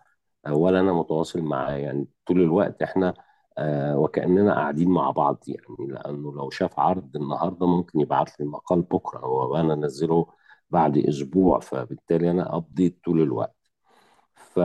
ولا 0.49 0.79
أنا 0.79 0.93
متواصل 0.93 1.41
معاه. 1.41 1.71
يعني 1.75 2.07
طول 2.25 2.41
الوقت 2.41 2.81
إحنا 2.81 3.13
آه، 3.57 3.97
وكأننا 3.97 4.53
قاعدين 4.53 4.89
مع 4.89 5.11
بعض. 5.11 5.43
يعني 5.47 5.91
لأنه 5.91 6.33
لو 6.33 6.49
شاف 6.49 6.79
عرض 6.79 7.15
النهاردة 7.15 7.67
ممكن 7.67 7.99
يبعت 7.99 8.39
لي 8.39 8.45
مقال 8.45 8.81
بكرة. 8.81 9.25
وأنا 9.27 9.73
أنزله 9.73 10.27
بعد 10.69 10.97
أسبوع 10.97 11.59
فبالتالي 11.59 12.31
أنا 12.31 12.55
أبديت 12.57 12.99
طول 13.05 13.21
الوقت. 13.21 13.55
ف 14.33 14.59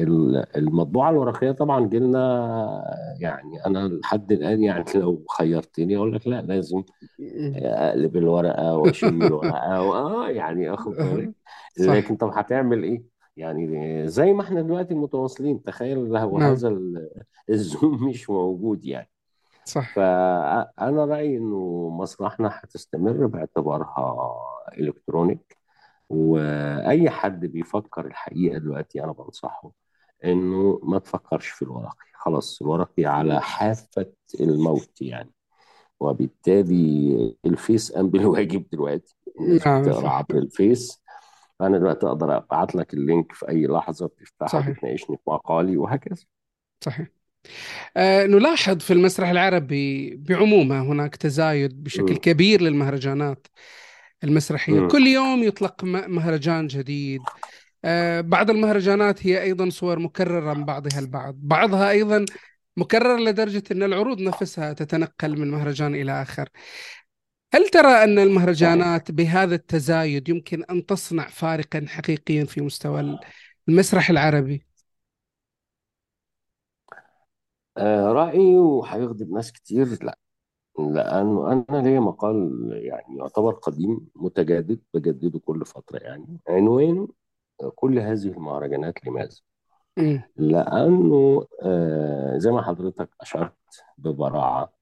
ال- 0.00 0.56
المطبوعة 0.56 1.10
الورقية 1.10 1.50
طبعا 1.52 1.86
جيلنا 1.88 2.18
يعني 3.20 3.66
أنا 3.66 3.88
لحد 3.88 4.32
الآن 4.32 4.62
يعني 4.62 4.84
لو 4.94 5.24
خيرتني 5.38 5.96
أقول 5.96 6.14
لك 6.14 6.26
لا 6.26 6.42
لازم 6.42 6.82
أقلب 7.56 8.16
الورقة 8.16 8.76
وأشم 8.76 9.22
الورقة 9.22 9.82
وآه 9.82 10.28
يعني 10.28 10.74
أخد 10.74 10.92
بالك. 10.96 11.32
صح. 11.78 11.92
لكن 11.92 12.16
طب 12.16 12.28
هتعمل 12.34 12.82
إيه؟ 12.82 13.02
يعني 13.36 14.08
زي 14.08 14.32
ما 14.32 14.42
إحنا 14.42 14.62
دلوقتي 14.62 14.94
متواصلين 14.94 15.62
تخيل 15.62 15.98
لو 15.98 16.38
نعم. 16.38 16.50
هذا 16.50 16.68
ال- 16.68 17.10
الزوم 17.50 18.04
مش 18.08 18.30
موجود 18.30 18.84
يعني. 18.84 19.10
صح. 19.64 19.94
فأنا 19.94 21.04
رأيي 21.04 21.36
إنه 21.38 21.88
مسرحنا 22.00 22.50
هتستمر 22.52 23.26
باعتبارها 23.26 24.34
electronic 24.78 25.56
وأي 26.10 27.10
حد 27.10 27.46
بيفكر 27.46 28.06
الحقيقة 28.06 28.58
دلوقتي 28.58 29.04
أنا 29.04 29.12
بنصحه 29.12 29.70
إنه 30.24 30.80
ما 30.82 30.98
تفكرش 30.98 31.48
في 31.48 31.62
الورقي. 31.62 32.06
خلاص 32.14 32.62
الورقي 32.62 33.04
على 33.04 33.40
حافة 33.40 34.12
الموت 34.40 35.02
يعني. 35.02 35.32
وبالتالي 36.00 37.36
الفيس 37.46 37.92
قام 37.92 38.10
بالواجب 38.10 38.64
دلوقتي 38.72 39.16
نعم 39.66 39.92
صح. 39.92 40.04
عبر 40.04 40.38
الفيس. 40.38 41.02
أنا 41.60 41.78
دلوقتي 41.78 42.06
أقدر 42.06 42.36
أبعت 42.36 42.74
لك 42.74 42.94
ال 42.94 43.02
link 43.02 43.32
في 43.32 43.48
أي 43.48 43.66
لحظة 43.66 44.06
بتفتحها 44.06 44.48
صحيح. 44.48 44.70
بتناقشني 44.70 45.16
في 45.16 45.22
مقالي 45.26 45.76
وهكذا. 45.76 46.24
صحيح. 46.84 47.08
آه، 47.96 48.26
نلاحظ 48.26 48.78
في 48.78 48.92
المسرح 48.92 49.28
العربي 49.28 50.10
بعمومه 50.16 50.82
هناك 50.82 51.16
تزايد 51.16 51.84
بشكل 51.84 52.12
مم. 52.12 52.16
كبير 52.18 52.60
للمهرجانات 52.62 53.46
المسرحية. 54.24 54.80
مم. 54.80 54.88
كل 54.88 55.06
يوم 55.06 55.42
يطلق 55.42 55.84
م- 55.84 56.10
مهرجان 56.14 56.66
جديد. 56.66 57.22
بعض 58.20 58.50
المهرجانات 58.50 59.26
هي 59.26 59.42
أيضا 59.42 59.70
صور 59.70 59.98
مكررة 59.98 60.54
من 60.54 60.64
بعضها 60.64 60.98
البعض. 60.98 61.34
بعضها 61.38 61.90
أيضا 61.90 62.24
مكرر 62.76 63.18
لدرجة 63.18 63.62
أن 63.72 63.82
العروض 63.82 64.20
نفسها 64.20 64.72
تتنقل 64.72 65.38
من 65.40 65.50
مهرجان 65.50 65.94
إلى 65.94 66.22
آخر. 66.22 66.48
هل 67.54 67.68
ترى 67.68 67.82
صحيح 67.82 68.18
المهرجانات 68.18 69.10
بهذا 69.10 69.54
التزايد 69.54 70.28
يمكن 70.28 70.64
أن 70.64 70.86
تصنع 70.86 71.28
فارقا 71.28 71.84
حقيقيا 71.88 72.44
في 72.44 72.60
مستوى 72.60 73.18
المسرح 73.68 74.10
العربي؟ 74.10 74.66
آه 77.76 78.12
رأيي 78.12 78.58
وهيغضب 78.58 79.30
ناس 79.30 79.52
كتير 79.52 80.04
لا. 80.04 80.18
لأنه 80.78 81.52
أنا 81.52 81.82
ليا 81.82 82.00
مقال 82.00 82.50
يعني 82.72 83.18
يعتبر 83.18 83.54
قديم 83.54 84.08
متجدد 84.16 84.80
بجدده 84.94 85.38
كل 85.38 85.66
فترة 85.66 85.98
يعني. 85.98 86.40
عنوانه 86.48 87.08
كل 87.70 87.98
هذه 87.98 88.26
المهرجانات 88.28 89.06
لماذا؟ 89.06 89.36
مم. 89.96 90.22
لأنه 90.36 91.46
آه 91.62 92.38
زي 92.38 92.50
ما 92.50 92.62
حضرتك 92.62 93.08
أشرت 93.20 93.54
ببراعة 93.98 94.72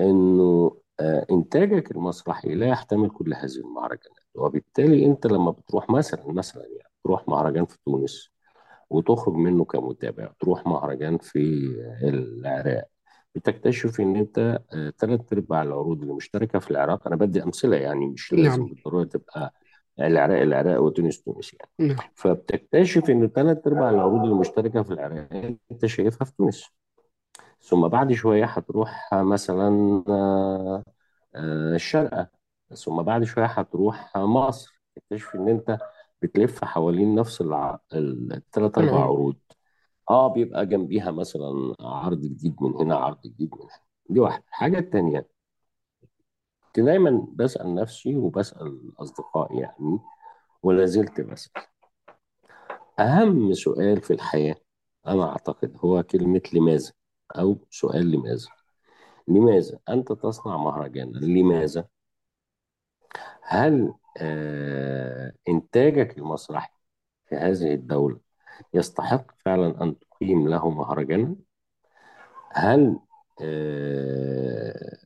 إنه 0.00 0.76
آه 1.00 1.26
إنتاجك 1.30 1.90
المسرحي 1.90 2.54
لا 2.54 2.66
يحتمل 2.66 3.10
كل 3.10 3.34
هذه 3.34 3.56
المهرجانات 3.56 4.20
وبالتالي 4.34 5.06
أنت 5.06 5.26
لما 5.26 5.50
بتروح 5.50 5.90
مثلا 5.90 6.32
مثلا 6.32 6.62
يعني 6.62 6.90
تروح 7.04 7.28
مهرجان 7.28 7.64
في 7.64 7.78
تونس 7.86 8.30
وتخرج 8.90 9.34
منه 9.34 9.64
كمتابع 9.64 10.32
تروح 10.40 10.66
مهرجان 10.66 11.18
في 11.18 11.38
العراق 12.02 12.84
بتكتشف 13.34 14.00
إن 14.00 14.16
أنت 14.16 14.58
ثلاث 14.98 15.32
أرباع 15.32 15.62
العروض 15.62 16.02
اللي 16.02 16.14
مشتركة 16.14 16.58
في 16.58 16.70
العراق 16.70 17.06
أنا 17.06 17.16
بدي 17.16 17.42
أمثلة 17.42 17.76
يعني 17.76 18.06
مش 18.06 18.32
لازم 18.32 18.48
نعم 18.48 18.66
بالضرورة 18.66 19.04
تبقى 19.04 19.54
العراق 20.00 20.40
العراق 20.40 20.82
وتونس 20.82 21.22
تونس 21.22 21.54
يعني. 21.54 21.92
نعم. 21.94 22.08
فبتكتشف 22.14 23.10
إن 23.10 23.28
ثلاث 23.28 23.66
أرباع 23.66 23.90
العروض 23.90 24.22
اللي 24.22 24.34
مشتركه 24.34 24.82
في 24.82 24.90
العراق 24.90 25.28
أنت 25.70 25.86
شايفها 25.86 26.24
في 26.24 26.32
تونس. 26.36 26.66
ثم 27.60 27.88
بعد 27.88 28.12
شوية 28.12 28.44
هتروح 28.44 29.10
مثلا 29.12 30.02
آه، 30.08 30.82
الشارقه 31.34 32.28
ثم 32.74 33.02
بعد 33.02 33.24
شوية 33.24 33.44
هتروح 33.46 34.16
مصر. 34.16 34.80
تكتشف 34.96 35.34
إن 35.34 35.48
أنت 35.48 35.78
بتلف 36.22 36.64
حوالين 36.64 37.14
نفس. 37.14 37.40
الثلاث 37.92 38.78
أربع 38.78 38.90
العروض 38.90 39.02
عروض. 39.02 39.36
آه 40.10 40.28
بيبقى 40.28 40.66
جنبيها 40.66 41.10
مثلا 41.10 41.74
عرض 41.80 42.20
جديد 42.20 42.56
من 42.60 42.74
هنا 42.74 42.96
عرض 42.96 43.20
جديد 43.24 43.54
من 43.54 43.60
هنا. 43.60 43.80
دي 44.10 44.20
واحدة. 44.20 44.44
الحاجة 44.48 44.78
التانية 44.78 45.28
كنت 46.76 46.84
دايما 46.84 47.26
بسأل 47.32 47.74
نفسي 47.74 48.16
وبسأل 48.16 48.92
أصدقائي 48.98 49.58
يعني 49.58 49.98
ولا 50.62 50.86
زلت 50.86 51.20
بسأل. 51.20 51.62
أهم 52.98 53.54
سؤال 53.54 54.00
في 54.00 54.12
الحياة 54.12 54.56
أنا 55.06 55.28
أعتقد 55.28 55.76
هو 55.84 56.02
كلمة 56.02 56.42
لماذا 56.52 56.92
أو 57.38 57.58
سؤال 57.70 58.10
لماذا؟ 58.10 58.48
لماذا 59.28 59.78
أنت 59.88 60.12
تصنع 60.12 60.56
مهرجانا 60.56 61.18
لماذا؟ 61.18 61.88
هل 63.42 63.94
آه 64.18 65.32
إنتاجك 65.48 66.18
المسرحي 66.18 66.74
في 67.28 67.36
هذه 67.36 67.74
الدولة 67.74 68.20
يستحق 68.74 69.26
فعلا 69.44 69.82
أن 69.82 69.98
تقيم 69.98 70.48
له 70.48 70.70
مهرجانا؟ 70.70 71.36
هل 72.52 72.98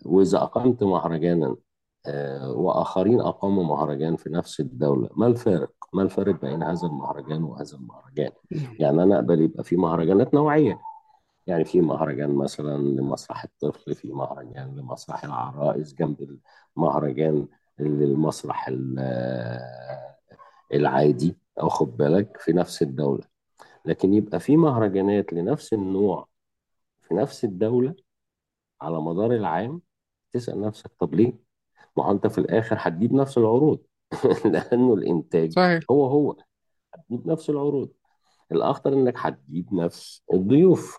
وإذا 0.05 0.39
أقمت 0.39 0.83
مهرجانا 0.83 1.57
آه، 2.07 2.51
وآخرين 2.51 3.21
أقاموا 3.21 3.65
مهرجان 3.65 4.17
في 4.17 4.31
نفس 4.31 4.61
الدولة 4.61 5.09
ما 5.17 5.27
الفارق؟ 5.27 5.73
ما 5.93 6.03
الفارق 6.03 6.41
بين 6.41 6.63
هذا 6.63 6.87
المهرجان 6.87 7.45
وهذا 7.45 7.75
المهرجان؟ 7.77 8.31
نعم 8.51 8.75
يعني 8.79 9.03
أنا 9.03 9.15
أقبل 9.15 9.41
يبقى 9.41 9.65
في 9.65 9.77
مهرجانات 9.77 10.35
نوعية 10.35 10.81
يعني 11.47 11.65
في 11.65 11.81
مهرجان 11.81 12.35
مثلا 12.35 12.79
لمسرح 12.79 13.45
الطفل 13.45 13.95
في 13.95 14.13
مهرجان 14.13 14.77
لمسرح 14.77 15.25
العرائس 15.25 15.95
جنب 15.95 16.39
المهرجان 16.77 17.49
للمسرح 17.79 18.71
آه، 18.99 20.17
العادي 20.75 21.37
أو 21.61 21.69
خد 21.69 21.97
بالك 21.97 22.37
في 22.41 22.53
نفس 22.53 22.83
الدولة 22.83 23.25
لكن 23.85 24.15
يبقى 24.15 24.41
في 24.41 24.57
مهرجانات 24.57 25.33
لنفس 25.33 25.73
النوع 25.73 26.29
في 27.01 27.15
نفس 27.15 27.45
الدولة 27.45 27.95
على 28.83 29.01
مدار 29.01 29.33
العام 29.33 29.83
تسأل 30.33 30.61
نفسك 30.61 30.91
طب 30.99 31.15
ليه؟ 31.15 31.33
ما 31.97 32.05
هو 32.07 32.11
أنت 32.13 32.27
في 32.27 32.39
الآخر 32.39 32.77
هتجيب 32.79 33.13
نفس 33.15 33.39
العروض. 33.39 33.79
لأنه 34.45 34.95
الإنتاج 34.95 35.53
صحيح. 35.53 35.81
هو 35.91 36.07
هو. 36.07 36.37
هتجيب 36.95 37.27
نفس 37.27 37.51
العروض. 37.51 37.91
الأخطر 38.53 38.93
إنك 38.93 39.15
هتجيب 39.17 39.75
نفس 39.75 40.23
الضيوف. 40.33 40.99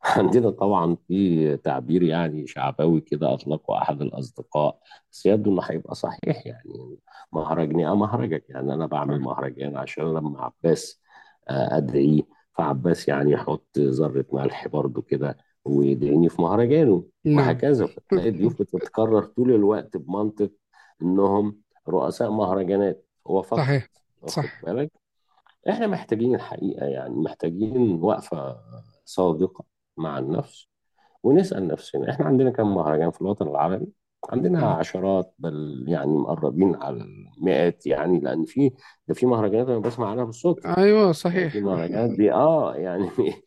عندنا 0.16 0.50
طبعا 0.50 0.96
في 1.08 1.56
تعبير 1.56 2.02
يعني 2.02 2.46
شعبوي 2.46 3.00
كده 3.00 3.34
أطلقه 3.34 3.78
أحد 3.78 4.02
الأصدقاء 4.02 4.80
بس 5.12 5.26
يبدو 5.26 5.52
إنه 5.52 5.62
هيبقى 5.64 5.94
صحيح 5.94 6.46
يعني. 6.46 6.98
مهرجني 7.32 7.86
آه 7.88 7.94
مهرجك. 7.94 8.44
يعني 8.48 8.74
أنا 8.74 8.86
بعمل 8.86 9.20
مهرجان 9.20 9.76
عشان 9.76 10.04
لما 10.14 10.42
عباس 10.42 11.00
آه، 11.48 11.76
ادعيه 11.76 12.22
فعباس 12.54 13.08
يعني 13.08 13.32
يحط 13.32 13.78
ذرة 13.78 14.26
ملح 14.32 14.68
برضو 14.68 15.02
كده. 15.02 15.36
ويدعيني 15.64 16.28
في 16.28 16.42
مهرجانه 16.42 17.04
نعم. 17.24 17.36
وهكذا. 17.36 17.86
فتلاقي 18.08 18.28
الضيوف 18.28 18.62
بتتكرر 18.62 19.24
طول 19.24 19.50
الوقت 19.54 19.96
بمنطق 19.96 20.50
إنهم 21.02 21.58
رؤساء 21.88 22.30
مهرجانات. 22.30 23.06
هو 23.26 23.42
فقط 23.42 23.60
صحيح. 23.60 23.88
واخد 24.22 24.32
صح. 24.32 24.64
بالك؟ 24.64 24.90
إحنا 25.68 25.86
محتاجين 25.86 26.34
الحقيقة 26.34 26.86
يعني 26.86 27.14
محتاجين 27.14 27.98
وقفة 28.02 28.56
صادقة 29.04 29.64
مع 29.96 30.18
النفس 30.18 30.68
ونسأل 31.22 31.66
نفسنا. 31.66 32.10
إحنا 32.10 32.26
عندنا 32.26 32.50
كم 32.50 32.74
مهرجان 32.74 33.10
في 33.10 33.20
الوطن 33.20 33.48
العربي؟ 33.48 33.86
عندنا 34.30 34.60
نعم. 34.60 34.72
عشرات 34.72 35.34
بل 35.38 35.84
يعني 35.88 36.12
مقربين 36.12 36.74
على 36.74 36.96
المئات 37.36 37.86
يعني 37.86 38.20
لأن 38.20 38.44
في 38.44 38.70
ده 39.08 39.14
في 39.14 39.26
مهرجانات 39.26 39.68
أنا 39.68 39.78
بسمع 39.78 40.10
عنها 40.10 40.24
بالصدفة. 40.24 40.76
أيوة 40.76 41.00
يعني 41.00 41.12
في 41.12 41.18
صحيح. 41.18 41.56
مهرجانات 41.56 42.10
دي 42.10 42.32
آه 42.32 42.74
يعني 42.74 43.10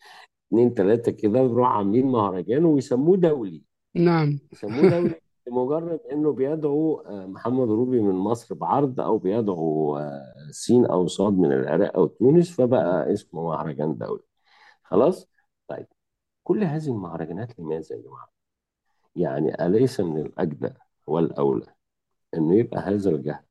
اتنين 0.56 0.74
تلاتة 0.74 1.12
كده 1.12 1.42
بيروحوا 1.42 1.74
عاملين 1.74 2.06
مهرجان 2.06 2.66
ويسموه 2.66 3.18
دولي. 3.18 3.62
نعم. 3.96 4.40
يسموه 4.52 4.90
دولي 4.90 5.16
لمجرد 5.48 6.00
إنه 6.12 6.32
بيدعو 6.32 7.00
آه، 7.00 7.26
محمد 7.26 7.68
روبي 7.68 8.00
من 8.02 8.16
مصر 8.16 8.56
بعرض 8.56 9.00
أو 9.00 9.18
بيدعو 9.18 9.98
آه، 9.98 10.22
سين 10.52 10.86
أو 10.86 11.08
صاد 11.08 11.34
من 11.34 11.52
العراق 11.52 11.96
أو 11.98 12.06
تونس 12.06 12.52
فبقى 12.52 13.14
اسمه 13.14 13.44
مهرجان 13.44 13.98
دولي. 13.98 14.24
خلاص؟ 14.84 15.30
طيب 15.68 15.88
كل 16.44 16.64
هذه 16.64 16.88
المهرجانات 16.88 17.60
لماذا 17.60 17.96
يا 17.96 18.02
جماعة؟ 18.02 18.30
يعني 19.16 19.66
أليس 19.66 20.00
من 20.00 20.22
الأجدى 20.22 20.70
والأولى 21.08 21.68
إنه 22.34 22.56
يبقى 22.56 22.80
هذا 22.80 23.10
الجهد 23.10 23.46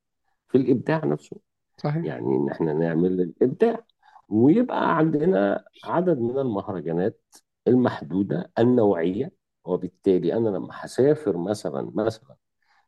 في 0.48 0.58
الإبداع 0.58 1.04
نفسه؟ 1.04 1.36
صحيح. 1.76 2.04
يعني 2.04 2.36
إن 2.36 2.48
إحنا 2.50 2.72
نعمل 2.72 3.20
الابداع 3.20 3.80
ويبقى 4.28 4.96
عندنا 4.96 5.64
عدد 5.84 6.18
من 6.18 6.38
المهرجانات 6.38 7.20
المحدودة 7.68 8.50
النوعية 8.58 9.32
وبالتالي 9.64 10.34
أنا 10.34 10.48
لما 10.48 10.68
هسافر 10.72 11.36
مثلا 11.36 11.92
مثلا 11.94 12.36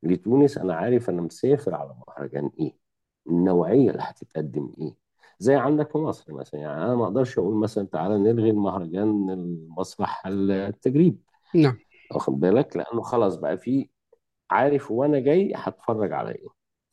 لتونس 0.02 0.58
أنا 0.58 0.74
عارف 0.74 1.10
أنا 1.10 1.22
مسافر 1.22 1.74
على 1.74 1.94
مهرجان 2.08 2.50
إيه 2.60 2.76
النوعية 3.26 3.90
اللي 3.90 4.02
هتتقدم 4.02 4.72
إيه. 4.78 4.96
زي 5.38 5.54
عندك 5.54 5.90
في 5.90 5.98
مصر 5.98 6.32
مثلا 6.32 6.60
يعني 6.60 6.84
أنا 6.84 6.94
ما 6.94 7.04
أقدرش 7.04 7.38
أقول 7.38 7.54
مثلا 7.54 7.86
تعالى 7.86 8.18
نلغي 8.18 8.50
المهرجان 8.50 9.30
المسرح 9.30 10.26
التجريبي 10.26 11.20
نعم. 11.54 11.78
واخد 12.14 12.40
بالك؟ 12.40 12.76
لأنه 12.76 13.02
خلاص 13.02 13.36
بقى 13.36 13.58
في 13.58 13.88
عارف 14.50 14.90
وأنا 14.90 15.18
جاي 15.18 15.52
هتفرج 15.56 16.12
على 16.12 16.30
إيه. 16.30 16.46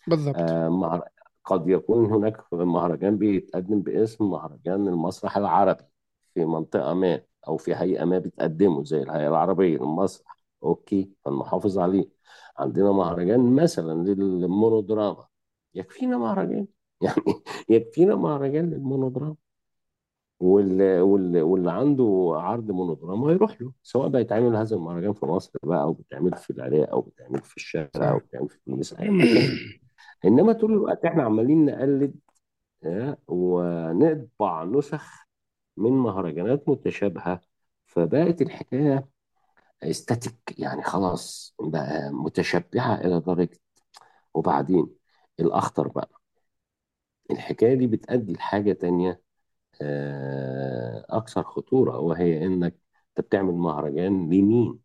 بالضبط. 0.07 0.35
آه، 0.37 0.69
مهر... 0.69 1.03
قد 1.45 1.67
يكون 1.69 2.05
هناك 2.05 2.53
مهرجان 2.53 3.17
بيتقدم 3.17 3.81
باسم 3.81 4.29
مهرجان 4.29 4.87
المسرح 4.87 5.37
العربي 5.37 5.83
في 6.33 6.45
منطقة 6.45 6.93
ما 6.93 7.21
أو 7.47 7.57
في 7.57 7.75
هيئة 7.75 8.05
ما 8.05 8.19
بتقدمه 8.19 8.83
زي 8.83 9.01
الهيئة 9.01 9.27
العربية 9.27 9.77
للمسرح. 9.77 10.37
okay 10.63 11.11
فنحافظ 11.25 11.79
عليه. 11.79 12.09
عندنا 12.57 12.91
مهرجان 12.91 13.55
مثلا 13.55 14.03
للمونودراما. 14.03 15.27
يكفينا 15.75 16.17
مهرجان؟ 16.17 16.67
يعني 17.01 17.23
يكفينا 17.69 18.15
مهرجان 18.15 18.69
للمونودراما. 18.69 19.35
واللي, 20.39 21.01
واللي, 21.01 21.71
عنده 21.71 22.33
عرض 22.35 22.71
مونودراما 22.71 23.31
يروح 23.31 23.61
له 23.61 23.71
سواء 23.83 24.07
بقى 24.07 24.21
يتعمل 24.21 24.55
هذا 24.55 24.75
المهرجان 24.75 25.13
في 25.13 25.25
مصر 25.25 25.51
بقى 25.63 25.81
أو 25.81 25.93
بيتعمل 25.93 26.35
في 26.37 26.49
العراق 26.49 26.89
أو 26.89 27.01
بيتعمل 27.01 27.41
في 27.43 27.57
الشارع 27.57 27.89
أو 27.95 28.17
بيتعمل 28.19 28.49
في 28.49 28.57
تونس 28.65 28.93
اي 28.93 29.09
مكان 29.09 29.57
إنما 30.25 30.53
طول 30.53 30.71
الوقت 30.73 31.05
إحنا 31.05 31.23
عمالين 31.23 31.65
نقلد 31.65 32.15
آه، 32.85 33.17
ونطبع 33.27 34.63
نسخ 34.63 35.27
من 35.77 35.91
مهرجانات 35.91 36.69
متشابهة 36.69 37.41
فبقت 37.87 38.41
الحكاية 38.41 39.09
استاتيك 39.83 40.35
يعني 40.59 40.83
خلاص 40.83 41.55
بقى 41.61 42.11
متشبعة 42.13 42.95
إلى 43.01 43.19
درجة 43.19 43.59
وبعدين 44.33 44.87
الأخطر 45.39 45.87
بقى 45.87 46.09
الحكاية 47.31 47.73
دي 47.75 47.87
بتؤدي 47.87 48.33
لحاجة 48.33 48.73
تانية 48.73 49.21
آه، 49.81 51.05
أكثر 51.09 51.43
خطورة 51.43 51.99
وهي 51.99 52.45
إنك 52.47 52.75
أنت 53.09 53.27
بتعمل 53.27 53.53
مهرجان 53.55 54.25
لمين؟ 54.33 54.79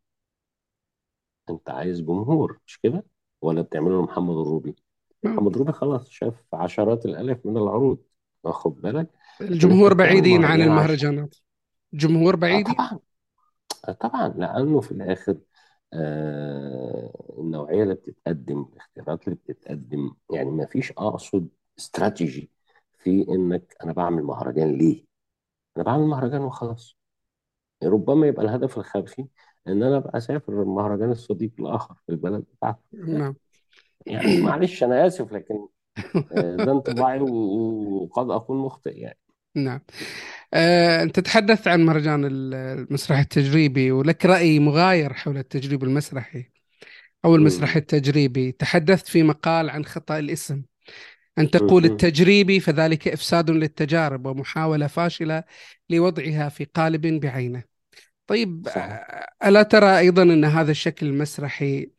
أنت 1.50 1.70
عايز 1.70 2.00
جمهور 2.00 2.60
مش 2.66 2.78
كده؟ 2.80 3.04
ولا 3.42 3.62
بتعمله 3.62 3.98
لمحمد 4.02 4.36
الروبي؟ 4.36 4.76
محمد 5.22 5.56
روبي 5.56 5.72
خلاص 5.72 6.08
شاف 6.08 6.44
عشرات 6.54 7.04
الآلاف 7.06 7.46
من 7.46 7.56
العروض. 7.56 7.98
واخد 8.44 8.80
بالك؟ 8.80 9.10
الجمهور 9.40 9.94
بعيدين 9.94 10.44
عن 10.44 10.60
المهرجانات. 10.62 11.34
جمهور 11.92 12.34
آه 12.34 12.38
بعيدين؟ 12.38 12.74
طبعا. 12.74 12.98
آه 13.88 13.92
طبعا. 13.92 14.28
لأنه 14.28 14.80
في 14.80 14.92
الآخر 14.92 15.38
آه 15.92 17.34
النوعية 17.38 17.82
اللي 17.82 17.94
بتتقدم 17.94 18.66
الاختيارات 18.72 19.24
اللي 19.28 19.34
بتتقدم 19.48 20.12
يعني 20.32 20.50
ما 20.50 20.66
فيش 20.66 20.92
أقصد 20.92 21.48
استراتيجي 21.78 22.50
في 22.98 23.26
إنك 23.28 23.76
أنا 23.84 23.92
بعمل 23.92 24.22
مهرجان 24.22 24.72
ليه؟ 24.78 25.04
أنا 25.76 25.84
بعمل 25.84 26.04
مهرجان 26.06 26.40
وخلاص. 26.40 26.96
ربما 27.84 28.26
يبقى 28.26 28.42
الهدف 28.44 28.78
الخلفي 28.78 29.26
إن 29.68 29.82
أنا 29.82 29.96
أبقى 29.96 30.18
أسافر 30.18 30.62
المهرجان 30.62 31.10
الصديق 31.10 31.50
الآخر 31.60 31.94
في 32.06 32.12
البلد 32.12 32.44
بتاعته 32.56 32.80
نعم. 32.92 33.34
يعني 34.10 34.40
معلش 34.40 34.82
أنا 34.82 35.06
آسف 35.06 35.32
لكن 35.32 35.54
آه، 36.16 36.56
ده 36.56 36.72
انطباعي 36.72 37.20
وقد 37.20 38.30
أكون 38.30 38.58
مخطئ 38.58 38.98
يعني. 38.98 39.18
نعم. 39.54 39.80
آه، 40.54 41.02
أنت 41.02 41.20
تتحدث 41.20 41.68
عن 41.68 41.84
مهرجان 41.84 42.24
المسرح 42.24 43.18
التجريبي 43.18 43.92
ولك 43.92 44.26
رأي 44.26 44.58
مغاير 44.58 45.12
حول 45.12 45.38
التجريب 45.38 45.84
المسرحي 45.84 46.50
أو 47.24 47.36
المسرح. 47.36 47.76
التجريبي. 47.76 48.52
تحدثت 48.52 49.08
في 49.08 49.22
مقال 49.22 49.70
عن 49.70 49.84
خطأ 49.84 50.18
الاسم. 50.18 50.62
أن 51.38 51.50
تقول. 51.50 51.84
التجريبي 51.84 52.60
فذلك 52.60 53.08
إفساد 53.08 53.50
للتجارب 53.50 54.26
ومحاولة 54.26 54.86
فاشلة 54.86 55.44
لوضعها 55.90 56.48
في 56.48 56.64
قالب 56.64 57.20
بعينه. 57.20 57.62
طيب 58.26 58.68
صحيح. 58.68 58.84
آه، 58.84 59.48
ألا 59.48 59.62
ترى 59.62 59.98
أيضا 59.98 60.22
أن 60.22 60.44
هذا 60.44 60.70
الشكل 60.70 61.06
المسرحي 61.06 61.97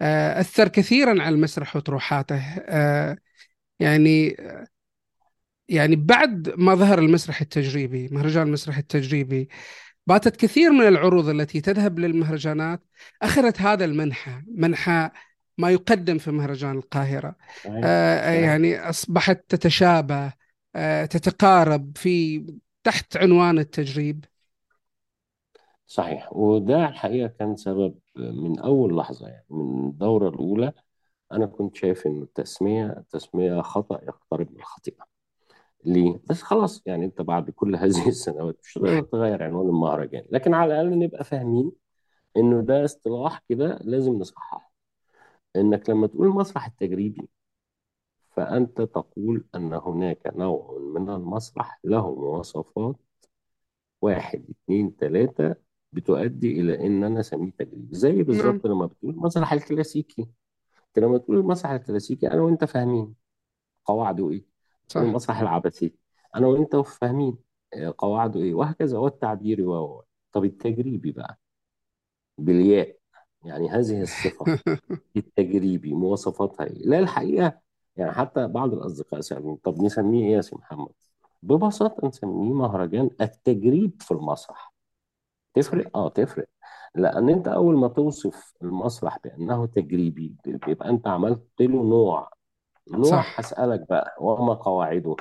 أثر 0.00 0.68
كثيرا 0.68 1.10
على 1.22 1.28
المسرح 1.28 1.76
وطروحاته. 1.76 2.42
آه، 2.58 3.16
يعني 3.80 4.36
يعني 5.68 5.96
بعد 5.96 6.54
ما 6.56 6.74
ظهر 6.74 6.98
المسرح 6.98 7.40
التجريبي 7.40 8.08
مهرجان 8.08 8.46
المسرح 8.46 8.78
التجريبي 8.78 9.48
باتت 10.06 10.36
كثير 10.36 10.70
من 10.72 10.88
العروض 10.88 11.28
التي 11.28 11.60
تذهب 11.60 11.98
للمهرجانات 11.98 12.82
أخذت 13.22 13.60
هذا 13.60 13.84
المنحى 13.84 14.42
منحى 14.56 15.10
ما 15.58 15.70
يقدم 15.70 16.18
في 16.18 16.30
مهرجان 16.30 16.76
القاهرة. 16.76 17.36
آه، 17.66 18.30
يعني 18.32 18.78
أصبحت 18.78 19.40
تتشابه 19.48 20.32
آه، 20.76 21.04
تتقارب 21.04 21.92
في 21.96 22.44
تحت 22.84 23.16
عنوان 23.16 23.58
التجريب. 23.58 24.24
صحيح. 25.86 26.32
وده 26.36 26.88
الحقيقة 26.88 27.26
كان 27.28 27.56
سبب 27.56 27.98
من 28.16 28.58
أول 28.60 28.96
لحظة 28.96 29.28
يعني 29.28 29.46
من 29.50 29.88
الدورة 29.88 30.28
الأولى 30.28 30.72
أنا 31.32 31.46
كنت 31.46 31.76
شايف 31.76 32.06
إن 32.06 32.22
التسمية 32.22 32.86
التسمية 32.86 33.60
خطأ 33.62 34.00
يقترب 34.04 34.52
من 34.52 34.58
الخطيئة. 34.60 35.06
ليه؟ 35.84 36.20
بس 36.30 36.42
خلاص 36.42 36.82
يعني 36.86 37.04
أنت 37.04 37.22
بعد 37.22 37.50
كل 37.50 37.76
هذه 37.82 38.08
السنوات 38.08 38.58
مش 38.64 38.78
هتقدر 38.78 39.02
تغير 39.02 39.42
عنوان 39.42 39.68
المهرجان 39.68 40.24
لكن 40.30 40.54
على 40.54 40.74
الأقل 40.82 40.98
نبقى 40.98 41.24
فاهمين 41.24 41.72
إنه 42.36 42.62
ده 42.62 42.84
اصطلاح 42.84 43.42
كده 43.48 43.78
لازم 43.82 44.12
نصححه. 44.14 44.72
إنك 45.56 45.90
لما 45.90 46.06
تقول 46.06 46.26
المسرح 46.26 46.66
التجريبي 46.66 47.28
فأنت 48.36 48.82
تقول 48.82 49.44
أن 49.54 49.72
هناك 49.74 50.32
نوع 50.36 50.78
من 50.94 51.10
المسرح 51.10 51.80
له 51.84 52.14
مواصفات 52.14 52.96
واحد 54.02 54.44
اتنين 54.50 54.96
تلاتة 54.96 55.54
بتؤدي 55.94 56.60
إلى 56.60 56.86
إن 56.86 57.04
أنا 57.04 57.20
أسميه 57.20 57.50
تجريبي 57.50 57.94
زي 57.94 58.12
نعم. 58.12 58.22
بالظبط 58.22 58.66
لما 58.66 58.86
بتقول 58.86 59.14
المسرح 59.14 59.52
الكلاسيكي. 59.52 60.22
أنت 60.88 60.98
لما 61.04 61.18
تقول 61.18 61.36
المسرح 61.38 61.70
الكلاسيكي 61.70 62.26
أنا 62.30 62.42
وأنت 62.42 62.64
فاهمين. 62.64 63.14
قواعده 63.84 64.22
تقول 64.24 64.44
صح. 64.88 65.00
المسرح 65.00 65.40
العبثي. 65.40 65.94
أنا 66.36 66.46
وأنت 66.46 66.76
فاهمين. 66.76 67.38
آه، 67.74 67.94
قواعده 67.98 68.40
إيه؟ 68.40 68.54
وهكذا. 68.54 68.98
والتعبيري 68.98 69.62
و 69.62 70.04
طب 70.32 70.44
التجريبي 70.44 71.12
بقى. 71.12 71.38
بالياء. 72.38 72.96
يعني 73.44 73.68
هذه 73.70 74.02
الصفة. 74.02 74.58
التجريبي. 75.16 75.94
مواصفاتها 75.94 76.66
إيه؟ 76.66 76.86
لا 76.86 76.98
الحقيقة 76.98 77.60
يعني 77.96 78.12
حتى 78.12 78.46
بعض 78.46 78.72
الأصدقاء 78.74 79.20
سألوني 79.20 79.58
طب 79.64 79.82
نسميه 79.82 80.26
إيه 80.26 80.32
يا 80.32 80.40
سي 80.40 80.56
محمد؟ 80.56 80.92
ببساطة 81.42 82.08
نسميه 82.08 82.52
مهرجان 82.54 83.10
التجريب 83.20 84.02
في 84.02 84.10
المسرح. 84.10 84.73
تفرق؟ 85.54 85.96
آه 85.96 86.08
تفرق. 86.08 86.46
لأن 86.94 87.28
أنت 87.28 87.48
أول 87.48 87.76
ما 87.76 87.88
توصف 87.88 88.54
المسرح 88.62 89.18
بأنه 89.24 89.66
تجريبي 89.66 90.36
بيبقى 90.44 90.88
أنت 90.88 91.06
عملت 91.08 91.46
له 91.60 91.82
نوع. 91.82 92.30
نوع 92.90 93.04
صح. 93.04 93.40
هسألك 93.40 93.88
بقى 93.88 94.16
وما 94.20 94.54
قواعده؟ 94.54 95.16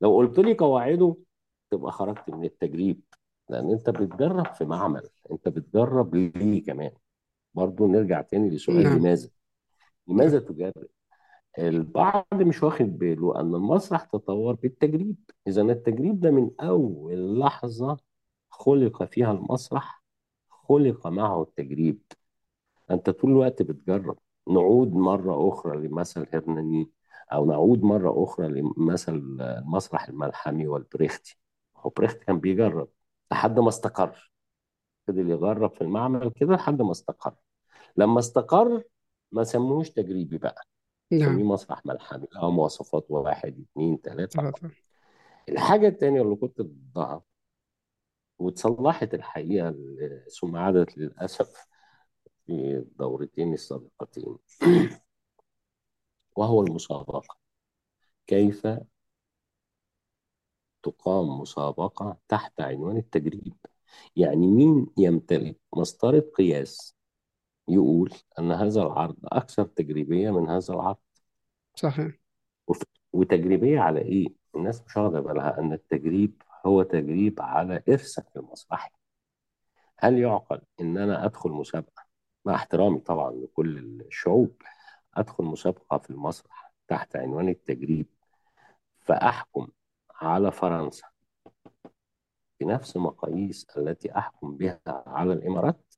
لو 0.00 0.16
قلت 0.16 0.38
لي 0.38 0.54
قواعده 0.54 1.16
تبقى 1.70 1.92
خرجت 1.92 2.30
من 2.30 2.44
التجريب. 2.44 3.00
لأن 3.48 3.70
أنت 3.70 3.90
بتجرب 3.90 4.46
في 4.46 4.64
معمل. 4.64 5.08
أنت 5.30 5.48
بتجرب 5.48 6.14
ليه 6.14 6.62
كمان؟ 6.64 6.90
برضو 7.54 7.86
نرجع 7.86 8.20
تاني 8.20 8.50
لسؤال 8.50 8.82
نعم. 8.82 8.98
لماذا؟ 8.98 9.28
لماذا 10.08 10.38
تجرب؟ 10.38 10.86
البعض 11.58 12.26
مش 12.34 12.62
واخد 12.62 12.98
باله 12.98 13.40
أن 13.40 13.54
المسرح 13.54 14.04
تطور 14.04 14.54
بالتجريب. 14.54 15.16
إذا 15.46 15.62
التجريب 15.62 16.20
ده 16.20 16.30
من 16.30 16.50
أول 16.60 17.38
لحظة 17.38 17.96
خلق 18.62 19.04
فيها 19.04 19.32
المسرح 19.32 20.02
خلق 20.50 21.06
معه 21.06 21.42
التجريب 21.42 22.02
أنت 22.90 23.10
طول 23.10 23.30
الوقت 23.30 23.62
بتجرب. 23.62 24.18
نعود 24.48 24.92
مرة 24.92 25.48
أخرى 25.48 25.88
لمثل 25.88 26.26
هرناني 26.34 26.90
أو 27.32 27.46
نعود 27.46 27.82
مرة 27.82 28.24
أخرى 28.24 28.48
لمثل 28.48 29.14
المسرح 29.40 30.08
الملحمي 30.08 30.66
والبريختي. 30.66 31.38
هو 31.76 31.90
بريخت 31.90 32.22
كان 32.22 32.40
بيجرب 32.40 32.88
لحد 33.32 33.58
ما 33.58 33.68
استقر. 33.68 34.32
فضل 35.06 35.30
يجرب 35.30 35.74
في 35.74 35.80
المعمل 35.82 36.30
كده 36.30 36.54
لحد 36.54 36.82
ما 36.82 36.90
استقر. 36.90 37.34
لما 37.96 38.18
استقر 38.18 38.82
ما 39.32 39.44
سموهوش 39.44 39.90
تجريبي 39.90 40.38
بقى. 40.38 40.62
سميه 41.10 41.26
نعم 41.26 41.48
مسرح 41.48 41.86
ملحمي. 41.86 42.26
له 42.34 42.50
مواصفات 42.50 43.06
واحد 43.08 43.64
اتنين 43.70 44.00
تلاتة. 44.00 44.40
أربعة 44.40 44.70
الحاجة 45.48 45.88
التانية 45.88 46.22
اللي 46.22 46.36
كنت 46.36 46.62
ضدها 46.62 47.22
وتصلحت 48.38 49.14
الحقيقة 49.14 49.74
ثم 50.40 50.56
عادت 50.56 50.98
للأسف 50.98 51.66
في 52.46 52.52
الدورتين 52.76 53.54
السابقتين. 53.54 54.36
وهو 56.36 56.62
المسابقة. 56.62 57.36
كيف 58.26 58.66
تقام 60.82 61.40
مسابقة 61.40 62.16
تحت 62.28 62.60
عنوان 62.60 62.96
التجريب؟ 62.96 63.54
يعني 64.16 64.46
مين 64.46 64.86
يمتلك 64.98 65.56
مسطرة 65.76 66.20
قياس 66.20 66.96
يقول 67.68 68.12
أن 68.38 68.52
هذا 68.52 68.82
العرض 68.82 69.16
أكثر 69.24 69.64
تجريبية 69.64 70.30
من 70.30 70.48
هذا 70.48 70.74
العرض؟ 70.74 70.96
صحيح. 71.74 72.12
وتجريبية 73.12 73.80
على 73.80 74.00
إيه؟ 74.00 74.26
الناس 74.56 74.82
مش 74.86 74.96
واخدة 74.96 75.20
بالها 75.20 75.58
أن 75.58 75.72
التجريب 75.72 76.42
هو 76.66 76.82
تجريب 76.82 77.40
على 77.42 77.82
إرثك 77.88 78.26
المسرحي 78.36 78.90
هل 79.98 80.18
يعقل 80.18 80.60
إن 80.80 80.98
أنا 80.98 81.24
أدخل 81.24 81.50
مسابقة؟ 81.50 82.02
مع 82.44 82.54
احترامي 82.54 82.98
طبعا 83.00 83.30
لكل 83.32 83.78
الشعوب 84.00 84.62
أدخل 85.14 85.44
مسابقة 85.44 85.98
في 85.98 86.10
المسرح 86.10 86.72
تحت 86.88 87.16
عنوان 87.16 87.48
التجريب 87.48 88.06
فأحكم 88.98 89.68
على 90.14 90.52
فرنسا 90.52 91.06
بنفس 92.60 92.96
مقاييس 92.96 93.66
التي 93.76 94.18
أحكم 94.18 94.56
بها 94.56 94.80
على 94.86 95.32
الإمارات. 95.32 95.94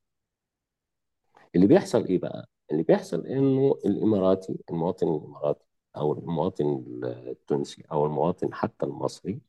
اللي 1.55 1.67
بيحصل 1.67 2.05
إيه 2.05 2.19
بقى؟ 2.19 2.49
اللي 2.71 2.83
بيحصل 2.83 3.27
إنه 3.27 3.75
الإماراتي 3.87 4.59
المواطن 4.71 5.09
الإماراتي 5.09 5.65
أو 5.97 6.13
المواطن 6.13 6.85
التونسي 7.05 7.85
أو 7.93 8.07
المواطن 8.07 8.55
حتى 8.55 8.87
المصري 8.87 9.41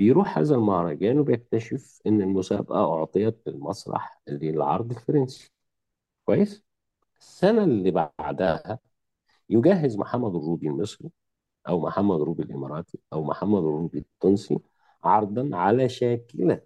بيروح 0.00 0.38
هذا 0.38 0.54
المهرجان 0.54 1.18
وبيكتشف 1.18 2.00
إن 2.06 2.22
المسابقة 2.22 2.94
أعطيت 2.98 3.42
للمسرح 3.46 4.20
للعرض 4.28 4.90
الفرنسي. 4.90 5.50
كويس؟ 6.24 6.64
السنة 7.20 7.64
اللي 7.64 7.90
بعدها 7.90 8.78
يجهز 9.50 9.96
محمد 9.96 10.34
الروبي 10.34 10.68
المصري 10.68 11.10
أو 11.68 11.80
محمد 11.80 12.20
الروبي 12.20 12.42
الإماراتي 12.42 12.98
أو 13.12 13.24
محمد 13.24 13.58
الروبي 13.58 13.98
التونسي 13.98 14.58
عرضا 15.04 15.50
على 15.56 15.88
شاكلة 15.88 16.62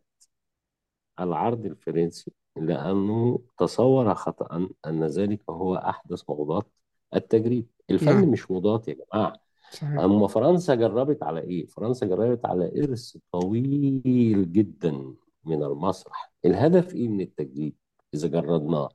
العرض 1.21 1.67
الفرنسي 1.67 2.33
لأنه 2.57 3.41
تصور 3.59 4.15
خطأ 4.15 4.69
أن 4.87 5.05
ذلك 5.05 5.51
هو 5.51 5.75
أحدث 5.77 6.23
موضات 6.31 6.67
التجريب. 7.15 7.67
الفن 7.91 8.07
نعم. 8.15 8.29
مش 8.29 8.51
موضات 8.51 8.89
يا 8.89 8.95
جماعة. 8.95 9.44
صحيح. 9.75 10.01
أما 10.01 10.27
فرنسا 10.27 10.75
جربت 10.75 11.23
على 11.23 11.41
إيه؟ 11.41 11.67
فرنسا 11.67 12.07
جربت 12.07 12.47
على 12.47 12.85
إرث 12.85 13.17
طويل 13.33 14.53
جدا 14.53 15.15
من 15.45 15.63
المسرح. 15.63 16.33
الهدف 16.45 16.95
إيه 16.95 17.09
من 17.09 17.21
التجريب 17.21 17.75
إذا 18.15 18.29
جربناه 18.29 18.89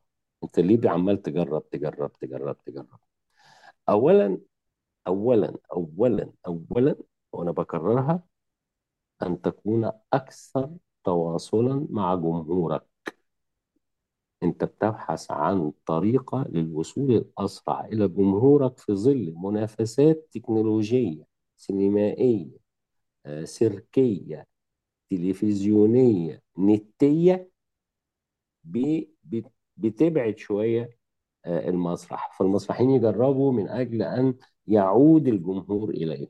أنت 0.44 0.60
ليه 0.60 0.90
عمال 0.90 1.22
تجرب 1.22 1.70
تجرب 1.70 2.14
تجرب 2.20 2.58
تجرب. 2.66 3.00
أولا 3.90 4.38
أولا 5.08 5.56
أولا 5.74 6.32
أولا 6.48 6.96
وأنا 7.34 7.52
بكررها 7.52 8.24
أن 9.24 9.42
تكون 9.42 9.92
أكثر 10.14 10.70
تواصلا 11.04 11.88
مع 11.90 12.16
جمهورك. 12.16 12.89
أنت 14.44 14.64
بتبحث 14.64 15.32
عن 15.32 15.72
طريقة 15.86 16.46
للوصول 16.50 17.12
الأسرع 17.12 17.86
إلى 17.86 18.08
جمهورك 18.08 18.78
في 18.78 18.94
ظل 18.94 19.34
منافسات 19.38 20.30
تكنولوجية 20.32 21.24
سينمائية 21.58 22.58
آه، 23.26 23.44
سيركية 23.44 24.48
تلفزيونية 25.10 26.42
نتية 26.60 27.50
بتبعد 29.78 30.38
شوية 30.38 31.00
آه، 31.46 31.70
المسرح. 31.70 32.38
فالمسرحيين 32.40 32.90
يجربوا 32.90 33.52
من 33.52 33.70
أجل 33.70 34.02
أن 34.02 34.34
يعود 34.68 35.28
الجمهور 35.28 35.90
إليه. 35.90 36.28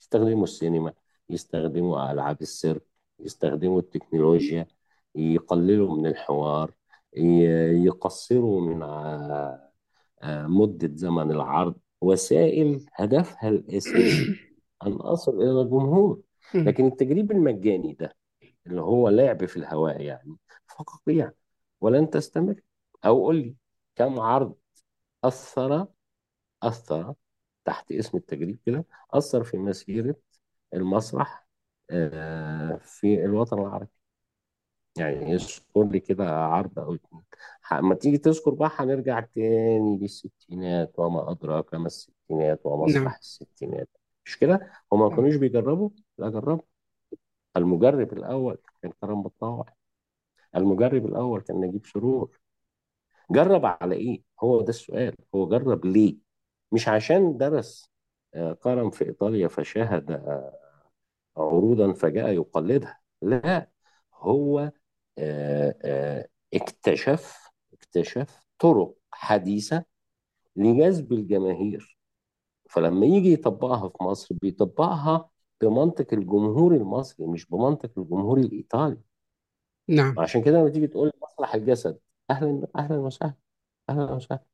يستخدموا 0.00 0.44
السينما 0.44 0.92
يستخدموا 1.30 2.12
ألعاب 2.12 2.42
السيرك 2.42 2.82
يستخدموا 3.20 3.80
التكنولوجيا 3.80 4.66
يقللوا 5.14 5.96
من 5.96 6.06
الحوار. 6.06 6.74
يقصروا 7.16 8.60
من 8.60 8.82
آه، 10.22 10.46
مدة 10.46 10.90
زمن 10.94 11.30
العرض. 11.30 11.74
وسائل 12.00 12.86
هدفها 12.94 13.48
الأساسي 13.48 14.36
أن 14.86 14.92
أصل 14.92 15.42
إلى 15.42 15.60
الجمهور. 15.60 16.20
لكن 16.54 16.86
التجريب 16.86 17.32
المجاني 17.32 17.92
ده 17.94 18.16
اللي 18.66 18.80
هو 18.80 19.08
لعب 19.08 19.44
في 19.46 19.56
الهواء 19.56 20.00
يعني 20.00 20.36
فقطيع 20.66 21.32
ولن 21.80 22.10
تستمر. 22.10 22.60
أو 23.04 23.24
قول 23.24 23.36
لي 23.36 23.56
كم 23.96 24.20
عرض 24.20 24.54
أثر 25.24 25.86
أثر 26.62 27.14
تحت 27.64 27.92
اسم 27.92 28.18
التجريب 28.18 28.58
كده 28.66 28.84
أثر 29.10 29.44
في 29.44 29.56
مسيرة 29.58 30.16
المسرح 30.74 31.46
آه، 31.90 32.76
في 32.82 33.24
الوطن 33.24 33.58
العربي؟ 33.58 33.95
يعني 34.96 35.34
اذكر 35.34 35.84
لي 35.84 36.00
كده 36.00 36.30
عرض 36.30 36.78
أو 36.78 36.94
اتنين. 36.94 37.22
اما 37.72 37.94
تيجي 37.94 38.18
تذكر 38.18 38.50
بقى 38.50 38.70
هنرجع 38.72 39.20
تاني 39.20 39.98
للستينات 39.98 40.98
وما 40.98 41.30
أدراك 41.30 41.74
ما 41.74 41.86
الستينات 41.86 42.66
نعم. 42.66 42.74
ومسرح 42.74 43.18
الستينات. 43.18 43.88
مش 44.26 44.38
كده؟ 44.38 44.70
هما 44.92 45.08
ما 45.08 45.16
كانوش 45.16 45.36
بيجربوا؟ 45.36 45.90
لا 46.18 46.28
جربوا. 46.30 46.64
المجرب 47.56 48.12
الأول 48.12 48.58
كان 48.82 48.92
كرم 49.00 49.22
بطاوع 49.22 49.66
المجرب 50.56 51.06
الأول 51.06 51.40
كان 51.40 51.60
نجيب 51.60 51.86
سرور. 51.86 52.38
جرب 53.30 53.66
على 53.66 53.94
إيه؟ 53.94 54.22
هو 54.40 54.60
ده 54.62 54.68
السؤال. 54.68 55.14
هو 55.34 55.48
جرب 55.48 55.84
ليه؟ 55.86 56.16
مش 56.72 56.88
عشان 56.88 57.36
درس 57.36 57.90
آه، 58.34 58.52
كرم 58.52 58.90
في 58.90 59.04
إيطاليا 59.04 59.48
فشاهد 59.48 60.10
آه، 60.10 60.58
عروضا 61.36 61.92
فجاء 61.92 62.32
يقلدها. 62.32 63.00
لا 63.22 63.68
هو 64.14 64.72
اكتشف 66.54 67.50
اكتشف 67.72 68.46
طرق 68.58 68.94
حديثة 69.10 69.84
لجذب 70.56 71.12
الجماهير. 71.12 71.98
فلما 72.70 73.06
يجي 73.06 73.32
يطبقها 73.32 73.88
في 73.88 74.04
مصر 74.04 74.34
بيطبقها 74.42 75.30
بمنطق 75.60 76.14
الجمهور 76.14 76.74
المصري 76.74 77.26
مش 77.26 77.46
بمنطق 77.46 77.90
الجمهور 77.98 78.38
الإيطالي. 78.38 79.00
نعم. 79.88 80.18
عشان 80.18 80.42
كده 80.42 80.58
لما 80.60 80.68
تيجي 80.68 80.86
تقول 80.86 81.12
مسرح 81.22 81.54
الجسد 81.54 81.98
أهلا 82.30 82.66
أهلا 82.76 82.98
وسهلا 82.98 83.34
أهلا 83.90 84.12
وسهلا. 84.12 84.44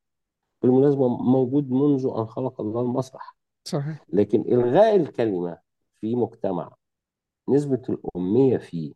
بالمناسبة 0.62 1.08
موجود 1.08 1.70
منذ 1.70 2.12
أن 2.16 2.26
خلق 2.26 2.60
الله 2.60 2.80
المسرح 2.80 3.36
صحيح. 3.64 4.04
لكن 4.08 4.40
إلغاء 4.40 4.96
الكلمة 4.96 5.58
في 6.00 6.16
مجتمع 6.16 6.74
نسبة 7.48 7.82
الأمية 7.88 8.58
فيه 8.58 8.92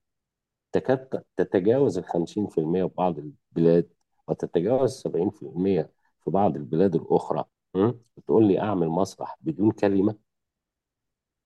تكاد 0.81 1.23
تتجاوز 1.37 1.99
ال 1.99 2.05
50% 2.05 2.87
في 2.87 2.91
بعض 2.97 3.19
البلاد 3.19 3.89
وتتجاوز 4.29 5.03
70% 5.03 5.91
في 6.25 6.31
بعض 6.31 6.57
البلاد 6.57 6.95
الأخرى. 6.95 7.45
م? 7.75 7.93
بتقول 8.17 8.49
لي 8.49 8.61
أعمل 8.61 8.89
مسرح 8.89 9.37
بدون 9.41 9.71
كلمة؟ 9.71 10.17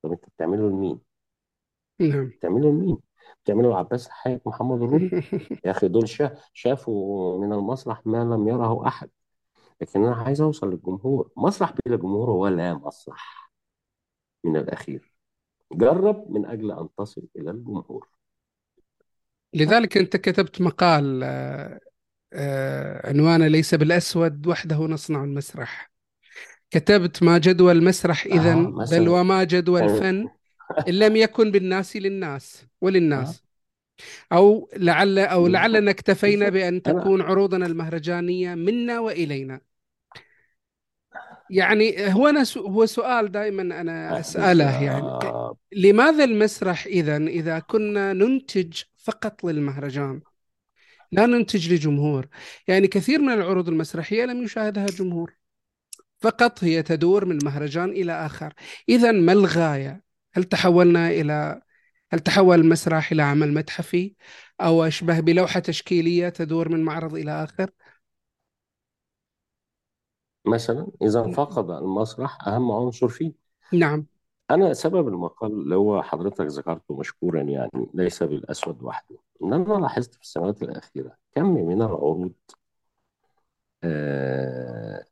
طب 0.03 0.13
أنت 0.13 0.25
بتعمله 0.37 0.69
لمين؟ 0.69 1.01
نعم. 2.01 2.27
بتعمله 2.29 2.69
لمين؟ 2.71 2.99
بتعمله 3.45 3.71
لعباس 3.71 4.07
الحاج 4.07 4.41
محمد 4.47 4.83
الروبي 4.83 5.11
يا 5.65 5.71
أخي 5.71 5.89
دول 5.89 6.09
شا- 6.09 6.37
شافوا 6.53 7.39
من 7.39 7.53
المسرح 7.53 8.07
ما 8.07 8.25
لم 8.25 8.49
يره 8.49 8.87
أحد. 8.87 9.11
لكن 9.81 10.05
أنا 10.05 10.15
عايز 10.17 10.41
أوصل 10.41 10.71
للجمهور. 10.71 11.31
مسرح 11.37 11.75
بلا 11.87 11.97
جمهور 11.97 12.31
هو 12.31 12.49
لا 12.49 12.75
مسرح. 12.75 13.53
من 14.45 14.57
الأخير. 14.57 15.15
جرب 15.73 16.31
من 16.31 16.47
أجل 16.47 16.71
أن 16.73 16.89
تصل 16.99 17.29
إلى 17.37 17.51
الجمهور. 17.51 18.09
لذلك 19.55 19.97
أنت 19.97 20.17
كتبت 20.17 20.61
مقال 20.61 21.21
آه، 21.25 21.81
آه، 22.33 23.09
عنوانه 23.09 23.47
ليس 23.47 23.75
بالأسود 23.75 24.47
وحده 24.47 24.77
نصنع 24.77 25.25
المسرح. 25.25 25.91
كتبت 26.71 27.23
ما 27.23 27.39
جدوى 27.39 27.73
المسرح 27.73 28.27
إذا 28.27 28.53
آه 28.53 28.87
بل 28.91 29.09
وما 29.09 29.45
جدوى 29.45 29.85
الفن 29.85 30.29
إن 30.89 30.95
لم 30.95 31.17
يكن 31.17 31.51
بالناس 31.51 31.97
للناس 31.97 32.63
آه. 32.63 32.67
وللناس 32.81 33.43
أو 34.33 34.71
لعل 34.77 35.19
أو 35.19 35.47
لعلنا 35.47 35.91
اكتفينا 35.91 36.49
بأن 36.49 36.83
تكون 36.83 37.21
عروضنا 37.23 37.67
المهرجانية 37.67 38.55
منا 38.55 39.01
وإلينا. 39.01 39.61
يعني 41.51 42.13
هو 42.13 42.27
أنا 42.29 42.45
سو- 42.45 42.67
هو 42.67 42.87
سؤال 42.87 43.33
دائما 43.33 43.63
أنا 43.63 44.17
آه 44.17 44.21
أسأله 44.21 44.83
يعني 44.83 45.19
لماذا 45.73 46.25
المسرح 46.25 46.87
إذا 46.87 47.17
إذا 47.17 47.59
كنا 47.59 48.13
ننتج 48.13 48.83
فقط 49.03 49.45
للمهرجان. 49.45 50.23
لا 51.13 51.27
ننتج 51.27 51.73
لجمهور. 51.73 52.29
يعني 52.69 52.89
كثير 52.89 53.21
من 53.21 53.33
العروض 53.33 53.69
المسرحية 53.69 54.25
لم 54.25 54.43
يشاهدها 54.43 54.87
جمهور 54.87 55.35
فقط 56.21 56.65
هي 56.65 56.83
تدور 56.83 57.25
من 57.25 57.39
مهرجان 57.45 57.91
إلى 57.91 58.13
آخر. 58.27 58.55
إذا 58.89 59.13
ما 59.13 59.33
الغاية؟ 59.33 60.03
هل 60.35 60.45
تحولنا 60.45 61.11
إلى 61.11 61.63
هل 62.13 62.21
تحول 62.21 62.61
المسرح 62.61 63.13
إلى 63.13 63.23
عمل 63.23 63.55
متحفي 63.55 64.15
أو 64.61 64.85
أشبه 64.85 65.21
بلوحة 65.21 65.61
تشكيلية 65.61 66.29
تدور 66.29 66.69
من 66.69 66.85
معرض 66.85 67.15
إلى 67.15 67.45
آخر؟ 67.45 67.71
مثلا 70.47 70.87
إذا 71.03 71.33
فقد 71.33 71.71
المسرح 71.71 72.49
أهم 72.49 72.73
عنصر 72.73 73.09
فيه. 73.09 73.33
نعم. 73.73 74.07
أنا 74.51 74.73
سبب 74.73 75.09
المقال 75.09 75.53
اللي 75.53 75.75
هو 75.75 76.03
حضرتك 76.03 76.41
ذكرته 76.47 76.97
مشكورا 76.97 77.43
يعني 77.43 77.87
ليس 77.95 78.23
بالأسود 78.23 78.83
وحده 78.83 79.17
إن 79.43 79.53
أنا 79.53 79.75
لاحظت 79.75 80.15
في 80.15 80.21
السنوات 80.23 80.63
الأخيرة 80.63 81.17
كم 81.35 81.47
من 81.47 81.83
العروض 81.83 82.33
آه 83.85 85.05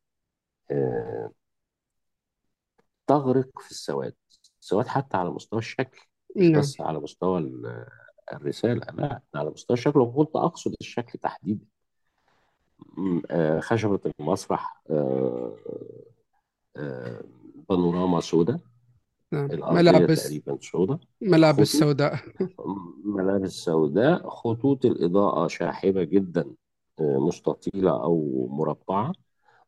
آه 0.71 1.31
تغرق 3.07 3.59
في 3.61 3.71
السواد 3.71 4.15
السواد 4.61 4.87
حتى 4.87 5.17
على 5.17 5.31
مستوى 5.31 5.59
الشكل 5.59 6.01
مش 6.37 6.43
نعم 6.51 6.61
بس 6.61 6.81
على 6.81 7.01
مستوى 7.01 7.39
ال- 7.39 7.87
الرسالة 8.33 8.87
لا 8.93 9.23
على 9.35 9.51
مستوى 9.51 9.75
الشكل 9.77 9.99
وكنت 10.01 10.37
أقصد 10.37 10.75
الشكل 10.81 11.19
تحديدا. 11.19 11.67
م- 12.97 13.21
آه 13.31 13.61
خشبة 13.61 14.01
المسرح 14.21 14.83
آه 14.91 15.57
آه 16.77 17.21
بانوراما 17.69 18.21
سوداء 18.21 18.61
نعم. 19.33 19.45
الأرضية 19.47 19.83
ملابس. 19.83 20.25
تقريبا 20.25 20.59
سوداء. 20.61 20.99
ملابس 21.21 21.75
الخطوط 21.75 21.89
سوداء. 21.89 22.19
ملابس 23.17 23.51
سوداء. 23.51 24.29
خطوط 24.29 24.85
الإضاءة 24.85 25.47
شاحبة 25.47 26.05
جدا 26.05 26.45
آه، 27.01 27.19
مستطيلة 27.19 27.91
أو 28.03 28.49
مربعة. 28.51 29.13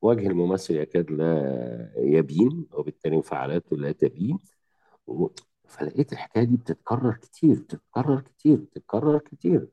وجه 0.03 0.27
الممثل 0.27 0.75
يكاد 0.77 1.11
لا 1.11 1.93
يبين 1.97 2.67
وبالتالي 2.73 3.17
انفعالاته 3.17 3.77
لا 3.77 3.93
تبين. 3.93 4.39
فلقيت 5.69 6.13
الحكاية 6.13 6.45
دي 6.45 6.57
بتتكرر 6.57 7.13
كتير 7.15 7.55
بتتكرر 7.61 8.21
كتير 8.21 8.57
بتتكرر 8.57 9.19
كتير. 9.19 9.69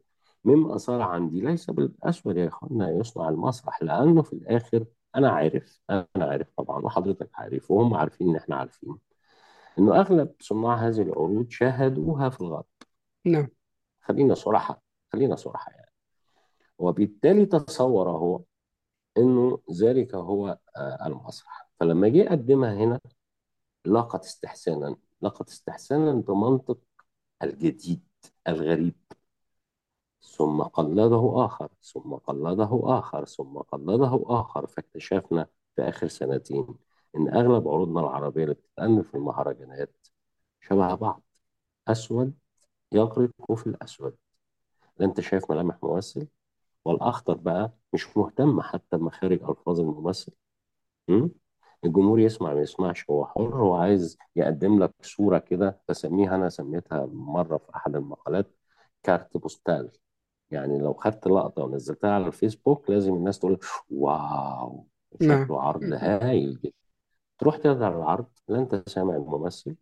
مما 0.45 0.77
صار 0.77 1.01
عندي 1.01 1.41
ليس 1.41 1.69
بالأسود 1.69 2.37
يا 2.37 2.47
إخوانا 2.47 2.89
يصنع 2.89 3.29
المسرح 3.29 3.83
لأنه 3.83 4.21
في 4.21 4.33
الآخر 4.33 4.85
أنا 5.15 5.29
عارف 5.29 5.79
أنا 5.89 6.07
عارف 6.15 6.47
طبعا 6.57 6.85
وحضرتك 6.85 7.29
عارف 7.33 7.71
وهم 7.71 7.93
عارفين 7.93 8.29
إن 8.29 8.35
إحنا 8.35 8.55
عارفين 8.55 8.95
إنه 9.79 9.99
أغلب 9.99 10.35
صناع 10.39 10.75
هذه 10.75 11.01
العروض 11.01 11.49
شاهدوها 11.49 12.29
في 12.29 12.41
الغرب. 12.41 12.65
نعم. 13.25 13.47
خلينا 14.01 14.33
صراحة 14.33 14.81
خلينا 15.13 15.35
صراحة 15.35 15.71
يعني. 15.71 15.91
وبالتالي 16.77 17.45
تصور 17.45 18.09
هو 18.09 18.41
إنه 19.17 19.59
ذلك 19.71 20.15
هو 20.15 20.57
آه، 20.77 21.07
المسرح 21.07 21.69
فلما 21.79 22.07
جه 22.07 22.17
يقدمها 22.17 22.73
هنا 22.73 22.99
لقت 23.85 24.25
استحسانا 24.25 24.95
لقت 25.21 25.49
استحسانا 25.49 26.11
بمنطق 26.13 26.79
الجديد 27.43 28.03
الغريب. 28.47 28.95
ثم 30.21 30.61
قلده 30.63 31.45
آخر 31.45 31.69
ثم 31.81 32.13
قلده 32.15 32.81
آخر 32.83 33.25
ثم 33.25 33.57
قلده 33.57 34.23
آخر. 34.25 34.67
فاكتشفنا 34.67 35.47
في 35.75 35.81
آخر 35.81 36.07
سنتين 36.07 36.67
إن 37.15 37.27
أغلب 37.27 37.67
عروضنا 37.67 37.99
العربية 37.99 38.43
اللي 38.43 38.53
بتتقدم 38.55 39.01
في 39.01 39.15
المهرجانات 39.15 40.07
شبه 40.61 40.95
بعض. 40.95 41.23
أسود 41.87 42.33
يغرق 42.91 43.53
في 43.55 43.67
الأسود. 43.67 44.15
لا 44.97 45.05
أنت 45.05 45.21
شايف 45.21 45.51
ملامح 45.51 45.77
ممثل؟ 45.83 46.27
والأخطر 46.85 47.33
بقى 47.33 47.71
مش 47.93 48.17
مهتم 48.17 48.61
حتى 48.61 48.97
بمخارج 48.97 49.43
ألفاظ 49.43 49.79
الممثل. 49.79 50.31
م? 51.07 51.27
الجمهور 51.85 52.19
يسمع 52.19 52.53
ما 52.53 52.61
يسمعش. 52.61 53.09
هو 53.09 53.25
حر 53.25 53.55
هو 53.55 53.75
عايز 53.75 54.17
يقدم 54.35 54.83
لك 54.83 54.91
صورة 55.01 55.37
كده 55.37 55.81
بسميها 55.89 56.35
أنا 56.35 56.49
سميتها 56.49 57.05
مرة 57.05 57.57
في 57.57 57.75
أحد 57.75 57.95
المقالات 57.95 58.55
كارت 59.03 59.37
بوستال. 59.37 59.91
يعني 60.51 60.79
لو 60.79 60.93
خدت 60.93 61.27
لقطة 61.27 61.63
ونزلتها 61.63 62.11
على 62.11 62.27
الفيسبوك 62.27 62.89
لازم 62.89 63.13
الناس 63.13 63.39
تقول 63.39 63.59
wow 63.89 64.87
نعم. 65.21 65.45
شكله 65.45 65.61
عرض 65.61 65.83
هايل 65.83 66.59
جدا. 66.63 66.73
تروح 67.39 67.57
تقدر 67.57 67.97
العرض 67.97 68.27
لا 68.47 68.59
أنت 68.59 68.89
سامع 68.89 69.15
الممثل 69.15 69.75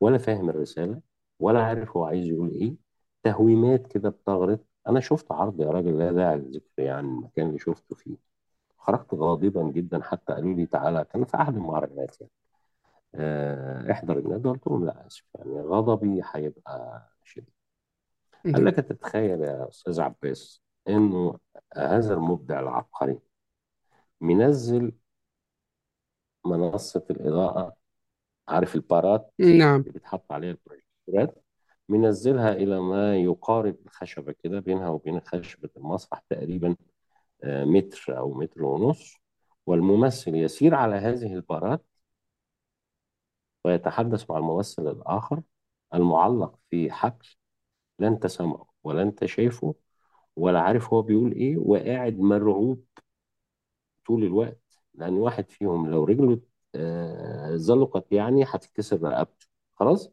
ولا 0.00 0.18
فاهم 0.18 0.50
الرسالة 0.50 1.00
ولا 1.40 1.62
عارف 1.64 1.96
هو 1.96 2.04
عايز 2.04 2.26
يقول 2.26 2.50
إيه. 2.50 2.76
تهويمات 3.22 3.86
كده 3.86 4.08
بتغرق 4.10 4.60
أنا 4.88 5.00
شفت 5.00 5.32
عرض 5.32 5.60
يا 5.60 5.66
راجل 5.70 5.98
لا 5.98 6.12
داعي 6.12 6.36
للذكر 6.38 6.82
يعني 6.82 7.08
المكان 7.08 7.46
اللي 7.48 7.58
شفته 7.58 7.96
فيه. 7.96 8.16
خرجت 8.78 9.14
غاضبا 9.14 9.62
جدا 9.62 10.02
حتى 10.02 10.34
قالوا 10.34 10.54
لي 10.54 10.66
تعالى. 10.66 11.04
كان 11.04 11.24
في 11.24 11.36
أحد 11.36 11.54
المهرجانات 11.56 12.20
يعني. 12.20 12.32
آه، 13.14 13.92
احضر 13.92 14.18
الندوه 14.18 14.52
قلت 14.52 14.66
لهم 14.66 14.84
لا 14.86 15.06
آسف 15.06 15.24
يعني 15.34 15.60
غضبي 15.60 16.22
هيبقى 16.34 17.02
شديد. 17.24 17.50
هل 18.54 18.64
نعم 18.64 18.64
لك 18.64 18.76
تتخيل 18.76 19.40
يا 19.42 19.68
أستاذ 19.68 20.00
عباس 20.00 20.62
إنه 20.88 21.38
هذا 21.76 22.14
المبدع 22.14 22.60
العبقري 22.60 23.18
منزل 24.20 24.92
منصة 26.44 27.04
الإضاءة 27.10 27.76
عارف 28.48 28.74
البارات؟ 28.74 29.32
نعم. 29.38 29.80
اللي 29.80 29.92
بيتحط 29.92 30.32
عليها 30.32 30.50
البروجيكتورات. 30.50 31.44
منزلها 31.88 32.52
إلى 32.52 32.80
ما 32.80 33.16
يقارب 33.16 33.76
الخشبه 33.86 34.32
كده 34.32 34.60
بينها 34.60 34.88
وبين 34.88 35.20
خشبة 35.20 35.70
المسرح 35.76 36.22
تقريبا 36.30 36.76
آه، 37.44 37.64
متر 37.64 38.18
أو 38.18 38.34
متر 38.34 38.62
ونص. 38.64 39.16
والممثل 39.66 40.34
يسير 40.34 40.74
على 40.74 40.96
هذه 40.96 41.34
البارات 41.34 41.84
ويتحدث 43.64 44.30
مع 44.30 44.38
الممثل 44.38 44.88
الآخر 44.88 45.42
المعلق 45.94 46.58
في 46.70 46.90
حبل 46.92 47.26
لا 47.98 48.08
أنت 48.08 48.26
سامعه 48.26 48.66
ولا 48.84 49.02
أنت 49.02 49.24
شايفه 49.24 49.74
ولا 50.36 50.60
عارف 50.60 50.92
هو 50.94 51.02
بيقول 51.02 51.32
إيه 51.32 51.56
وقاعد 51.58 52.18
مرعوب 52.18 52.84
طول 54.06 54.24
الوقت. 54.24 54.61
لأن 54.94 55.14
واحد 55.14 55.50
فيهم 55.50 55.90
لو 55.90 56.04
رجله 56.04 56.40
آه، 56.74 57.56
زلقت 57.56 58.12
يعني 58.12 58.44
هتتكسر 58.44 59.02
رقبته. 59.02 59.46
خلاص؟ 59.74 60.10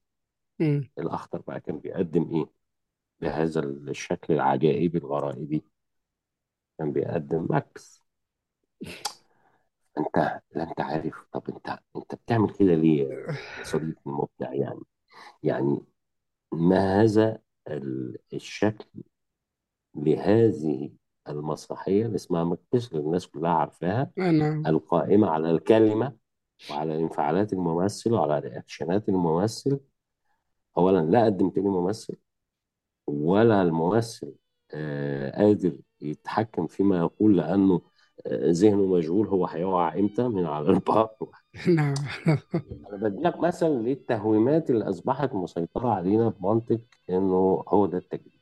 مم. 0.59 0.89
الأخطر 0.99 1.41
بقى 1.41 1.59
كان 1.59 1.79
بيقدم 1.79 2.29
إيه؟ 2.35 2.45
بهذا 3.21 3.59
الشكل 3.61 4.33
العجائبي 4.33 4.97
الغرائبي. 4.97 5.63
كان 6.79 6.91
بيقدم 6.93 7.47
ماكس. 7.49 8.03
انت 9.97 10.41
لا 10.55 10.63
انت 10.69 10.81
عارف. 10.81 11.15
طب 11.33 11.43
انت 11.49 11.79
انت 11.95 12.15
بتعمل 12.15 12.53
كده 12.53 12.73
ليه 12.75 13.03
يا 13.57 13.63
صديقي 13.63 14.01
المبدع 14.07 14.53
يعني؟ 14.53 14.81
يعني 15.43 15.81
ما 16.53 17.01
هذا 17.03 17.39
ال- 17.67 18.17
الشكل 18.33 18.89
لهذه 19.95 20.91
المسرحية 21.29 22.05
اللي 22.05 22.15
اسمها 22.15 22.43
مكبس 22.43 22.87
اللي 22.91 22.99
الناس 23.03 23.27
كلها 23.27 23.51
عارفاها 23.51 24.11
نعم 24.17 24.67
القائمة 24.67 25.27
على 25.29 25.51
الكلمة 25.51 26.13
وعلى 26.71 26.99
انفعالات 26.99 27.53
الممثل 27.53 28.13
وعلى 28.13 28.39
رياكشنات 28.39 29.09
الممثل. 29.09 29.79
أولا 30.77 30.99
لا 31.11 31.25
قدمت 31.25 31.57
لي 31.57 31.63
ممثل 31.69 32.15
ولا 33.07 33.61
الممثل 33.61 34.33
آه، 34.71 35.31
قادر 35.41 35.77
يتحكم 36.01 36.67
فيما 36.67 36.97
يقول 36.97 37.37
لأنه 37.37 37.81
آه، 38.27 38.51
ذهنه 38.51 38.85
مشغول 38.85 39.27
هو 39.27 39.45
هيقع 39.45 39.93
إمتى؟ 39.99 40.27
من 40.27 40.45
على 40.45 40.69
البار 40.69 41.09
نعم. 41.75 41.93
أنا 42.65 42.97
بدي 43.01 43.21
لك 43.21 43.39
مثل 43.39 43.67
للتهويمات 43.67 44.69
اللي 44.69 44.89
أصبحت 44.89 45.33
مسيطرة 45.33 45.89
علينا 45.89 46.29
بمنطق 46.29 46.81
إنه 47.09 47.63
هو 47.67 47.85
ده 47.85 47.97
التجريب 47.97 48.41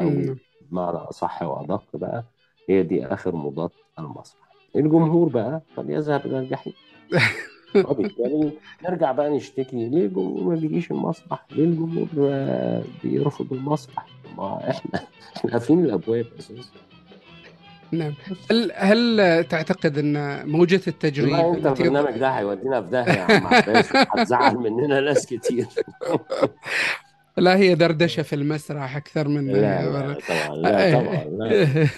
أو 0.00 0.10
نعم. 0.10 0.36
بمعنى 0.72 0.96
أصح 0.96 1.42
وأدق 1.42 1.84
بقى 1.94 2.24
هي 2.68 2.82
دي 2.82 3.06
آخر 3.06 3.36
مضاد 3.36 3.70
المسرح 3.98 4.42
الجمهور 4.76 5.28
بقى 5.28 5.62
فليذهب 5.76 6.26
إلى 6.26 6.38
الجحيم. 6.38 6.72
وبالتالي 7.88 8.52
نرجع 8.84 9.12
بقى 9.12 9.30
نشتكي 9.30 9.88
ليه 9.88 10.06
الجمهور 10.06 10.42
ما 10.42 10.60
بيجيش 10.60 10.90
المسرح؟ 10.90 11.46
ليه 11.50 11.64
الجمهور 11.64 12.08
بيرفض 13.04 13.52
المسرح؟ 13.52 14.06
ما 14.38 14.70
إحنا 14.70 15.00
إحنا 15.36 15.52
قافلين 15.52 15.84
الأبواب 15.84 16.26
أساسا؟ 16.38 16.70
نعم. 17.92 18.14
هل 18.50 18.72
هل 18.74 19.44
تعتقد 19.44 19.98
أن 19.98 20.48
موجة 20.48 20.80
التجريب 20.88 21.34
أنت 21.34 21.66
البرنامج 21.66 22.18
ده 22.18 22.30
هيودينا 22.30 22.82
في 22.82 22.88
داهية 22.88 23.12
يا 23.12 23.22
عم 23.22 23.46
عباس 23.46 23.96
هتزعل 24.12 24.56
مننا 24.56 25.00
ناس 25.00 25.26
كتير. 25.26 25.66
لا 27.36 27.56
هي 27.56 27.74
دردشة 27.74 28.22
في 28.22 28.34
المسرح 28.34 28.96
أكثر 28.96 29.28
من 29.28 29.46
لا 29.46 29.84
لا 29.84 30.18
طبعا 30.28 30.56
لا 30.56 30.92
طبعا 30.92 31.24
لا. 31.24 31.88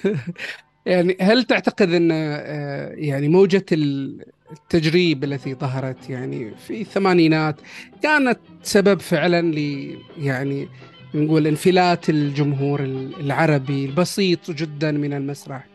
يعني 0.86 1.16
هل 1.20 1.44
تعتقد 1.44 1.92
أن 1.92 2.08
آه، 2.12 2.88
يعني 2.94 3.28
موجة 3.28 3.64
التجريب 3.72 5.24
التي 5.24 5.54
ظهرت 5.54 6.10
يعني 6.10 6.54
في 6.54 6.80
الثمانينات 6.80 7.56
كانت 8.02 8.38
سبب 8.62 9.00
فعلا 9.00 9.42
ل 9.42 9.88
يعني 10.18 10.68
نقول 11.14 11.46
انفلات 11.46 12.10
الجمهور 12.10 12.80
العربي 13.20 13.84
البسيط 13.84 14.50
جدا 14.50 14.92
من 14.92 15.12
المسرح؟ 15.12 15.66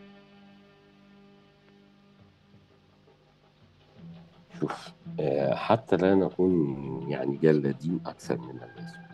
شوف 4.60 4.90
آه، 5.20 5.56
حتى 5.56 5.96
لا 5.96 6.16
نكون 6.16 7.06
يعني 7.10 7.38
جلادين 7.38 8.00
أكثر 8.06 8.38
من 8.38 8.50
اللازم 8.50 9.09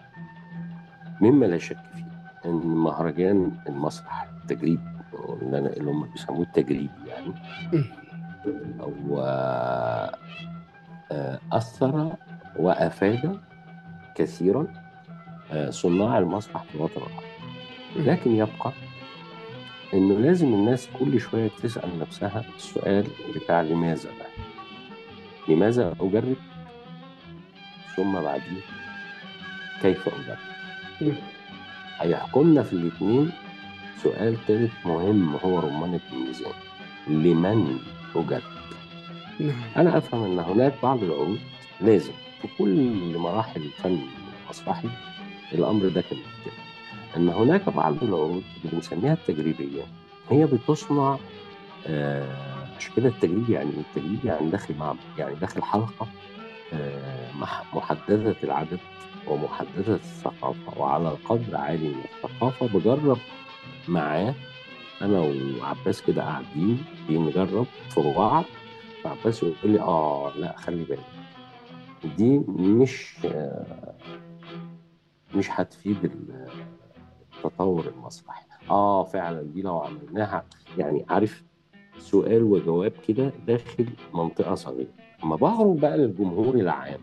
مما 1.22 1.45
لا 1.45 1.57
شك 1.57 1.78
فيه 1.95 2.05
أن 2.45 2.51
مهرجان 2.68 3.51
المسرح 3.70 4.28
التجريب 4.41 4.80
اللي 5.41 5.91
هم 5.91 6.05
بيسموه 6.11 6.41
التجريب 6.41 6.89
يعني 7.07 7.34
هو 8.80 9.20
آه، 11.11 11.39
أثر 11.51 12.16
وأفاد 12.59 13.39
كثيرا 14.16 14.68
آه، 15.51 15.70
صناع 15.70 16.18
المسرح 16.18 16.63
في 16.63 16.76
الوطن 16.76 17.01
العربي 17.01 17.26
لكن 18.11 18.32
يبقى 18.32 18.72
إنه 19.93 20.16
لازم 20.20 20.53
الناس 20.53 20.89
كل 20.99 21.20
شوية 21.20 21.49
تسأل 21.63 21.99
نفسها 21.99 22.43
السؤال 22.55 23.07
بتاع 23.36 23.61
لماذا 23.61 24.09
ده؟ 24.09 24.43
لماذا 25.53 25.95
أجرب؟ 25.99 26.36
ثم 27.95 28.22
بعدين 28.22 28.61
كيف 29.82 30.07
أجرب؟ 30.07 30.54
مم. 31.01 31.13
هيحكمنا 31.99 32.63
في 32.63 32.73
الاثنين 32.73 33.31
سؤال 34.03 34.37
ثالث 34.47 34.71
مهم 34.85 35.35
هو 35.45 35.59
رمانة 35.59 35.99
الميزان 36.13 36.53
لمن 37.07 37.79
أجرب؟ 38.15 38.41
نعم 39.39 39.55
أنا 39.77 39.97
أفهم 39.97 40.23
أن 40.23 40.39
هناك 40.39 40.73
بعض 40.83 41.03
العروض 41.03 41.39
لازم 41.81 42.11
في 42.41 42.47
كل 42.57 43.17
مراحل 43.17 43.61
الفن 43.61 43.99
المسرحي 44.45 44.89
الأمر 45.53 45.87
ده 45.87 46.01
كان 46.01 46.19
كده 46.45 46.53
أن 47.17 47.29
هناك 47.29 47.69
بعض 47.69 48.03
العروض 48.03 48.43
اللي 48.63 48.71
بنسميها 48.75 49.13
التجريبية 49.13 49.81
هي 50.29 50.45
بتصنع 50.45 51.17
آه، 51.87 52.67
عشان 52.77 52.91
كده 52.95 53.09
التجريب 53.09 53.49
يعني 53.49 53.69
إيه؟ 53.69 53.79
التجريب 53.79 54.25
يعني 54.25 54.49
داخل 54.49 54.75
معمل 54.77 54.99
يعني 55.17 55.35
داخل 55.35 55.63
حلقة 55.63 56.07
محددة 57.74 58.36
العدد 58.43 58.80
ومحددة 59.28 59.95
الثقافة 59.95 60.82
وعلى 60.82 61.09
قدر 61.09 61.55
عالي 61.57 61.89
من 61.89 62.03
الثقافة 62.03 62.68
بجرب 62.68 63.18
معاه 63.88 64.36
أنا 65.01 65.20
وعباس 65.61 66.01
كده 66.01 66.22
قاعدين 66.22 66.86
بنجرب 67.09 67.66
في 67.89 68.13
بعض 68.18 68.43
فعباس 69.03 69.43
يقول 69.43 69.55
لي 69.63 69.80
آه 69.82 70.32
لا 70.38 70.57
خلي 70.57 70.84
بالك 70.84 71.05
دي 72.18 72.38
مش 72.47 73.16
آه، 73.26 73.93
مش 75.36 75.47
هتفيد 75.51 76.05
ال- 76.05 76.47
التطور 77.36 77.88
المسرحي 77.88 78.45
آه 78.70 79.03
فعلا 79.03 79.41
دي 79.41 79.61
لو 79.61 79.80
عملناها 79.80 80.45
يعني 80.78 81.05
عارف 81.09 81.43
سؤال 81.97 82.43
وجواب 82.43 82.93
كده 83.07 83.32
داخل 83.47 83.88
منطقة 84.13 84.55
صغيرة 84.55 84.88
اما 85.24 85.36
بخرج 85.36 85.78
بقى 85.80 85.97
للجمهور 85.97 86.55
العام. 86.55 86.99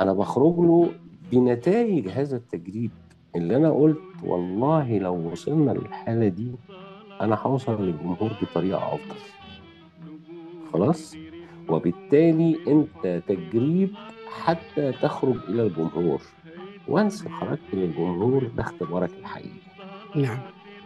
أنا 0.00 0.12
بخرج 0.12 0.58
له 0.58 0.90
بنتائج 1.32 2.08
هذا 2.08 2.36
التجريب 2.36 2.90
اللي 3.36 3.56
أنا 3.56 3.70
قلت 3.70 3.98
والله 4.22 4.98
لو 4.98 5.30
وصلنا 5.32 5.70
للحالة 5.70 6.28
دي 6.28 6.52
أنا 7.20 7.38
هوصل 7.42 7.82
للجمهور 7.86 8.30
بطريقة 8.42 8.94
أفضل. 8.94 9.20
خلاص؟ 10.72 11.16
وبالتالي 11.68 12.56
أنت 12.68 13.22
تجريب 13.28 13.90
حتى 14.42 14.92
تخرج 14.92 15.36
إلى 15.48 15.62
الجمهور. 15.62 16.22
وانس 16.88 17.28
خرجت 17.28 17.60
للجمهور 17.72 18.44
ده 18.56 18.62
اختبارك 18.62 19.10
الحقيقي. 19.20 19.60
نعم. 20.16 20.38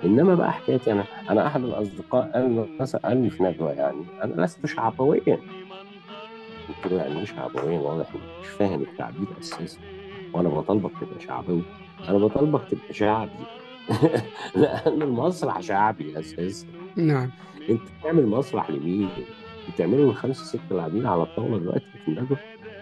إنما 0.05 0.35
بقى 0.35 0.53
حكايتي 0.53 0.93
أنا 0.93 1.05
أنا 1.31 1.47
أحد 1.47 1.65
الأصدقاء 1.65 2.31
قال 2.35 2.57
له 2.57 2.67
مثلا 2.81 3.01
قال 3.05 3.23
لي 3.23 3.31
في 3.31 3.43
ندوه 3.43 3.73
يعني. 3.73 4.05
أنا 4.23 4.43
لست 4.43 4.67
شعبويا. 4.67 5.39
قلت 6.69 6.93
له 6.93 6.97
يعني 6.97 7.19
إيه 7.19 7.25
شعبويا؟ 7.25 7.79
واضح 7.81 8.07
مش 8.41 8.47
فاهم 8.49 8.83
التعبير 8.83 9.27
أساسا. 9.41 9.79
وأنا 10.33 10.49
بطالبك 10.49 10.91
تبقى 11.01 11.21
شعبوي. 11.21 11.63
أنا 12.09 12.19
بطالبك 12.19 12.61
تبقى 12.71 12.93
شعبي. 12.95 13.31
لأن 14.57 15.03
المسرح 15.03 15.61
شعبي 15.61 16.19
أساسا. 16.21 16.67
نعم. 16.97 17.31
أنت 17.71 17.81
بتعمل 18.01 18.27
مسرح 18.27 18.71
لمين؟ 18.71 19.09
بتعمله 19.75 20.05
للخمسه 20.05 20.45
ستة 20.45 20.61
اللي 20.71 20.81
قاعدين 20.81 21.07
على 21.07 21.23
الطاولة 21.23 21.59
دلوقتي 21.59 21.85
في 22.05 22.09
الندوه 22.09 22.39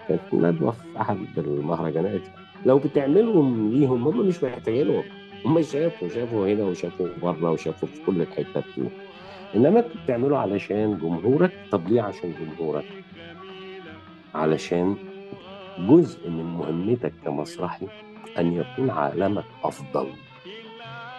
كانت 0.09 0.20
ندوه 0.35 0.70
في 0.70 1.01
أحد 1.01 1.18
المهرجانات. 1.39 2.23
لو 2.66 2.79
بتعملهم 2.79 3.70
ليهم 3.73 4.09
هم 4.09 4.27
مش 4.27 4.45
محتاجينهم 4.45 5.03
هم 5.45 5.62
شافوا 5.62 6.09
شافوا 6.09 6.49
هنا 6.49 6.64
وشافوا 6.64 7.09
بره 7.22 7.51
وشافوا 7.51 7.88
في 7.88 8.01
كل 8.07 8.20
الحتت 8.22 8.64
دي 8.76 8.88
إنما 9.55 9.78
انت 9.80 9.97
بتعمله 10.05 10.38
علشان 10.38 10.99
جمهورك 10.99 11.53
طب 11.70 11.88
ليه 11.88 12.03
عشان 12.03 12.34
جمهورك؟ 12.40 12.84
علشان 14.34 14.97
جزء 15.78 16.28
من 16.30 16.45
مهمتك 16.45 17.12
كمسرحي 17.24 17.86
أن 18.38 18.53
يكون 18.53 18.90
عالمك 18.90 19.45
أفضل 19.64 20.09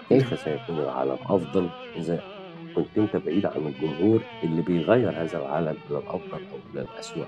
كيف 0.10 0.40
سيكون 0.40 0.80
العالم 0.80 1.18
أفضل 1.26 1.70
إذا 1.96 2.24
كنت 2.76 2.88
أنت 2.98 3.16
بعيد 3.16 3.46
عن 3.46 3.68
الجمهور 3.68 4.22
اللي 4.44 4.62
بيغير 4.62 5.10
هذا 5.10 5.38
العالم 5.38 5.78
إلى 5.90 5.98
الأفضل 5.98 6.34
أو 6.52 6.58
إلى 6.74 6.82
الاسوء 6.82 7.26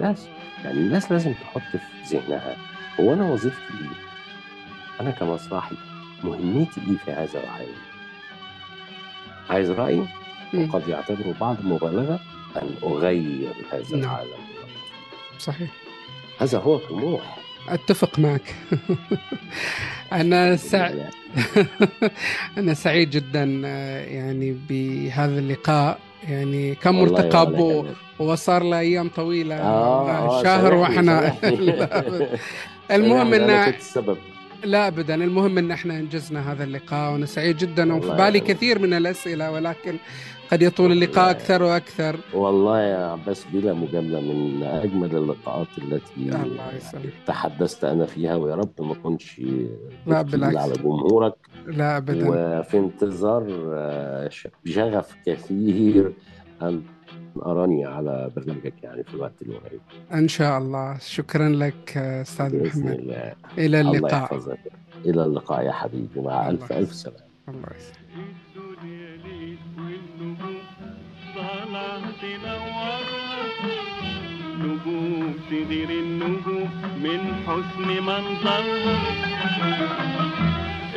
بس 0.00 0.26
يعني 0.64 0.78
الناس 0.78 1.12
لازم 1.12 1.32
تحط 1.32 1.60
في 2.06 2.16
ذهنها 2.16 2.56
هو 3.00 3.12
أنا 3.12 3.32
وظيفتي 3.32 3.62
إيه؟ 3.80 3.88
أنا 5.00 5.10
كمسرحي 5.10 5.76
مهمتي 6.24 6.80
إيه 6.80 6.96
في 7.04 7.10
هذا 7.10 7.44
العالم؟ 7.44 7.74
عايز؟ 9.50 9.70
مم. 10.54 10.68
وقد 10.68 10.88
يعتبر 10.88 11.34
بعض 11.40 11.56
مبالغه 11.64 12.20
أن 12.56 12.70
أغير 12.82 13.52
هذا 13.72 13.96
نعم. 13.96 14.00
العالم 14.00 14.30
صحيح 15.38 15.70
هذا 16.38 16.58
هو 16.58 16.78
طموح 16.78 17.38
أتفق 17.68 18.18
معك 18.18 18.54
أنا 20.12 20.56
سع... 20.56 20.90
أنا 22.58 22.74
سعيد 22.74 23.10
جدا 23.10 23.62
آه، 23.64 24.04
يعني 24.04 24.56
بهذا 24.68 25.38
اللقاء 25.38 25.98
يعني 26.28 26.74
كم 26.74 27.00
مرتقب. 27.00 27.84
وصار 28.18 28.62
له 28.62 28.78
أيام 28.78 29.08
طويلة 29.08 29.54
آه 29.54 30.42
شهر 30.42 30.74
وإحنا. 30.74 31.34
المهم 32.90 33.34
أنا 33.34 33.68
إن 33.68 33.74
السبب 33.74 34.18
لا 34.64 34.86
ابدا 34.88 35.14
المهم 35.14 35.58
إن 35.58 35.70
إحنا 35.70 35.98
أنجزنا 35.98 36.52
هذا 36.52 36.64
اللقاء 36.64 37.12
وأنا 37.12 37.26
سعيد 37.26 37.56
جدا 37.56 37.94
وفي 37.94 38.08
بالي. 38.08 38.40
كثير 38.40 38.78
من 38.78 38.92
الأسئلة 38.94 39.52
ولكن 39.52 39.96
قد 40.52 40.62
يطول 40.62 40.92
اللقاء. 40.92 41.30
أكثر 41.30 41.62
وأكثر 41.62 42.16
والله 42.34 42.80
يا 42.82 43.06
عباس 43.06 43.46
بلا 43.52 43.72
مجاملة 43.74 44.20
من 44.20 44.62
أجمل 44.62 45.16
اللقاءات 45.16 45.66
التي 45.78 46.12
الله 46.18 46.74
يسلمك 46.76 47.12
تحدثت 47.26 47.84
أنا 47.84 48.06
فيها 48.06 48.36
ويا 48.36 48.54
رب 48.54 48.70
ما 48.80 48.92
أكونش 48.92 49.40
لا، 50.06 50.22
بالعكس. 50.22 50.56
على 50.56 50.72
جمهورك 50.72 51.34
لا 51.66 51.96
ابدا 51.96 52.28
وفي 52.28 52.78
انتظار 52.78 53.46
آه، 53.74 54.28
ش- 54.28 54.48
بشغف 54.64 55.14
كثير 55.26 56.12
أن 56.62 56.82
أراني 57.42 57.84
على 57.84 58.30
برنامجك 58.36 58.74
يعني 58.82 59.04
في 59.04 59.14
الوقت 59.14 59.42
القريب 59.42 59.80
إن 60.14 60.28
شاء 60.28 60.58
الله. 60.58 60.98
شكرا 60.98 61.48
لك 61.48 61.96
أستاذ 61.96 62.50
بإذن 62.50 62.66
محمد. 62.66 62.98
الله. 62.98 63.32
إلى 63.58 63.80
الله 63.80 63.98
اللقاء. 63.98 64.22
يحفظك. 64.22 64.58
إلى 65.06 65.24
اللقاء 65.24 65.66
يا 65.66 65.72
حبيبي. 65.72 66.20
مع 66.20 66.48
الله 66.48 66.64
ألف 66.64 66.72
ألف 66.72 66.94
سلامة. 66.94 67.18
الله 67.48 67.68
يسلمك. 67.76 68.04
نجوم 74.58 75.34
تدير 75.50 75.90
النجوم 75.90 76.70
من 77.02 77.20
حسن 77.46 77.88
منظرها 78.02 78.96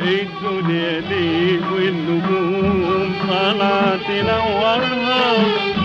الدنيا 0.00 1.00
ليل 1.00 1.64
والنجوم 1.72 3.12
طالعة 3.28 3.96
تنورها 4.08 5.77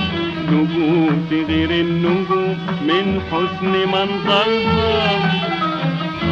نجوم 0.52 1.28
تغير 1.32 1.70
النجوم 1.72 2.58
من 2.88 3.22
حسن 3.32 3.72
منظرها 3.94 5.10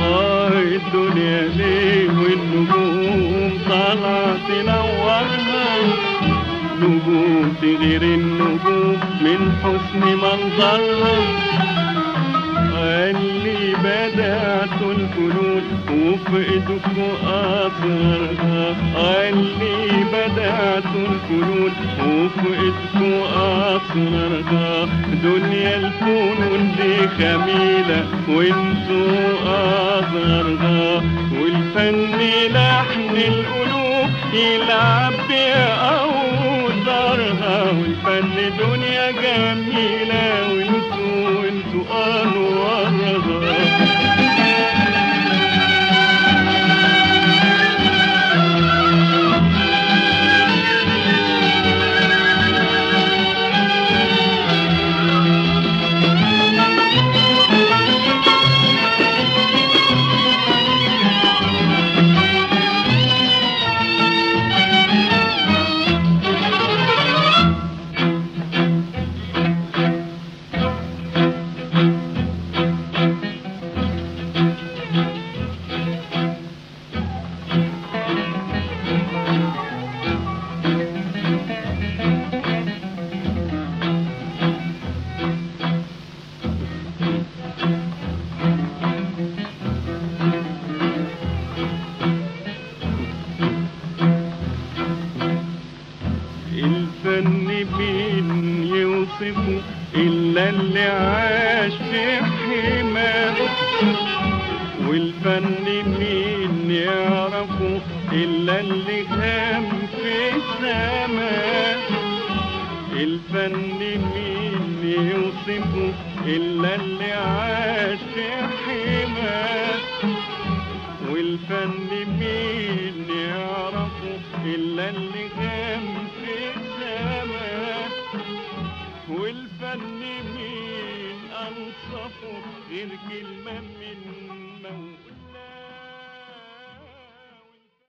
آه 0.01 0.49
الدنيا 0.61 1.41
ليه 1.47 2.07
والنجوم 2.09 3.51
طالعة 3.69 4.37
تنورها 4.47 5.77
نجوم 6.81 7.53
تغير 7.61 8.01
النجوم 8.01 8.97
من 9.21 9.51
حسن 9.63 10.07
منظرها 10.07 11.17
اللي 13.09 13.75
بدأت 14.61 14.81
الفنون 14.81 15.63
وفي 15.91 16.37
ايدكم 16.37 16.97
أصغرها 17.25 18.75
اللي 19.29 20.03
بدأت 20.13 20.83
الفنون 20.95 21.71
وفي 21.99 22.49
ايدكم 22.53 23.11
أصغرها 23.33 24.85
دنيا 25.23 25.73
الفنون 25.77 26.61
دي 26.77 26.93
خميلة 27.07 27.99
وانتوا 28.29 29.33
أصغرها 29.99 31.01
والفن 31.41 32.19
لحن 32.53 33.15
القلوب 33.17 34.09
يلعب 34.33 35.13
بأوتارها 36.31 37.57
والفن 37.71 38.35
دنيا 38.59 39.07
جميلة 39.11 40.25
وانتوا 40.53 41.49
أنتوا 41.49 41.85
أنوارها 42.23 43.70